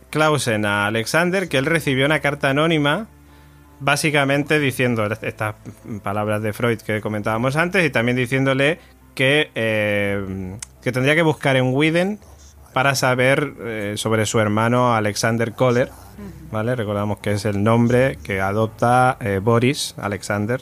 [0.09, 3.07] Clausen a Alexander que él recibió una carta anónima
[3.79, 5.55] básicamente diciendo estas
[6.03, 8.79] palabras de Freud que comentábamos antes y también diciéndole
[9.13, 12.19] que, eh, que tendría que buscar en Widen
[12.77, 15.89] para saber eh, sobre su hermano Alexander Kohler,
[16.51, 16.75] ¿vale?
[16.75, 20.61] Recordamos que es el nombre que adopta eh, Boris Alexander,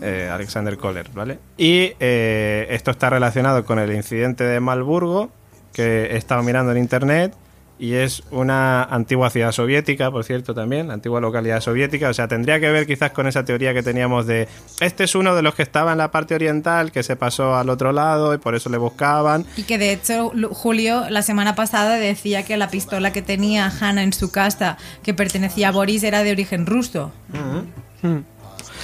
[0.00, 1.38] eh, Alexander Kohler, ¿vale?
[1.58, 5.32] Y esto está relacionado con el incidente de Malburgo,
[5.74, 7.34] que he estado mirando en internet,
[7.78, 12.08] y es una antigua ciudad soviética, por cierto, también, la antigua localidad soviética.
[12.08, 14.48] O sea, tendría que ver quizás con esa teoría que teníamos de
[14.80, 17.68] este es uno de los que estaba en la parte oriental, que se pasó al
[17.68, 19.44] otro lado y por eso le buscaban.
[19.56, 24.02] Y que de hecho Julio la semana pasada decía que la pistola que tenía Hannah
[24.02, 27.12] en su casa, que pertenecía a Boris, era de origen ruso.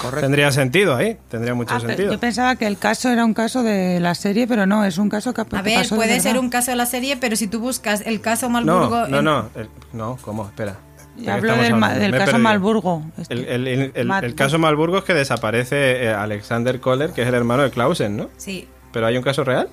[0.00, 0.20] Correcto.
[0.20, 2.12] Tendría sentido ahí, tendría mucho Ah, sentido.
[2.12, 5.08] yo pensaba que el caso era un caso de la serie, pero no, es un
[5.08, 7.46] caso que A que ver, pasó puede ser un caso de la serie, pero si
[7.48, 9.06] tú buscas el caso Malburgo...
[9.08, 10.46] No, no, en- no, el- no, ¿cómo?
[10.46, 10.76] Espera.
[11.16, 11.62] ¿De qué Hablo del,
[12.00, 12.38] del caso perdido.
[12.38, 13.02] Malburgo.
[13.18, 13.34] este.
[13.34, 17.22] El, el- el- el- Mal- el caso Malburgo es que desaparece eh, Alexander Kohler, que
[17.22, 18.30] es el hermano de Clausen, ¿no?
[18.38, 18.68] Sí.
[18.92, 19.68] ¿Pero hay un caso real?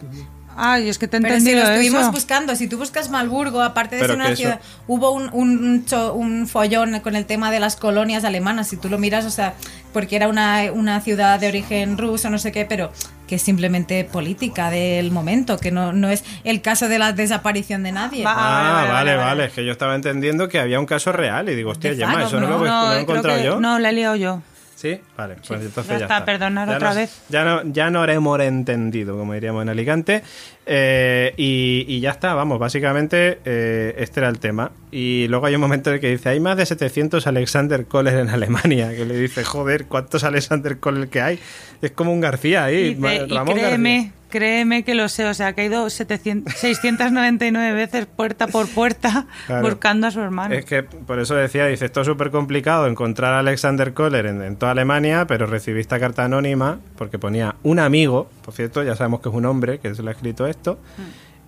[0.59, 2.11] Ay, es que te he Pero si entendido lo estuvimos eso.
[2.11, 5.29] buscando, si tú buscas Malburgo, aparte de Pero ser una que eso- ciudad, hubo un,
[5.31, 8.97] un, un cho- un follón con el tema de las colonias alemanas, si tú lo
[8.97, 9.53] miras, o sea,
[9.93, 12.91] porque era una, una ciudad de origen ruso, no sé qué, pero
[13.27, 17.83] que es simplemente política del momento, que no, no es el caso de la desaparición
[17.83, 18.23] de nadie.
[18.25, 19.45] Ah, vale, vale, vale, vale, vale.
[19.45, 22.39] Es que yo estaba entendiendo que había un caso real y digo, hostia, facto, eso
[22.39, 23.59] no, no, lo, he- No, lo he creo encontrado que- yo.
[23.59, 24.41] no, la he liado yo.
[24.77, 24.99] ¿Sí?
[25.17, 26.25] Vale, pues entonces Ya ya, está, está.
[26.25, 27.21] perdonar Ya otra nos- vez.
[27.29, 30.21] Ya no, ya no haremos entendido, como diríamos en Alicante.
[30.67, 34.71] Eh, y, y ya está, vamos, básicamente eh, este era el tema.
[34.91, 38.19] Y luego hay un momento en el que dice, hay más de 700 Alexander Kohler
[38.19, 38.91] en Alemania.
[38.95, 41.39] Que le dice, joder, ¿cuántos Alexander Kohler que hay?
[41.81, 42.93] Es como un García ahí.
[42.93, 44.13] Dice, y Ramón créeme, García.
[44.29, 49.25] Créeme que lo sé, o sea, que ha ido 700, 699 veces puerta por puerta
[49.45, 49.67] Claro.
[49.67, 50.53] buscando a su hermano.
[50.55, 54.41] Es que por eso decía, dice, esto es súper complicado encontrar a Alexander Kohler en,
[54.41, 58.95] en toda Alemania, pero recibí esta carta anónima porque ponía un amigo, por cierto, ya
[58.95, 60.79] sabemos que es un hombre que se lo ha escrito esto,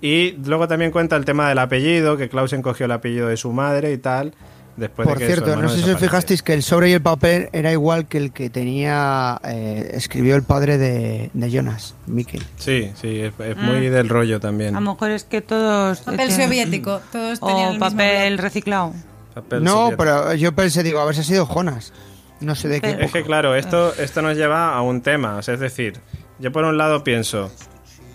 [0.01, 3.51] y luego también cuenta el tema del apellido, que Clausen cogió el apellido de su
[3.51, 4.34] madre y tal,
[4.80, 6.93] después Por de que su cierto, no sé si os fijasteis que el sobre y
[6.93, 11.93] el papel era igual que el que tenía, eh, escribió el padre de, de Jonas,
[12.07, 12.41] Mikkel.
[12.57, 13.61] Sí, sí, es, es Mm.
[13.65, 14.75] muy del rollo también.
[14.75, 15.99] a lo mejor es que todos...
[15.99, 18.93] Papel tienen- soviético, todos tenían el mismo papel reciclado.
[19.36, 19.97] Papel No, soviético.
[19.97, 21.93] pero yo pensé, digo, a ver si ha sido Jonas.
[22.39, 22.97] No sé de qué.
[23.01, 25.36] Es que claro, esto, esto nos lleva a un tema.
[25.36, 25.99] O sea, es decir,
[26.39, 27.51] yo por un lado pienso,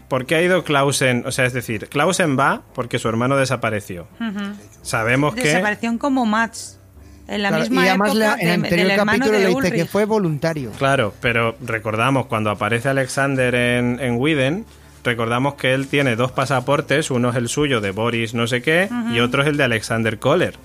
[0.08, 1.24] ¿por qué ha ido Clausen?
[1.26, 4.06] O sea, es decir, Clausen va porque su hermano desapareció.
[4.82, 5.42] Sabemos que...
[5.42, 6.80] Desaparición como Mats.
[7.26, 9.72] En la Claro, misma y además época la- en el anterior capítulo de le dice
[9.72, 10.70] que fue voluntario.
[10.72, 14.66] Claro, pero recordamos cuando aparece Alexander en, en Widen,
[15.04, 18.90] recordamos que él tiene dos pasaportes, uno es el suyo de Boris no sé qué
[19.10, 20.56] y otro es el de Alexander Kohler.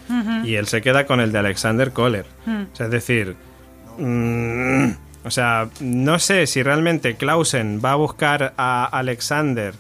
[0.44, 2.26] Y él se queda con el de Alexander Kohler.
[2.46, 3.38] O sea, es decir,
[3.98, 4.90] mm,
[5.24, 9.74] o sea, no sé si realmente Clausen va a buscar a Alexander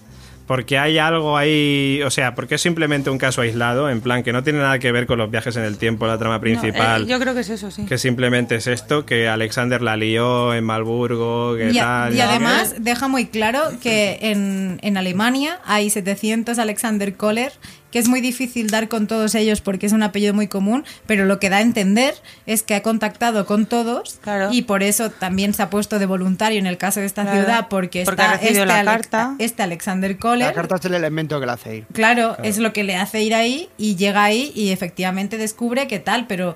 [0.47, 4.33] porque hay algo ahí, o sea, porque es simplemente un caso aislado, en plan que
[4.33, 7.03] no tiene nada que ver con los viajes en el tiempo, la trama No, principal.
[7.03, 7.85] eh, yo creo que es eso, sí.
[7.85, 12.15] Que simplemente es esto, que Alexander la lió en Malburgo, que Y, tal.
[12.15, 17.51] y además deja muy claro que en, en Alemania hay 700 Alexander Kohler,
[17.91, 21.25] que es muy difícil dar con todos ellos porque es un apellido muy común, pero
[21.25, 22.13] lo que da a entender
[22.45, 24.49] es que ha contactado con todos Claro.
[24.51, 27.39] y por eso también se ha puesto de voluntario en el caso de esta Claro.
[27.41, 29.35] ciudad porque, Porque está ha recibido este, la Alex- carta.
[29.39, 30.47] este Alexander Kohler.
[30.47, 31.85] La carta es el elemento que le hace ir.
[31.93, 35.99] Claro, es lo que le hace ir ahí y llega ahí y efectivamente descubre que
[35.99, 36.55] tal, pero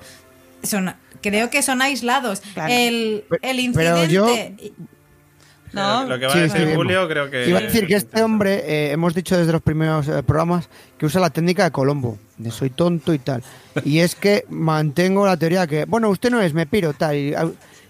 [0.62, 2.42] son creo que son aislados.
[2.52, 2.72] Claro.
[2.72, 4.26] El, el pero incidente yo-
[5.74, 6.04] No.
[6.06, 7.48] Lo que va Sí, a decir sí, Julio creo que...
[7.48, 10.68] Iba a decir que este hombre, eh, hemos dicho desde los primeros eh, programas,
[10.98, 13.42] que usa la técnica de Colombo, de soy tonto y tal.
[13.84, 17.16] Y es que mantengo la teoría que, bueno, usted no es, me piro, tal.
[17.16, 17.34] y,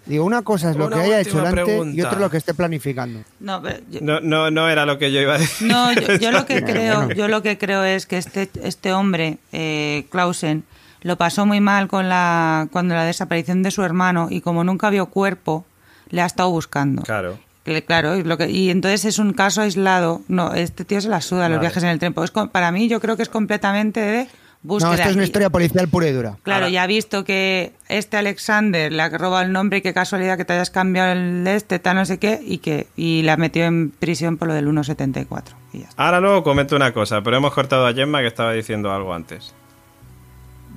[0.07, 2.55] digo, una cosa es lo Una que haya hecho delante y otra lo que esté
[2.55, 3.21] planificando.
[3.41, 5.69] No, pero yo- No, no, no era lo que yo iba a decir.
[5.69, 7.15] No, yo, yo lo que Bueno, creo, bueno.
[7.15, 10.65] yo lo que creo es que este, este hombre, eh, Clausen,
[11.03, 14.89] lo pasó muy mal con la, cuando la desaparición de su hermano y como nunca
[14.91, 15.67] vio cuerpo,
[16.11, 17.03] le ha estado buscando.
[17.03, 17.39] Claro.
[17.87, 20.21] Claro, y, lo que, y entonces es un caso aislado.
[20.29, 21.61] No, este tío se la suda los Vale.
[21.69, 22.13] viajes en el tren.
[22.13, 24.29] Pues para mí yo creo que es completamente de
[24.63, 24.89] búsqueda.
[24.91, 26.37] No, esto es una Y- historia policial pura y dura.
[26.43, 29.95] Claro, Ahora- ya ha visto que este Alexander le ha robado el nombre y qué
[29.95, 33.23] casualidad que te hayas cambiado el de este, tal, no sé qué, y que y
[33.23, 35.55] la metió en prisión por lo del 1.74.
[35.73, 36.05] Y ya está.
[36.05, 39.55] Ahora luego comento una cosa, pero hemos cortado a Gemma que estaba diciendo algo antes.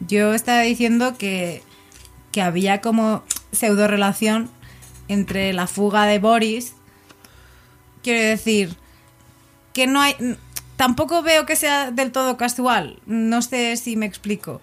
[0.07, 1.63] Yo estaba diciendo que,
[2.31, 4.49] que había como pseudo relación
[5.08, 6.74] entre la fuga de Boris.
[8.03, 8.76] Quiero decir,
[9.74, 10.16] que no hay.
[10.76, 12.99] Tampoco veo que sea del todo casual.
[13.05, 14.62] No sé si me explico.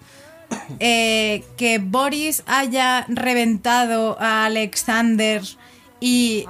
[0.79, 5.41] Eh, que Boris haya reventado a Alexander
[5.99, 6.45] y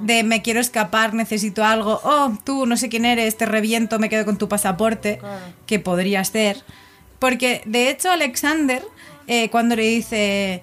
[0.00, 2.00] de me quiero escapar, necesito algo.
[2.04, 5.20] Oh, tú no sé quién eres, te reviento, me quedo con tu pasaporte,
[5.66, 6.62] que podría ser.
[7.18, 8.82] Porque de hecho Alexander,
[9.26, 10.62] eh, cuando le dice,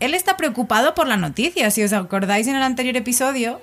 [0.00, 3.60] él está preocupado por la noticia, si os acordáis en el anterior episodio,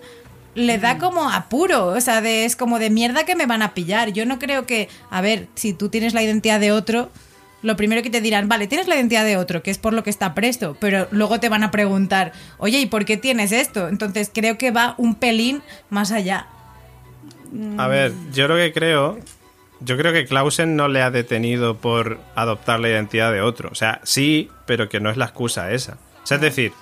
[0.55, 3.73] le da como apuro, o sea, de, es como de mierda que me van a
[3.73, 4.13] pillar.
[4.13, 7.11] Yo no creo que, a ver, si tú tienes la identidad de otro,
[7.61, 10.03] lo primero que te dirán, vale, tienes la identidad de otro, que es por lo
[10.03, 13.87] que está presto, pero luego te van a preguntar, oye, ¿y por qué tienes esto?
[13.89, 16.47] Entonces creo que va un pelín más allá.
[17.77, 19.19] A ver, yo lo que creo,
[19.79, 23.69] yo creo que Clausen no le ha detenido por adoptar la identidad de otro.
[23.71, 25.97] O sea, sí, pero que no es la excusa esa.
[26.25, 26.73] O sea, es decir,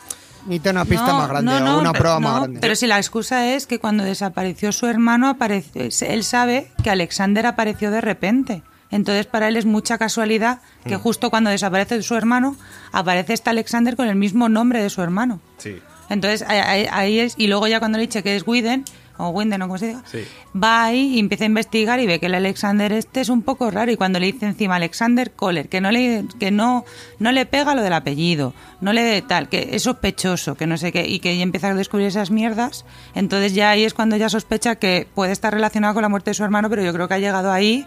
[0.46, 2.60] Necesita una pista No, más grande no, o una pero- prueba más grande.
[2.60, 7.46] Pero si la excusa es que cuando desapareció su hermano, apareció, él sabe que Alexander
[7.46, 8.62] apareció de repente.
[8.92, 10.90] Entonces para él es mucha casualidad Mm.
[10.90, 12.58] que justo cuando desaparece su hermano,
[12.92, 15.40] aparece este Alexander con el mismo nombre de su hermano.
[15.58, 15.80] sí.
[16.10, 18.84] Entonces ahí, ahí- ahí es, y luego ya cuando le dice que es Widen,
[19.18, 20.24] o Winden o como se diga, Sí.
[20.56, 23.70] va ahí y empieza a investigar y ve que el Alexander este es un poco
[23.70, 26.84] raro y cuando le dice encima Alexander Kohler, que no le, que no,
[27.20, 30.92] no le pega lo del apellido, no le tal, que es sospechoso, que no sé
[30.92, 34.30] qué, y que ya empieza a descubrir esas mierdas, entonces ya ahí es cuando ya
[34.30, 37.14] sospecha que puede estar relacionado con la muerte de su hermano, pero yo creo que
[37.14, 37.86] ha llegado ahí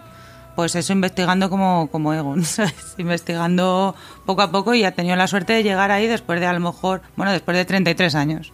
[0.54, 2.94] pues eso investigando como, como Egon, ¿sabes?
[2.96, 3.94] investigando
[4.24, 6.60] poco a poco y ha tenido la suerte de llegar ahí después de a lo
[6.60, 8.52] mejor, bueno, después de 33 años.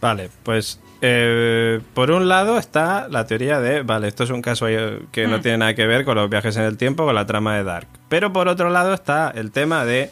[0.00, 4.68] Vale, pues eh, por un lado está la teoría de, vale, esto es un caso
[4.68, 7.26] eh, que no tiene nada que ver con los viajes en el tiempo, con la
[7.26, 7.88] trama de Dark.
[8.08, 10.10] Pero por otro lado está el tema de,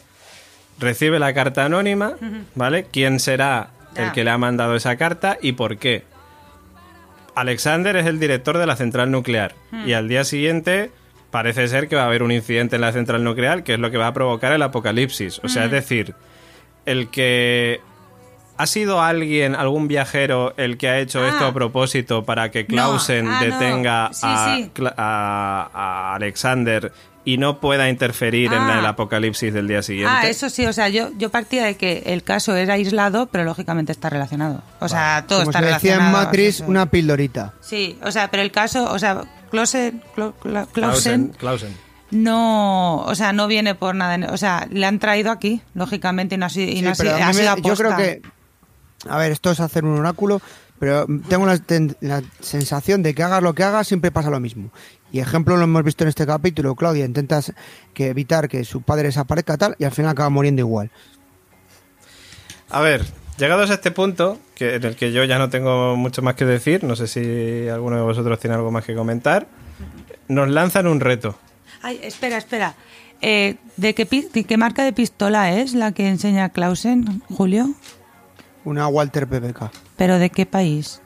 [0.77, 2.13] recibe la carta anónima,
[2.53, 2.85] ¿vale?
[2.91, 6.03] ¿Quién será el que le ha mandado esa carta y por qué?
[7.33, 9.55] Alexander es el director de la central nuclear
[9.87, 10.91] y al día siguiente
[11.31, 13.89] parece ser que va a haber un incidente en la central nuclear que es lo
[13.89, 15.41] que va a provocar el apocalipsis.
[15.43, 16.13] O sea, es decir,
[16.85, 17.81] el que
[18.57, 21.29] ha sido alguien, algún viajero, el que ha hecho Ah.
[21.29, 23.45] esto a propósito para que Clausen ah, no.
[23.45, 24.71] detenga Sí, a, sí.
[24.75, 26.91] Cla- a- a Alexander
[27.25, 28.79] y no pueda interferir en Ah.
[28.79, 30.13] el apocalipsis del día siguiente.
[30.13, 33.43] Ah, eso sí, o sea, yo, yo partía de que el caso era aislado, pero
[33.45, 34.61] lógicamente está relacionado.
[34.79, 36.19] O sea, todo Como está se decía relacionado.
[36.21, 37.53] en Matrix, una pildorita.
[37.61, 39.21] Sí, o sea, pero el caso, o sea,
[39.51, 41.77] Clausen, Cla- Cla- Clausen, Clausen Clausen.
[42.11, 46.37] no, o sea, no viene por nada, o sea, le han traído aquí, lógicamente, y
[46.37, 47.95] no ha sido, y Sí, no ha sido, a ha mí sido me- yo creo
[47.97, 48.21] que.
[49.09, 50.41] A ver, esto es hacer un oráculo,
[50.79, 54.39] pero tengo la, ten- la sensación de que hagas lo que hagas, siempre pasa lo
[54.39, 54.71] mismo.
[55.11, 57.41] Y ejemplo lo hemos visto en este capítulo: Claudia intenta
[57.93, 60.89] que evitar que su padre desaparezca tal, y al final acaba muriendo igual.
[62.69, 63.05] A ver,
[63.37, 66.45] llegados a este punto, que, en el que yo ya no tengo mucho más que
[66.45, 69.47] decir, no sé si alguno de vosotros tiene algo más que comentar,
[70.27, 71.37] nos lanzan un reto.
[71.81, 72.73] Ay, espera, espera.
[73.21, 77.69] Eh, ¿de, qué, de qué marca de pistola es la que enseña Clausen, Julio?
[78.65, 79.71] Una Walter PPK.
[79.97, 81.01] ¿Pero de qué país?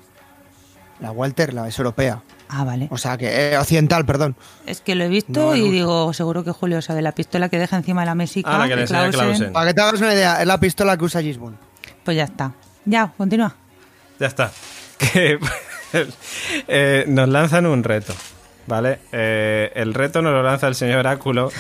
[1.00, 2.22] La Walter, la es europea.
[2.50, 2.88] Ah, vale.
[2.92, 4.36] O sea, que eh, occidental, perdón.
[4.66, 7.60] Es que lo he visto No, y digo, seguro que Julio sabe la pistola que
[7.60, 8.56] deja encima de la mesica.
[8.56, 9.54] Ah, la que le Clausen.
[9.54, 11.58] Para que te hagas una idea, es la pistola que usa Gisbon.
[12.04, 12.54] Pues ya está.
[12.86, 13.56] Ya, continúa.
[14.20, 14.52] Ya está.
[14.98, 15.38] Que,
[16.68, 18.14] eh, nos lanzan un reto,
[18.68, 19.00] ¿vale?
[19.12, 21.52] Eh, el reto nos lo lanza el señor Oráculo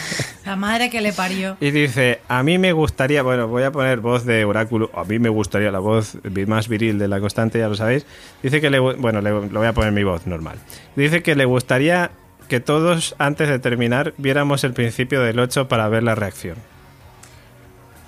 [0.45, 1.57] La madre que le parió.
[1.59, 5.17] y dice, a mí me gustaría, bueno, voy a poner voz de Oráculo, a mí
[5.19, 6.17] me gustaría la voz
[6.47, 8.05] más viril de la constante, ya lo sabéis.
[8.43, 10.57] Dice que le, bueno, le- lo voy a poner mi voz normal.
[10.95, 12.11] Dice que le gustaría
[12.47, 16.55] que todos, antes de terminar, viéramos el principio del 8 para ver la reacción.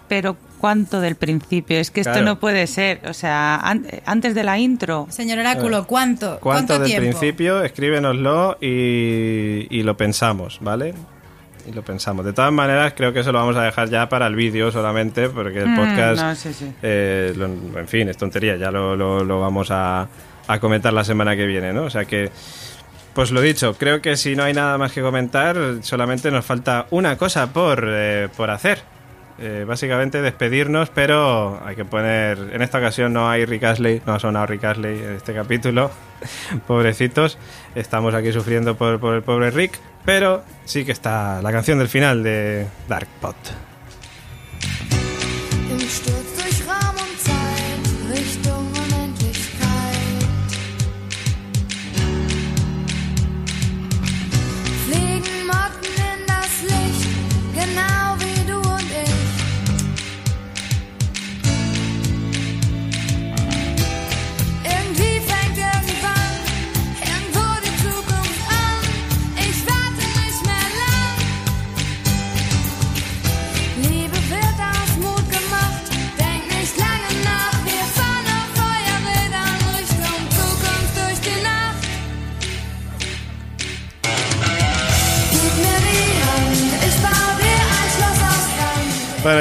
[0.10, 1.77] Pero ¿cuánto del principio?
[1.80, 2.26] Es que esto Claro.
[2.26, 2.99] no puede ser.
[3.07, 5.07] O sea, an- antes de la intro.
[5.10, 6.40] Señor Oráculo, ¿cuánto?
[6.41, 7.10] ¿Cuánto, del tiempo?
[7.18, 7.64] principio?
[7.64, 10.94] Escríbenoslo y, y lo pensamos, ¿vale?
[11.68, 12.26] Y lo pensamos.
[12.26, 15.30] De todas maneras, creo que eso lo vamos a dejar ya para el vídeo solamente,
[15.30, 16.73] porque el Mm, podcast, no, sí, sí.
[16.81, 17.45] eh, lo-
[17.80, 20.07] en fin, es tontería, ya lo, lo- lo vamos a,
[20.48, 21.84] a comentar la semana que viene, ¿no?
[21.84, 22.31] O sea que,
[23.14, 26.88] pues lo dicho, creo que si no hay nada más que comentar, solamente nos falta
[26.90, 28.80] una cosa por, eh, por hacer.
[29.41, 32.49] Eh, básicamente despedirnos, pero hay que poner.
[32.52, 35.91] En esta ocasión no hay Rick Astley, no ha sonado Rick Astley en este capítulo.
[36.68, 37.38] Pobrecitos,
[37.74, 41.88] estamos aquí sufriendo por, por el pobre Rick, pero sí que está la canción del
[41.88, 43.69] final de Dark Pot.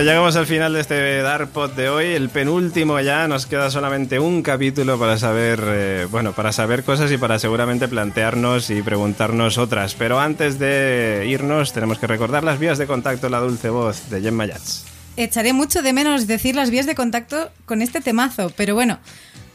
[0.04, 4.20] Llegamos al final de este Dark Pot de hoy, el penúltimo ya, nos queda solamente
[4.20, 9.58] un capítulo para saber, eh, bueno, para saber cosas y para seguramente plantearnos y preguntarnos
[9.58, 9.94] otras.
[9.94, 14.20] Pero antes de irnos tenemos que recordar las vías de contacto, la dulce voz de
[14.20, 14.84] Gemma Yats.
[15.16, 19.00] Echaré mucho de menos decir las vías de contacto con este temazo, pero bueno,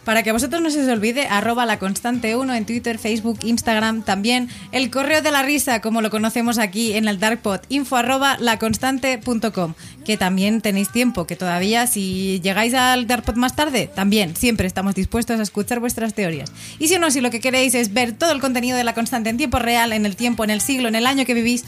[0.03, 4.03] para que vosotros no se os olvide, arroba la constante 1 en Twitter, Facebook, Instagram,
[4.03, 8.37] también el correo de la risa, como lo conocemos aquí en el Darkpod, info arroba
[8.39, 9.73] laconstante.com,
[10.05, 14.95] que también tenéis tiempo, que todavía si llegáis al Darkpod más tarde, también siempre estamos
[14.95, 16.51] dispuestos a escuchar vuestras teorías.
[16.79, 19.29] Y si no, si lo que queréis es ver todo el contenido de la constante
[19.29, 21.63] en tiempo real, en el tiempo, en el siglo, en el año que vivís,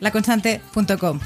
[0.00, 1.20] laconstante.com.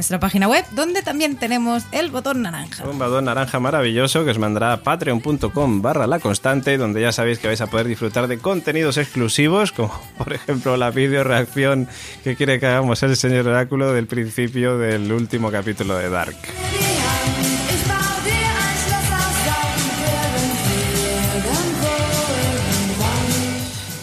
[0.00, 2.88] Nuestra página web, donde también tenemos el botón naranja.
[2.88, 7.38] Un badón naranja maravilloso que os mandará a patreon.com barra la constante, donde ya sabéis
[7.38, 11.86] que vais a poder disfrutar de contenidos exclusivos, como por ejemplo la video reacción
[12.24, 16.38] que quiere que hagamos el señor Oráculo del principio del último capítulo de Dark.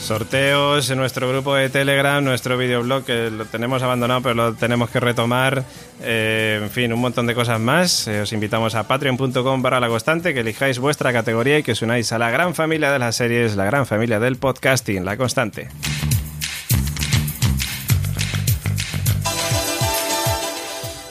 [0.07, 4.89] Sorteos en nuestro grupo de Telegram, nuestro videoblog que lo tenemos abandonado pero lo tenemos
[4.89, 5.65] que retomar,
[6.01, 8.07] eh, en fin, un montón de cosas más.
[8.07, 11.81] Eh, os invitamos a patreon.com barra la constante, que elijáis vuestra categoría y que os
[11.81, 15.67] unáis a la gran familia de las series, la gran familia del podcasting, la constante.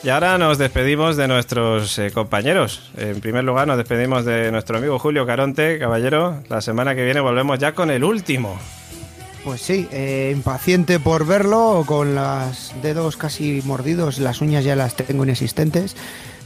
[0.02, 2.90] Y ahora nos despedimos de nuestros eh, compañeros.
[2.96, 6.42] En primer lugar, nos despedimos de nuestro amigo Julio Caronte, caballero.
[6.48, 8.58] La semana que viene volvemos ya con el último.
[9.46, 14.96] Pues sí, eh, impaciente por verlo, con los dedos casi mordidos, las uñas ya las
[14.96, 15.94] tengo inexistentes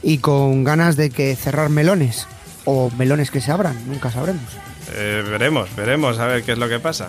[0.02, 2.28] y con ganas de que cerrar melones
[2.66, 4.42] o melones que se abran, nunca sabremos.
[4.92, 7.08] Eh, veremos, veremos a ver qué es lo que pasa.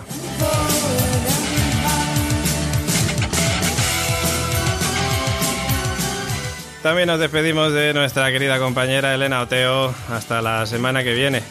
[6.82, 9.94] También nos despedimos de nuestra querida compañera Elena Oteo.
[10.08, 11.42] Hasta la semana que viene.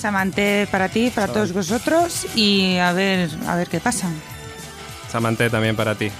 [0.00, 4.08] Samante para ti, para todos vosotros y a ver, a ver qué pasa.
[5.12, 6.10] Samante también para ti.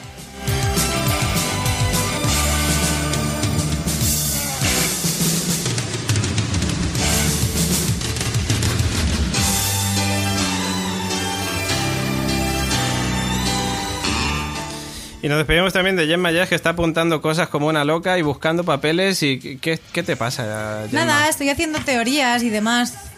[15.22, 18.22] Y nos despedimos también de Gemma Jazz, que está apuntando cosas como una loca y
[18.22, 19.22] buscando papeles.
[19.22, 21.06] ¿Y qué, qué te pasa, Gemma?
[21.06, 23.10] Nada, estoy haciendo teorías y demás.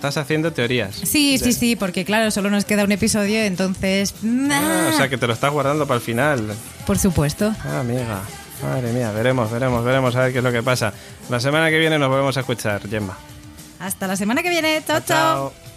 [0.00, 0.94] Estás haciendo teorías.
[0.94, 4.14] Sí, sí, sí, porque claro, solo nos queda un episodio, entonces...
[4.50, 6.54] Ah, o sea, que te lo estás guardando para el final.
[6.86, 7.54] Por supuesto.
[7.62, 8.22] Ah, amiga.
[8.62, 10.94] Madre mía, veremos, veremos, veremos a ver qué es lo que pasa.
[11.28, 13.18] La semana que viene nos volvemos a escuchar, Gemma.
[13.78, 14.82] Hasta la semana que viene.
[14.86, 15.00] chao.
[15.06, 15.69] chao.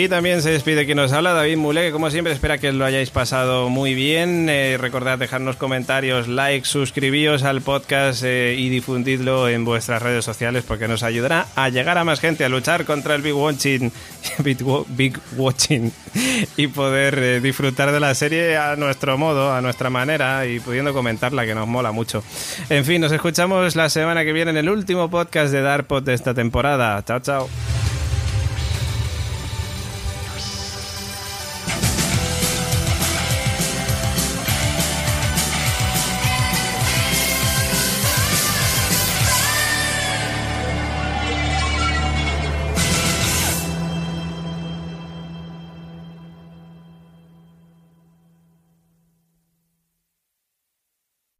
[0.00, 2.84] Y también se despide quien nos habla, David Mule, que como siempre espera que lo
[2.84, 4.48] hayáis pasado muy bien.
[4.48, 10.62] Eh, recordad dejarnos comentarios, likes, suscribíos al podcast eh, y difundidlo en vuestras redes sociales
[10.66, 13.90] porque nos ayudará a llegar a más gente, a luchar contra el Big Watching,
[14.38, 15.90] Big, Wa- Big Watching
[16.56, 20.94] y poder eh, disfrutar de la serie a nuestro modo, a nuestra manera y pudiendo
[20.94, 22.22] comentarla, que nos mola mucho.
[22.70, 26.14] En fin, nos escuchamos la semana que viene en el último podcast de Darpod de
[26.14, 27.02] esta temporada.
[27.04, 27.48] Chao, chao.